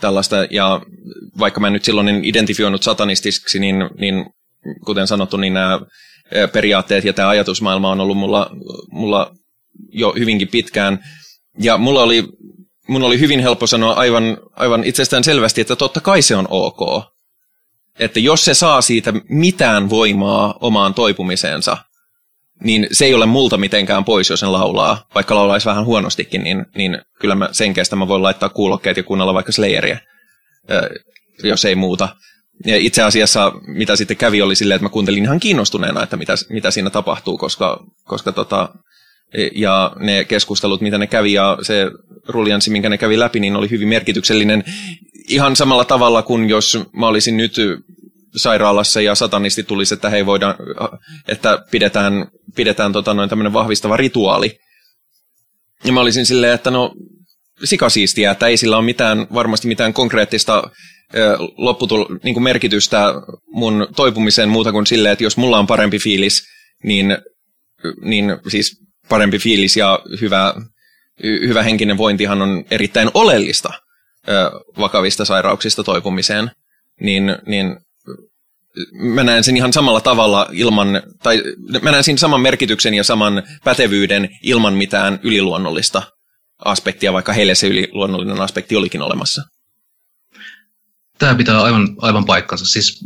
[0.00, 0.36] tällaista.
[0.50, 0.80] Ja
[1.38, 4.26] vaikka mä nyt silloin en identifioinut satanistiksi, niin, niin
[4.86, 5.80] kuten sanottu, niin nämä
[6.52, 8.50] periaatteet ja tämä ajatusmaailma on ollut mulla,
[8.90, 9.34] mulla
[9.92, 11.04] jo hyvinkin pitkään.
[11.58, 12.24] Ja mulla oli,
[12.88, 17.04] mun oli hyvin helppo sanoa aivan, aivan itsestään selvästi, että totta kai se on ok.
[17.98, 21.76] Että jos se saa siitä mitään voimaa omaan toipumiseensa,
[22.60, 25.06] niin se ei ole multa mitenkään pois, jos sen laulaa.
[25.14, 29.02] Vaikka laulaisi vähän huonostikin, niin, niin kyllä mä sen kestä mä voin laittaa kuulokkeet ja
[29.02, 29.98] kuunnella vaikka Slayeria,
[31.42, 32.08] jos ei muuta.
[32.66, 36.34] Ja itse asiassa mitä sitten kävi oli silleen, että mä kuuntelin ihan kiinnostuneena, että mitä,
[36.50, 38.68] mitä siinä tapahtuu, koska, koska tota,
[39.54, 41.86] ja ne keskustelut, mitä ne kävi ja se
[42.28, 44.64] ruljanssi, minkä ne kävi läpi, niin oli hyvin merkityksellinen
[45.28, 47.56] ihan samalla tavalla kuin jos mä olisin nyt
[48.36, 50.54] sairaalassa ja satanisti tulisi, että hei voidaan,
[51.28, 52.26] että pidetään,
[52.56, 54.58] pidetään tota noin tämmöinen vahvistava rituaali.
[55.84, 56.94] Ja mä olisin silleen, että no
[57.64, 60.70] sikasiistiä, että ei sillä ole mitään, varmasti mitään konkreettista
[61.56, 63.14] lopputul, niin kuin merkitystä
[63.46, 66.42] mun toipumiseen muuta kuin silleen, että jos mulla on parempi fiilis,
[66.84, 67.18] niin,
[68.00, 70.54] niin siis parempi fiilis ja hyvä,
[71.22, 73.72] hyvä henkinen vointihan on erittäin oleellista
[74.78, 76.50] vakavista sairauksista toipumiseen,
[77.00, 77.76] niin, niin
[78.92, 81.42] mä näen sen ihan samalla tavalla ilman, tai
[81.82, 86.02] mä näen siinä saman merkityksen ja saman pätevyyden ilman mitään yliluonnollista
[86.64, 89.42] aspektia, vaikka heille se yliluonnollinen aspekti olikin olemassa.
[91.18, 92.66] Tämä pitää aivan, aivan paikkansa.
[92.66, 93.04] Siis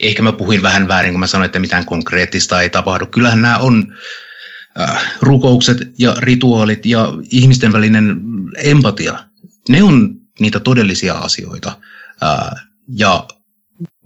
[0.00, 3.06] ehkä mä puhuin vähän väärin, kun mä sanoin, että mitään konkreettista ei tapahdu.
[3.06, 3.94] Kyllähän nämä on
[4.80, 8.20] äh, rukoukset ja rituaalit ja ihmisten välinen
[8.56, 9.24] empatia.
[9.68, 11.78] Ne on niitä todellisia asioita.
[12.22, 12.66] Äh,
[12.96, 13.26] ja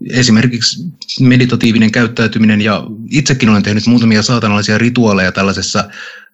[0.09, 0.83] esimerkiksi
[1.19, 5.89] meditatiivinen käyttäytyminen, ja itsekin olen tehnyt muutamia saatanallisia rituaaleja tällaisessa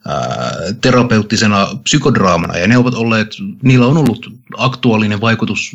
[0.08, 3.28] ää, terapeuttisena psykodraamana, ja ne ovat olleet,
[3.62, 5.72] niillä on ollut aktuaalinen vaikutus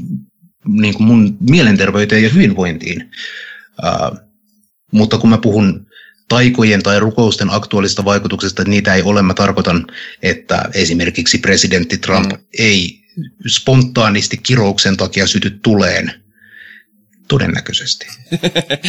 [0.69, 3.11] niin kuin mun mielenterveyteen ja hyvinvointiin.
[3.83, 4.13] Ää,
[4.93, 5.87] mutta kun mä puhun
[6.29, 9.87] taikojen tai rukousten aktuaalista vaikutuksesta, että niitä ei ole, mä tarkoitan,
[10.23, 12.39] että esimerkiksi presidentti Trump mm.
[12.59, 13.01] ei
[13.47, 16.28] spontaanisti kirouksen takia syty tuleen,
[17.29, 18.07] Todennäköisesti.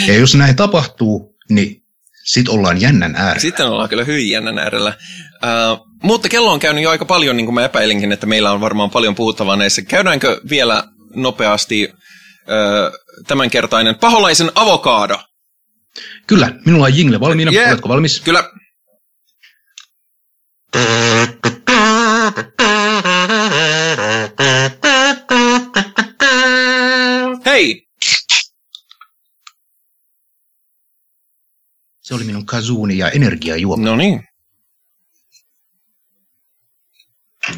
[0.08, 1.84] ja jos näin tapahtuu, niin
[2.26, 3.40] sitten ollaan jännän äärellä.
[3.40, 4.98] Sitten ollaan kyllä hyvin jännän äärellä.
[5.44, 8.62] Uh, mutta kello on käynyt jo aika paljon, niin kuin mä epäilinkin, että meillä on
[8.62, 9.82] varmaan paljon puhuttavaa näissä.
[9.82, 10.84] Käydäänkö vielä
[11.16, 15.20] nopeasti uh, tämänkertainen paholaisen avokaado?
[16.28, 17.52] Kyllä, minulla on jingle valmiina.
[17.52, 17.70] Yeah.
[17.70, 18.22] Oletko valmis?
[18.22, 18.44] Kyllä.
[27.46, 27.89] Hei,
[32.10, 33.86] Se oli minun kazuuni ja energiajuoma.
[33.86, 34.24] No niin.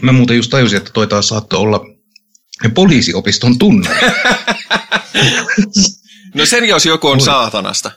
[0.02, 1.86] Mä muuten just tajusin, että toi taas saattoi olla
[2.73, 3.90] poliisiopiston tunne.
[6.36, 7.26] no sen jos joku on Voi.
[7.26, 7.91] saatanasta.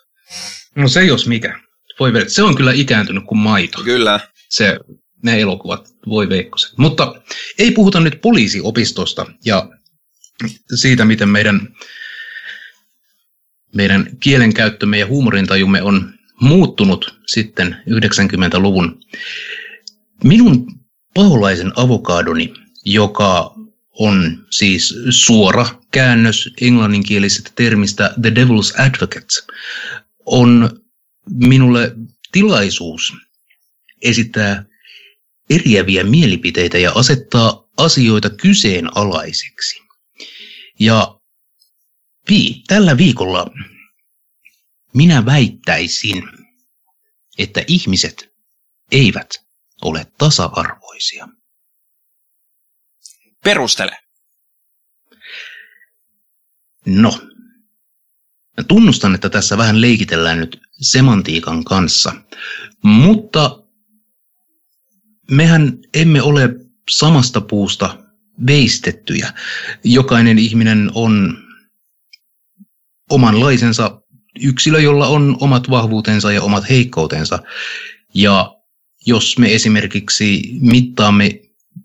[0.76, 1.60] No se jos mikä.
[2.00, 2.28] Voi vedä.
[2.28, 3.82] Se on kyllä ikääntynyt kuin maito.
[3.82, 4.20] Kyllä.
[4.48, 4.78] Se,
[5.22, 6.78] ne elokuvat, voi veikkoset.
[6.78, 7.22] Mutta
[7.58, 9.68] ei puhuta nyt poliisiopistosta ja
[10.74, 11.68] siitä, miten meidän,
[13.74, 19.00] meidän kielenkäyttömme ja huumorintajumme on muuttunut sitten 90-luvun.
[20.24, 20.80] Minun
[21.14, 22.54] paholaisen avokaadoni,
[22.84, 23.54] joka
[23.98, 29.54] on siis suora käännös englanninkielisestä termistä The Devil's Advocate,
[30.26, 30.80] on
[31.30, 31.96] minulle
[32.32, 33.12] tilaisuus
[34.02, 34.64] esittää
[35.50, 39.80] eriäviä mielipiteitä ja asettaa asioita kyseenalaiseksi.
[40.80, 41.20] Ja
[42.30, 43.50] vi, tällä viikolla
[44.94, 46.22] minä väittäisin,
[47.38, 48.34] että ihmiset
[48.92, 49.30] eivät
[49.82, 51.28] ole tasa-arvoisia.
[53.44, 53.98] Perustele.
[56.86, 57.20] No,
[58.56, 62.12] Mä tunnustan, että tässä vähän leikitellään nyt semantiikan kanssa,
[62.82, 63.62] mutta
[65.30, 66.48] mehän emme ole
[66.90, 68.04] samasta puusta
[68.46, 69.32] veistettyjä.
[69.84, 71.38] Jokainen ihminen on
[73.10, 73.93] omanlaisensa
[74.40, 77.38] yksilö, jolla on omat vahvuutensa ja omat heikkoutensa.
[78.14, 78.56] Ja
[79.06, 81.40] jos me esimerkiksi mittaamme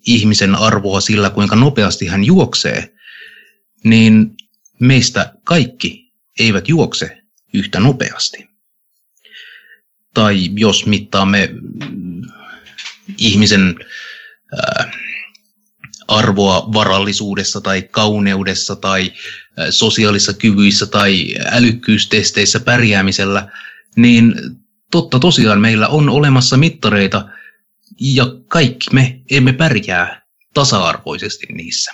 [0.08, 2.94] ihmisen arvoa sillä, kuinka nopeasti hän juoksee,
[3.84, 4.36] niin
[4.80, 7.22] meistä kaikki eivät juokse
[7.54, 8.50] yhtä nopeasti.
[10.14, 11.50] Tai jos mittaamme
[13.18, 13.76] ihmisen
[16.08, 19.14] arvoa varallisuudessa tai kauneudessa tai
[19.69, 23.52] sosiaalisissa kyvyissä tai älykkyystesteissä pärjäämisellä,
[23.95, 24.36] niin
[24.91, 27.30] totta tosiaan meillä on olemassa mittareita
[27.99, 30.22] ja kaikki me emme pärjää
[30.53, 31.91] tasa-arvoisesti niissä.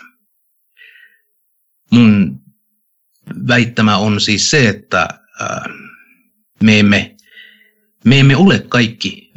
[1.92, 2.42] Mun
[3.48, 5.08] väittämä on siis se, että
[6.64, 7.16] me emme,
[8.06, 9.32] me emme ole kaikki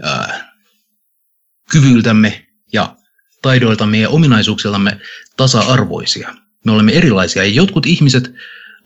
[1.70, 2.96] kyvyltämme ja
[3.42, 5.00] taidoiltamme ja ominaisuuksillamme
[5.36, 6.34] tasa-arvoisia.
[6.64, 8.34] Me olemme erilaisia ja jotkut ihmiset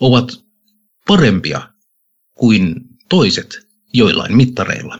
[0.01, 0.44] ovat
[1.07, 1.69] parempia
[2.35, 2.74] kuin
[3.09, 4.99] toiset joillain mittareilla.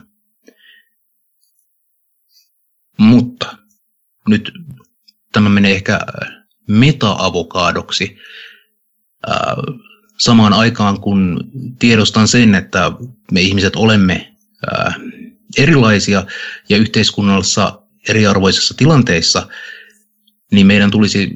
[2.97, 3.57] Mutta
[4.27, 4.51] nyt
[5.31, 5.99] tämä menee ehkä
[6.67, 8.17] meta-avokaadoksi
[10.17, 12.91] samaan aikaan kun tiedostan sen, että
[13.31, 14.33] me ihmiset olemme
[15.57, 16.25] erilaisia
[16.69, 19.47] ja yhteiskunnallisessa eriarvoisissa tilanteissa,
[20.51, 21.31] niin meidän tulisi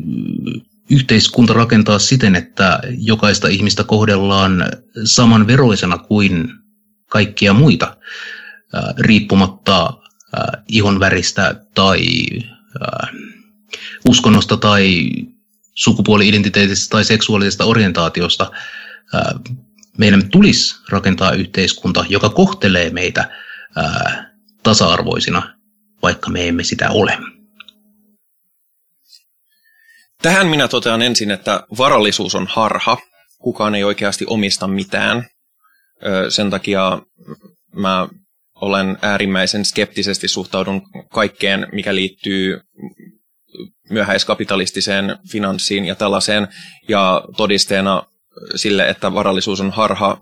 [0.89, 4.65] yhteiskunta rakentaa siten, että jokaista ihmistä kohdellaan
[5.03, 6.49] samanveroisena kuin
[7.09, 7.97] kaikkia muita,
[8.99, 9.93] riippumatta
[10.67, 12.05] ihonväristä tai
[14.09, 15.09] uskonnosta tai
[15.73, 18.51] sukupuoli-identiteetistä tai seksuaalisesta orientaatiosta.
[19.97, 23.29] Meidän tulisi rakentaa yhteiskunta, joka kohtelee meitä
[24.63, 25.55] tasa-arvoisina,
[26.01, 27.17] vaikka me emme sitä ole.
[30.21, 32.97] Tähän minä totean ensin, että varallisuus on harha.
[33.37, 35.27] Kukaan ei oikeasti omista mitään.
[36.29, 37.01] Sen takia
[37.75, 38.07] mä
[38.61, 40.81] olen äärimmäisen skeptisesti suhtaudun
[41.11, 42.59] kaikkeen, mikä liittyy
[43.89, 46.47] myöhäiskapitalistiseen finanssiin ja tällaiseen.
[46.89, 48.03] Ja todisteena
[48.55, 50.17] sille, että varallisuus on harha,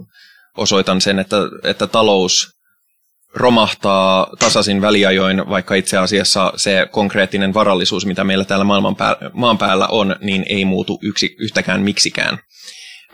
[0.57, 2.54] osoitan sen, että, että talous
[3.35, 8.95] romahtaa tasaisin väliajoin, vaikka itse asiassa se konkreettinen varallisuus, mitä meillä täällä maailman
[9.33, 12.39] maan päällä on, niin ei muutu yksi, yhtäkään miksikään.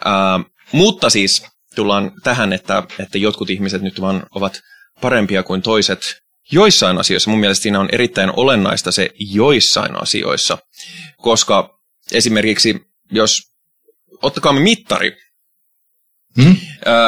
[0.05, 0.39] Ää,
[0.71, 1.45] mutta siis
[1.75, 4.61] tullaan tähän, että, että jotkut ihmiset nyt vaan ovat
[5.01, 6.21] parempia kuin toiset
[6.51, 7.29] joissain asioissa.
[7.29, 10.57] Mun mielestä siinä on erittäin olennaista se joissain asioissa,
[11.17, 11.79] koska
[12.11, 12.79] esimerkiksi
[13.11, 13.41] jos
[14.21, 15.17] ottakaamme mittari,
[16.43, 16.55] Hmm?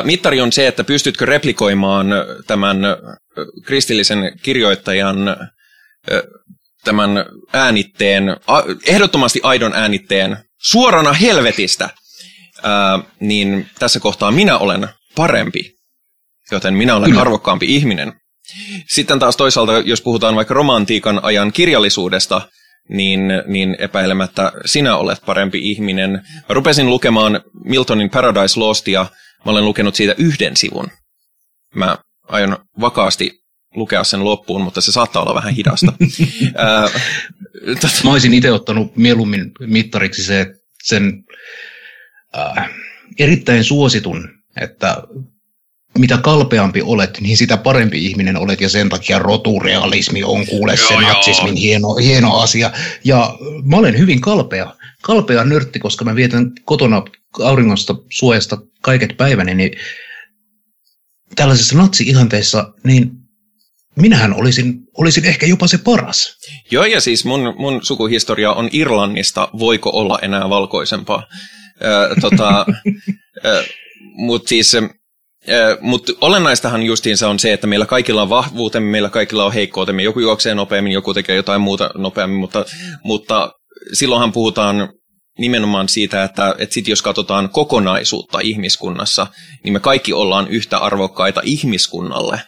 [0.04, 2.08] Mittari on se, että pystytkö replikoimaan
[2.48, 2.78] tämän
[3.66, 5.18] kristillisen kirjoittajan
[6.84, 7.10] tämän
[7.54, 8.24] äänitteen,
[8.88, 11.90] ehdottomasti aidon äänitteen suorana helvetistä,
[13.20, 15.76] niin tässä kohtaa minä olen parempi,
[16.52, 17.22] joten minä olen Kyllä.
[17.22, 18.14] arvokkaampi ihminen.
[18.90, 22.42] Sitten taas toisaalta, jos puhutaan vaikka romantiikan ajan kirjallisuudesta,
[22.90, 26.12] niin, niin epäilemättä sinä olet parempi ihminen.
[26.50, 29.06] Mä rupesin lukemaan Miltonin Paradise Lostia,
[29.46, 30.88] mä olen lukenut siitä yhden sivun.
[31.76, 31.98] Mä
[32.28, 33.44] aion vakaasti
[33.76, 35.94] lukea sen loppuun, mutta se saattaa olla vähän hidasta.
[38.04, 40.46] Mä olisin itse ottanut mieluummin mittariksi se,
[40.84, 41.24] sen
[42.38, 42.70] äh,
[43.20, 44.30] erittäin suositun,
[44.62, 44.98] että
[45.98, 50.96] mitä kalpeampi olet, niin sitä parempi ihminen olet ja sen takia roturealismi on kuule se
[50.96, 52.72] natsismin hieno, hieno asia.
[53.04, 57.04] Ja mä olen hyvin kalpea, kalpea nörtti, koska mä vietän kotona
[57.44, 59.72] auringosta suojasta kaiket päiväni, niin
[61.36, 63.12] tällaisessa natsi-ihanteessa, niin
[63.96, 66.38] minähän olisin, olisin ehkä jopa se paras.
[66.72, 71.28] Joo, ja siis mun, mun sukuhistoria on Irlannista, voiko olla enää valkoisempaa.
[71.86, 72.60] Äh, tota,
[73.46, 73.66] äh,
[74.16, 74.78] Mutta siis
[75.82, 80.04] mutta olennaistahan justiinsa on se, että meillä kaikilla on vahvuutemme, meillä kaikilla on heikkoutemme.
[80.04, 82.66] Joku juoksee nopeammin, joku tekee jotain muuta nopeammin, mutta,
[83.04, 83.52] mutta
[83.94, 84.90] silloinhan puhutaan
[85.40, 89.28] nimenomaan siitä, että, että sit jos katsotaan kokonaisuutta ihmiskunnassa,
[89.64, 92.42] niin me kaikki ollaan yhtä arvokkaita ihmiskunnalle,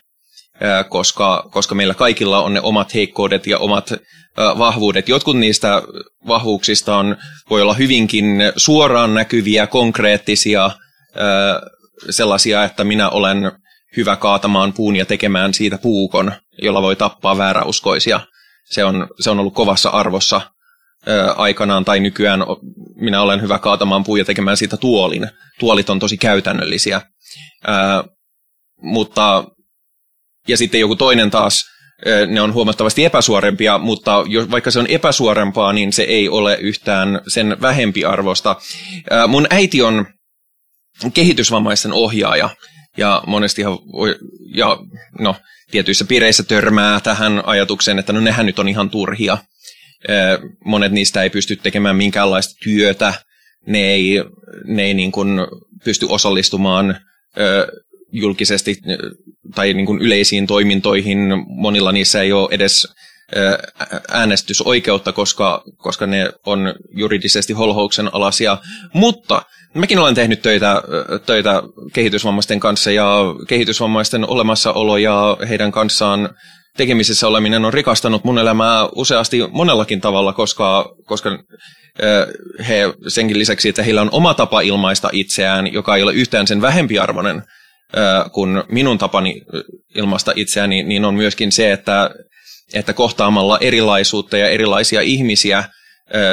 [0.89, 3.93] koska, koska meillä kaikilla on ne omat heikkoudet ja omat
[4.38, 5.09] vahvuudet.
[5.09, 5.81] Jotkut niistä
[6.27, 7.17] vahvuuksista on,
[7.49, 8.26] voi olla hyvinkin
[8.57, 10.72] suoraan näkyviä, konkreettisia,
[12.09, 13.51] sellaisia, että minä olen
[13.97, 16.31] hyvä kaatamaan puun ja tekemään siitä puukon,
[16.61, 18.19] jolla voi tappaa vääräuskoisia.
[18.69, 20.41] Se on, se on ollut kovassa arvossa
[21.35, 22.39] aikanaan tai nykyään
[22.95, 25.27] minä olen hyvä kaatamaan puu ja tekemään siitä tuolin.
[25.59, 27.01] Tuolit on tosi käytännöllisiä.
[28.81, 29.43] mutta,
[30.47, 31.63] ja sitten joku toinen taas,
[32.27, 37.22] ne on huomattavasti epäsuorempia, mutta jos, vaikka se on epäsuorempaa, niin se ei ole yhtään
[37.27, 38.55] sen vähempi arvosta.
[39.27, 40.05] Mun äiti on
[41.13, 42.49] kehitysvammaisten ohjaaja,
[42.97, 44.15] ja monestihan voi,
[44.55, 44.77] ja
[45.19, 45.35] no,
[45.72, 49.38] tietyissä piireissä törmää tähän ajatukseen, että no nehän nyt on ihan turhia.
[50.65, 53.13] Monet niistä ei pysty tekemään minkäänlaista työtä,
[53.67, 54.23] ne ei,
[54.65, 55.39] ne ei niin kuin
[55.84, 56.99] pysty osallistumaan
[58.11, 58.77] julkisesti
[59.55, 61.17] tai niin kuin yleisiin toimintoihin.
[61.47, 62.88] Monilla niissä ei ole edes
[64.11, 68.57] äänestysoikeutta, koska, koska ne on juridisesti holhouksen alasia.
[68.93, 69.41] Mutta
[69.76, 70.81] mäkin olen tehnyt töitä,
[71.26, 76.30] töitä kehitysvammaisten kanssa ja kehitysvammaisten olemassaolo ja heidän kanssaan
[76.77, 81.39] tekemisissä oleminen on rikastanut mun elämää useasti monellakin tavalla, koska, koska
[82.68, 86.61] he senkin lisäksi, että heillä on oma tapa ilmaista itseään, joka ei ole yhtään sen
[86.61, 87.43] vähempiarvoinen
[88.31, 89.41] kuin minun tapani
[89.95, 92.10] ilmaista itseäni, niin on myöskin se, että,
[92.73, 95.64] että kohtaamalla erilaisuutta ja erilaisia ihmisiä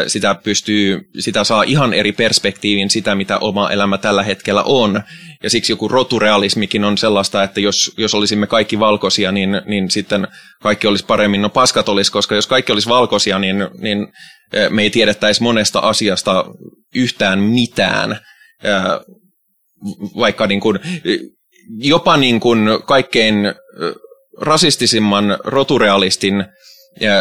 [0.06, 5.02] sitä pystyy, sitä saa ihan eri perspektiivin sitä, mitä oma elämä tällä hetkellä on.
[5.42, 10.28] Ja siksi joku roturealismikin on sellaista, että jos, jos olisimme kaikki valkoisia, niin, niin sitten
[10.62, 11.42] kaikki olisi paremmin.
[11.42, 14.06] No paskat olisi, koska jos kaikki olisi valkoisia, niin, niin
[14.70, 16.44] me ei tiedettäisi monesta asiasta
[16.94, 18.18] yhtään mitään.
[20.16, 20.78] Vaikka niin kuin,
[21.78, 23.36] jopa niin kuin kaikkein
[24.40, 26.44] rasistisimman roturealistin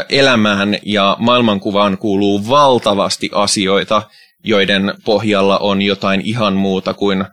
[0.10, 4.04] elämään ja maailmankuvaan kuuluu valtavasti asioita,
[4.44, 7.26] joiden pohjalla on jotain ihan muuta kuin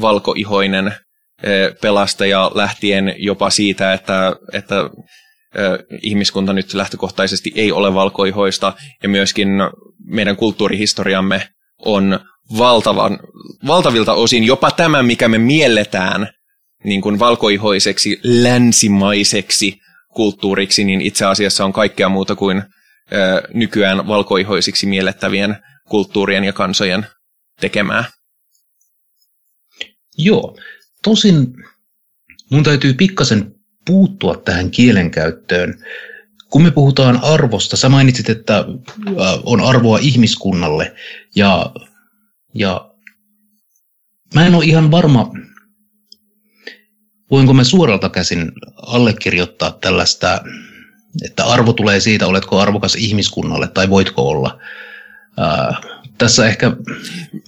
[0.00, 0.94] valkoihoinen
[1.80, 4.90] pelastaja lähtien jopa siitä, että, että
[6.02, 8.72] ihmiskunta nyt lähtökohtaisesti ei ole valkoihoista.
[9.02, 9.48] Ja myöskin
[10.04, 12.20] meidän kulttuurihistoriamme on
[12.58, 13.18] valtavan,
[13.66, 16.28] valtavilta osin jopa tämä, mikä me mielletään
[16.84, 19.80] niin kuin valkoihoiseksi, länsimaiseksi
[20.14, 22.62] kulttuuriksi, niin itse asiassa on kaikkea muuta kuin
[23.12, 25.56] ö, nykyään valkoihoisiksi miellettävien
[25.88, 27.06] kulttuurien ja kansojen
[27.60, 28.04] tekemää.
[30.18, 30.58] Joo,
[31.02, 31.54] tosin
[32.50, 33.54] mun täytyy pikkasen
[33.86, 35.84] puuttua tähän kielenkäyttöön.
[36.50, 38.64] Kun me puhutaan arvosta, sä mainitsit, että
[39.44, 40.94] on arvoa ihmiskunnalle
[41.36, 41.72] ja,
[42.54, 42.90] ja
[44.34, 45.30] mä en ole ihan varma,
[47.30, 50.40] voinko mä suoralta käsin allekirjoittaa tällaista,
[51.24, 54.58] että arvo tulee siitä, oletko arvokas ihmiskunnalle tai voitko olla.
[55.38, 55.76] Ää,
[56.18, 56.72] tässä ehkä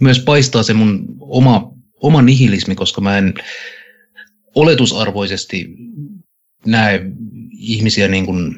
[0.01, 3.35] myös paistaa se mun oma, oma nihilismi, koska mä en
[4.55, 5.69] oletusarvoisesti
[6.67, 7.01] näe
[7.59, 8.57] ihmisiä niin kuin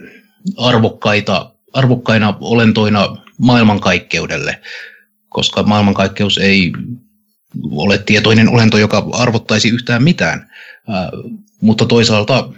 [0.56, 4.60] arvokkaita, arvokkaina olentoina maailmankaikkeudelle,
[5.28, 6.72] koska maailmankaikkeus ei
[7.70, 10.50] ole tietoinen olento, joka arvottaisi yhtään mitään.
[10.90, 11.08] Äh,
[11.60, 12.48] mutta toisaalta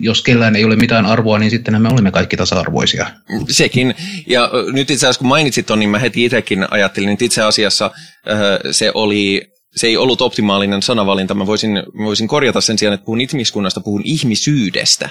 [0.00, 3.10] jos kellään ei ole mitään arvoa, niin sitten me olemme kaikki tasa-arvoisia.
[3.50, 3.94] Sekin.
[4.26, 7.84] Ja nyt itse asiassa kun mainitsit ton, niin mä heti itsekin ajattelin, että itse asiassa
[8.30, 8.38] äh,
[8.70, 9.42] se oli
[9.76, 11.34] se ei ollut optimaalinen sanavalinta.
[11.34, 15.10] Mä voisin, mä voisin korjata sen sijaan, että puhun ihmiskunnasta, puhun ihmisyydestä.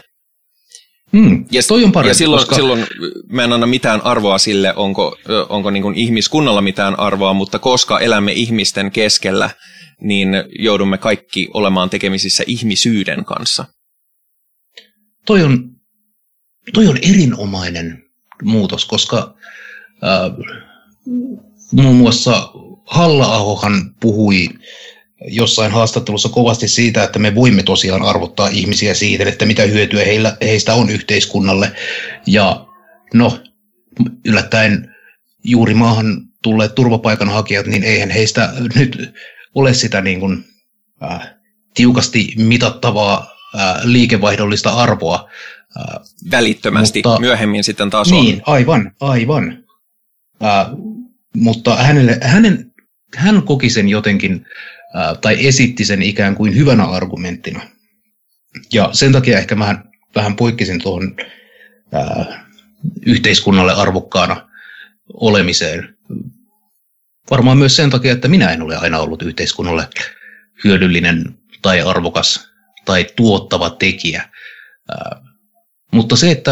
[1.17, 2.55] Hmm, ja, toi on parempi, ja silloin, koska...
[2.55, 2.85] silloin
[3.29, 5.17] mä en anna mitään arvoa sille, onko,
[5.49, 9.49] onko niin kuin ihmiskunnalla mitään arvoa, mutta koska elämme ihmisten keskellä,
[10.01, 10.29] niin
[10.59, 13.65] joudumme kaikki olemaan tekemisissä ihmisyyden kanssa.
[15.25, 15.69] Toi on,
[16.73, 18.03] toi on erinomainen
[18.43, 19.35] muutos, koska
[20.03, 20.55] äh,
[21.71, 22.51] muun muassa
[22.85, 24.49] Halla-ahohan puhui
[25.27, 30.37] jossain haastattelussa kovasti siitä, että me voimme tosiaan arvottaa ihmisiä siitä, että mitä hyötyä heillä,
[30.41, 31.71] heistä on yhteiskunnalle.
[32.27, 32.65] Ja
[33.13, 33.39] no,
[34.25, 34.95] yllättäen
[35.43, 39.13] juuri maahan tulleet turvapaikanhakijat, niin eihän heistä nyt
[39.55, 40.45] ole sitä niin kuin,
[41.03, 41.33] äh,
[41.73, 43.27] tiukasti mitattavaa
[43.59, 45.29] äh, liikevaihdollista arvoa.
[45.77, 46.01] Äh,
[46.31, 48.53] Välittömästi, mutta, myöhemmin sitten taas niin, on.
[48.53, 49.63] aivan, aivan.
[50.43, 50.67] Äh,
[51.35, 52.71] mutta hänelle, hänen,
[53.15, 54.45] hän koki sen jotenkin,
[54.95, 57.61] äh, tai esitti sen ikään kuin hyvänä argumenttina.
[58.73, 59.83] Ja sen takia ehkä mä
[60.15, 61.15] vähän poikkisin tuohon
[61.95, 62.27] äh,
[63.05, 64.49] yhteiskunnalle arvokkaana
[65.13, 65.97] olemiseen
[67.31, 69.87] Varmaan myös sen takia, että minä en ole aina ollut yhteiskunnalle
[70.63, 72.49] hyödyllinen tai arvokas
[72.85, 74.29] tai tuottava tekijä.
[75.91, 76.51] mutta se, että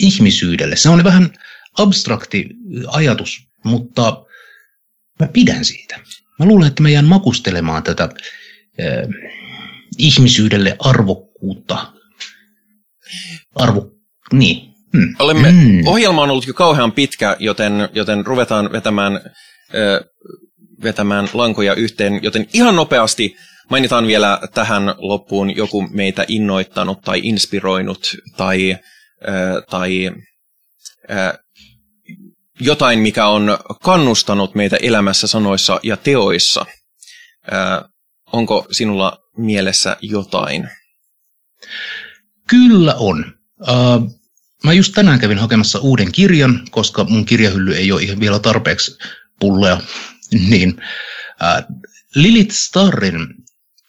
[0.00, 1.30] ihmisyydelle, se on vähän
[1.78, 2.48] abstrakti
[2.86, 4.24] ajatus, mutta
[5.20, 6.00] mä pidän siitä.
[6.38, 8.08] Mä luulen, että mä jään makustelemaan tätä
[9.98, 11.92] ihmisyydelle arvokkuutta.
[13.54, 13.90] Arvo,
[14.32, 15.14] niin, Hmm.
[15.18, 15.86] Olemme, hmm.
[15.86, 19.20] Ohjelma on ollut jo kauhean pitkä, joten, joten ruvetaan vetämään,
[20.82, 23.36] vetämään lankoja yhteen, joten ihan nopeasti
[23.70, 28.76] mainitaan vielä tähän loppuun joku meitä innoittanut tai inspiroinut tai,
[29.70, 30.10] tai
[32.60, 36.66] jotain, mikä on kannustanut meitä elämässä, sanoissa ja teoissa.
[38.32, 40.68] Onko sinulla mielessä jotain?
[42.48, 43.34] Kyllä on.
[43.60, 44.20] Uh,
[44.64, 48.98] mä just tänään kävin hakemassa uuden kirjan, koska mun kirjahylly ei ole ihan vielä tarpeeksi
[49.40, 49.80] pulleja.
[50.50, 50.82] niin,
[51.42, 51.76] uh,
[52.14, 53.26] Lilith Starrin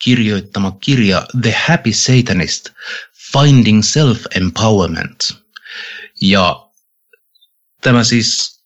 [0.04, 2.70] kirjoittama kirja The Happy Satanist,
[3.32, 5.38] Finding Self-Empowerment.
[6.22, 6.70] Ja
[7.82, 8.60] tämä siis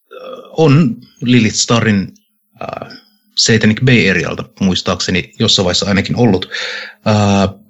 [0.57, 2.13] on Lilith Starrin
[2.61, 2.97] uh,
[3.37, 7.67] Satanic Bay Arealta, muistaakseni jossain vaiheessa ainakin ollut, uh,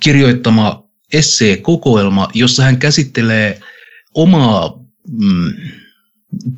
[0.00, 3.60] kirjoittama esseekokoelma, jossa hän käsittelee
[4.14, 4.78] omaa
[5.08, 5.52] mm,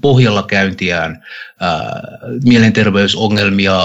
[0.00, 1.22] pohjalla käyntiään,
[1.60, 2.02] ää,
[2.44, 3.80] mielenterveysongelmia,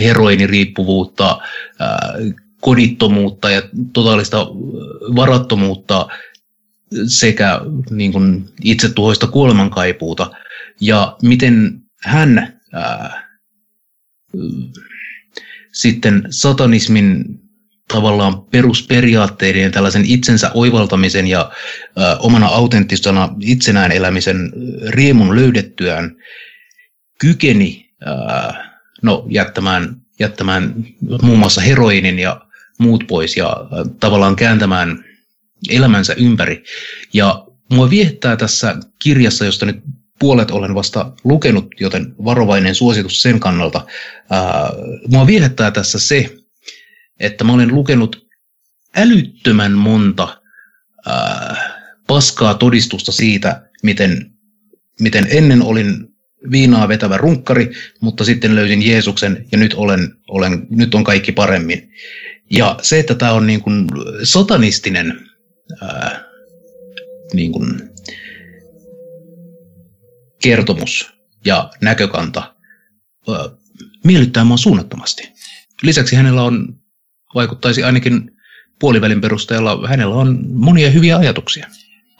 [0.00, 1.38] heroiniriippuvuutta,
[1.78, 2.12] ää,
[2.60, 3.62] kodittomuutta ja
[3.92, 4.46] totaalista
[5.16, 6.08] varattomuutta
[7.06, 7.60] sekä
[7.90, 10.30] niin kuin, itsetuhoista kuolemankaipuuta.
[10.80, 13.28] Ja miten hän ää,
[15.72, 17.41] sitten satanismin
[17.92, 21.50] tavallaan perusperiaatteiden ja tällaisen itsensä oivaltamisen ja
[21.98, 24.52] ö, omana autenttisena itsenään elämisen
[24.88, 26.16] riemun löydettyään
[27.20, 28.52] kykeni ö,
[29.02, 30.74] no, jättämään, jättämään
[31.22, 32.40] muun muassa heroinin ja
[32.78, 35.04] muut pois ja ö, tavallaan kääntämään
[35.70, 36.64] elämänsä ympäri.
[37.12, 39.82] Ja mua viettää tässä kirjassa, josta nyt
[40.18, 43.86] puolet olen vasta lukenut, joten varovainen suositus sen kannalta.
[44.30, 44.70] Ää,
[45.08, 46.34] mua viehättää tässä se,
[47.22, 48.26] että mä olen lukenut
[48.96, 50.40] älyttömän monta
[51.06, 51.56] ää,
[52.06, 54.32] paskaa todistusta siitä, miten,
[55.00, 56.08] miten ennen olin
[56.50, 61.92] viinaa vetävä runkkari, mutta sitten löysin Jeesuksen ja nyt, olen, olen, nyt on kaikki paremmin.
[62.50, 63.86] Ja se, että tämä on niin kuin
[64.22, 65.28] satanistinen
[65.82, 66.24] ää,
[67.32, 67.90] niin kuin
[70.42, 71.12] kertomus
[71.44, 72.54] ja näkökanta,
[73.28, 73.36] ää,
[74.04, 75.32] miellyttää mua suunnattomasti.
[75.82, 76.81] Lisäksi hänellä on
[77.34, 78.30] vaikuttaisi ainakin
[78.80, 81.66] puolivälin perusteella, hänellä on monia hyviä ajatuksia.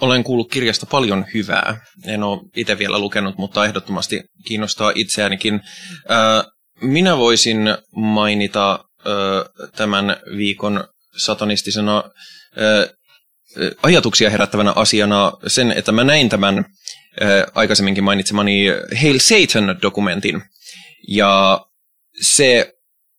[0.01, 1.81] Olen kuullut kirjasta paljon hyvää.
[2.07, 5.61] En ole itse vielä lukenut, mutta ehdottomasti kiinnostaa itseäänikin.
[6.81, 7.59] Minä voisin
[7.97, 8.85] mainita
[9.77, 10.85] tämän viikon
[11.17, 12.03] satanistisena
[13.83, 16.65] ajatuksia herättävänä asiana sen, että mä näin tämän
[17.55, 18.67] aikaisemminkin mainitsemani
[19.03, 20.43] Hail Satan-dokumentin.
[21.09, 21.61] Ja
[22.21, 22.73] se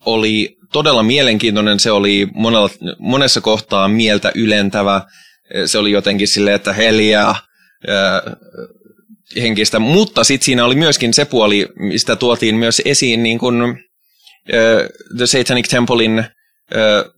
[0.06, 2.70] oli todella mielenkiintoinen, se oli monella,
[3.00, 5.02] monessa kohtaa mieltä ylentävä,
[5.66, 7.36] se oli jotenkin silleen, että heliä
[9.41, 13.78] henkistä, mutta sitten siinä oli myöskin se puoli, mistä tuotiin myös esiin niin kuin, uh,
[15.18, 17.14] The Satanic Templein uh,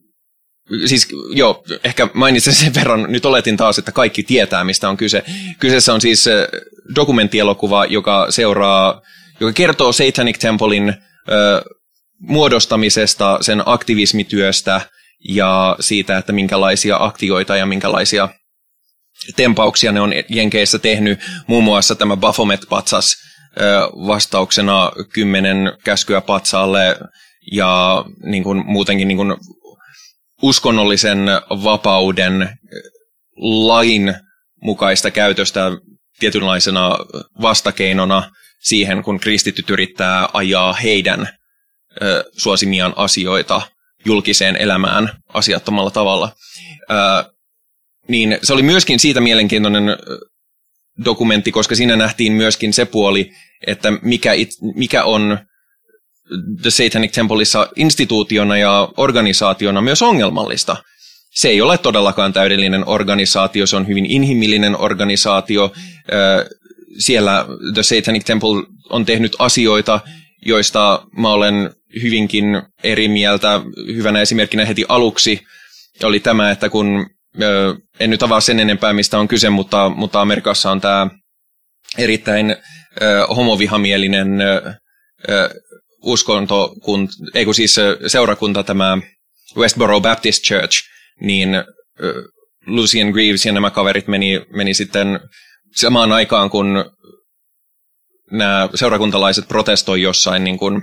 [0.85, 5.23] siis joo, ehkä mainitsen sen verran, nyt oletin taas, että kaikki tietää, mistä on kyse.
[5.59, 6.25] Kyseessä on siis
[6.95, 9.01] dokumenttielokuva, joka seuraa,
[9.39, 10.93] joka kertoo Satanic Templein
[12.19, 14.81] muodostamisesta, sen aktivismityöstä
[15.29, 18.29] ja siitä, että minkälaisia aktioita ja minkälaisia
[19.35, 21.19] tempauksia ne on Jenkeissä tehnyt.
[21.47, 23.15] Muun muassa tämä Baphomet-patsas
[24.07, 26.97] vastauksena kymmenen käskyä patsaalle
[27.51, 29.35] ja niin kuin, muutenkin niin kuin,
[30.41, 31.19] uskonnollisen
[31.63, 32.49] vapauden
[33.37, 34.15] lain
[34.61, 35.71] mukaista käytöstä
[36.19, 36.97] tietynlaisena
[37.41, 41.29] vastakeinona siihen, kun kristityt yrittää ajaa heidän
[42.37, 43.61] suosimiaan asioita
[44.05, 46.31] julkiseen elämään asiattomalla tavalla.
[48.07, 49.83] Niin se oli myöskin siitä mielenkiintoinen
[51.05, 53.31] dokumentti, koska siinä nähtiin myöskin se puoli,
[53.67, 55.39] että mikä, it, mikä on
[56.61, 60.77] The Satanic Templeissa instituutiona ja organisaationa myös ongelmallista.
[61.31, 65.73] Se ei ole todellakaan täydellinen organisaatio, se on hyvin inhimillinen organisaatio.
[66.99, 69.99] Siellä The Satanic Temple on tehnyt asioita,
[70.45, 71.71] joista mä olen
[72.03, 72.45] hyvinkin
[72.83, 73.61] eri mieltä.
[73.87, 75.39] Hyvänä esimerkkinä heti aluksi
[76.03, 77.05] oli tämä, että kun
[77.99, 81.07] en nyt avaa sen enempää, mistä on kyse, mutta, mutta Amerikassa on tämä
[81.97, 82.55] erittäin
[83.35, 84.29] homovihamielinen
[86.01, 87.75] uskonto, kun, ei kun siis
[88.07, 88.97] seurakunta, tämä
[89.57, 90.83] Westboro Baptist Church,
[91.21, 91.49] niin
[92.67, 95.19] Lucian Greaves ja nämä kaverit meni, meni sitten
[95.75, 96.85] samaan aikaan, kun
[98.31, 100.81] nämä seurakuntalaiset protestoi jossain, niin kuin,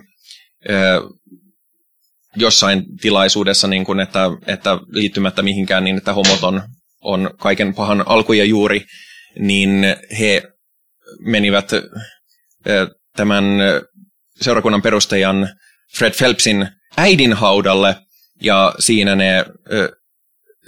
[2.36, 6.62] jossain tilaisuudessa, niin kuin, että, että liittymättä mihinkään, niin että homot on,
[7.00, 8.84] on kaiken pahan alku ja juuri,
[9.38, 9.84] niin
[10.18, 10.42] he
[11.20, 11.70] menivät
[13.16, 13.44] tämän
[14.40, 15.48] seurakunnan perustajan
[15.98, 17.96] Fred Phelpsin äidin haudalle
[18.42, 19.44] ja siinä ne,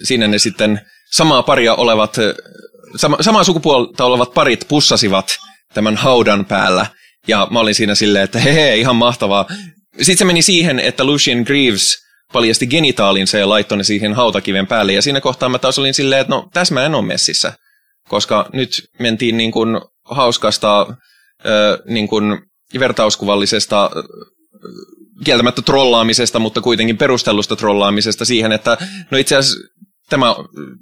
[0.03, 0.81] siinä ne sitten
[1.11, 2.17] samaa paria olevat,
[2.97, 5.37] sama, samaa sukupuolta olevat parit pussasivat
[5.75, 6.87] tämän haudan päällä
[7.29, 9.47] ja mä olin siinä silleen, että hei, ihan mahtavaa.
[9.97, 14.93] Sitten se meni siihen, että Lucian Greaves paljasti genitaalinsa ja laittoi ne siihen hautakiven päälle.
[14.93, 17.53] Ja siinä kohtaa mä taas olin silleen, että no tässä mä en ole messissä.
[18.09, 20.97] Koska nyt mentiin niin kuin hauskasta äh,
[21.87, 22.41] niin kuin
[22.79, 23.91] vertauskuvallisesta
[25.25, 28.77] kieltämättä trollaamisesta, mutta kuitenkin perustellusta trollaamisesta siihen, että
[29.11, 29.61] no itse asiassa
[30.11, 30.35] tämä,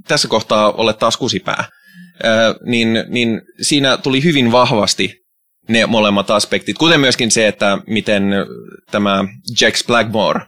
[0.09, 1.64] tässä kohtaa olet taas kusipää.
[2.24, 5.22] Äh, niin, niin siinä tuli hyvin vahvasti
[5.68, 8.24] ne molemmat aspektit, kuten myöskin se, että miten
[8.90, 9.24] tämä
[9.60, 10.47] Jax Blackmore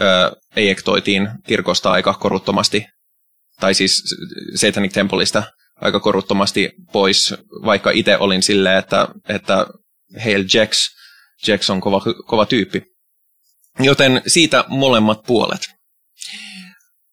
[0.00, 2.86] ö, ejektoitiin kirkosta aika koruttomasti,
[3.60, 4.02] tai siis
[4.54, 5.42] Satanic Templeista
[5.80, 7.34] aika koruttomasti pois,
[7.64, 9.66] vaikka itse olin silleen, että, että
[10.24, 10.88] Hail Jax,
[11.46, 12.82] Jax on kova, kova tyyppi.
[13.80, 15.60] Joten siitä molemmat puolet.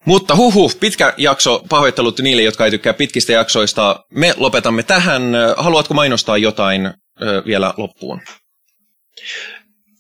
[0.06, 4.00] Mutta huhu, pitkä jakso, pahoittelut niille, jotka ei tykkää pitkistä jaksoista.
[4.12, 5.22] Me lopetamme tähän.
[5.58, 8.22] Haluatko mainostaa jotain ö, vielä loppuun?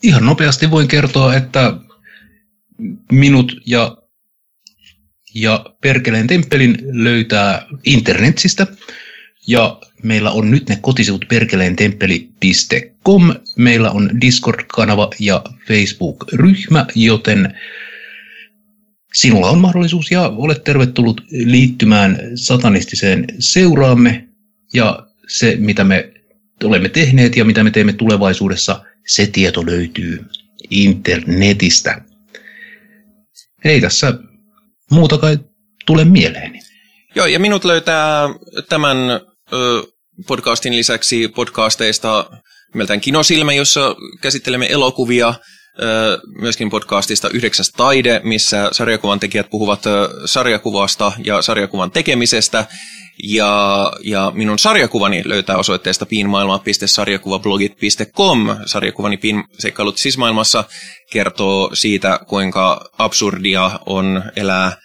[0.03, 1.73] Ihan nopeasti voin kertoa, että
[3.11, 3.97] minut ja,
[5.35, 8.67] ja Perkeleen temppelin löytää internetsistä.
[9.47, 13.35] Ja meillä on nyt ne kotisivut perkeleentemppeli.com.
[13.57, 17.59] Meillä on Discord-kanava ja Facebook-ryhmä, joten
[19.13, 24.27] sinulla on mahdollisuus ja olet tervetullut liittymään satanistiseen seuraamme.
[24.73, 26.12] Ja se, mitä me
[26.63, 30.25] olemme tehneet ja mitä me teemme tulevaisuudessa, se tieto löytyy
[30.69, 32.01] internetistä.
[33.65, 34.13] Ei tässä
[34.91, 35.39] muuta kai
[35.85, 36.59] tule mieleeni.
[37.15, 38.29] Joo, ja minut löytää
[38.69, 38.97] tämän
[39.53, 39.83] ö,
[40.27, 42.31] podcastin lisäksi podcasteista
[42.73, 45.33] nimeltään Kinosilmä, jossa käsittelemme elokuvia,
[46.41, 49.83] myöskin podcastista Yhdeksäs taide, missä sarjakuvan tekijät puhuvat
[50.25, 52.65] sarjakuvasta ja sarjakuvan tekemisestä,
[53.23, 58.47] ja, ja minun sarjakuvani löytää osoitteesta piinmaailma.sarjakuvablogit.com.
[58.65, 60.63] Sarjakuvani Piin seikkailut sismaailmassa
[61.11, 64.77] kertoo siitä, kuinka absurdia on elää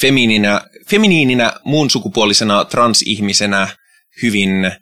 [0.00, 0.60] feminiinä,
[0.90, 3.68] feminiininä muun sukupuolisena transihmisenä
[4.22, 4.72] hyvin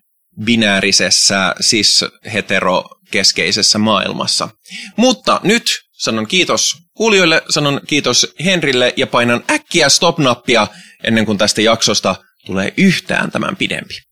[0.44, 4.48] binäärisessä, siis heterokeskeisessä maailmassa.
[4.96, 10.66] Mutta nyt sanon kiitos kuulijoille, sanon kiitos Henrille ja painan äkkiä stop-nappia
[11.04, 14.05] ennen kuin tästä jaksosta tulee yhtään tämän pidempi.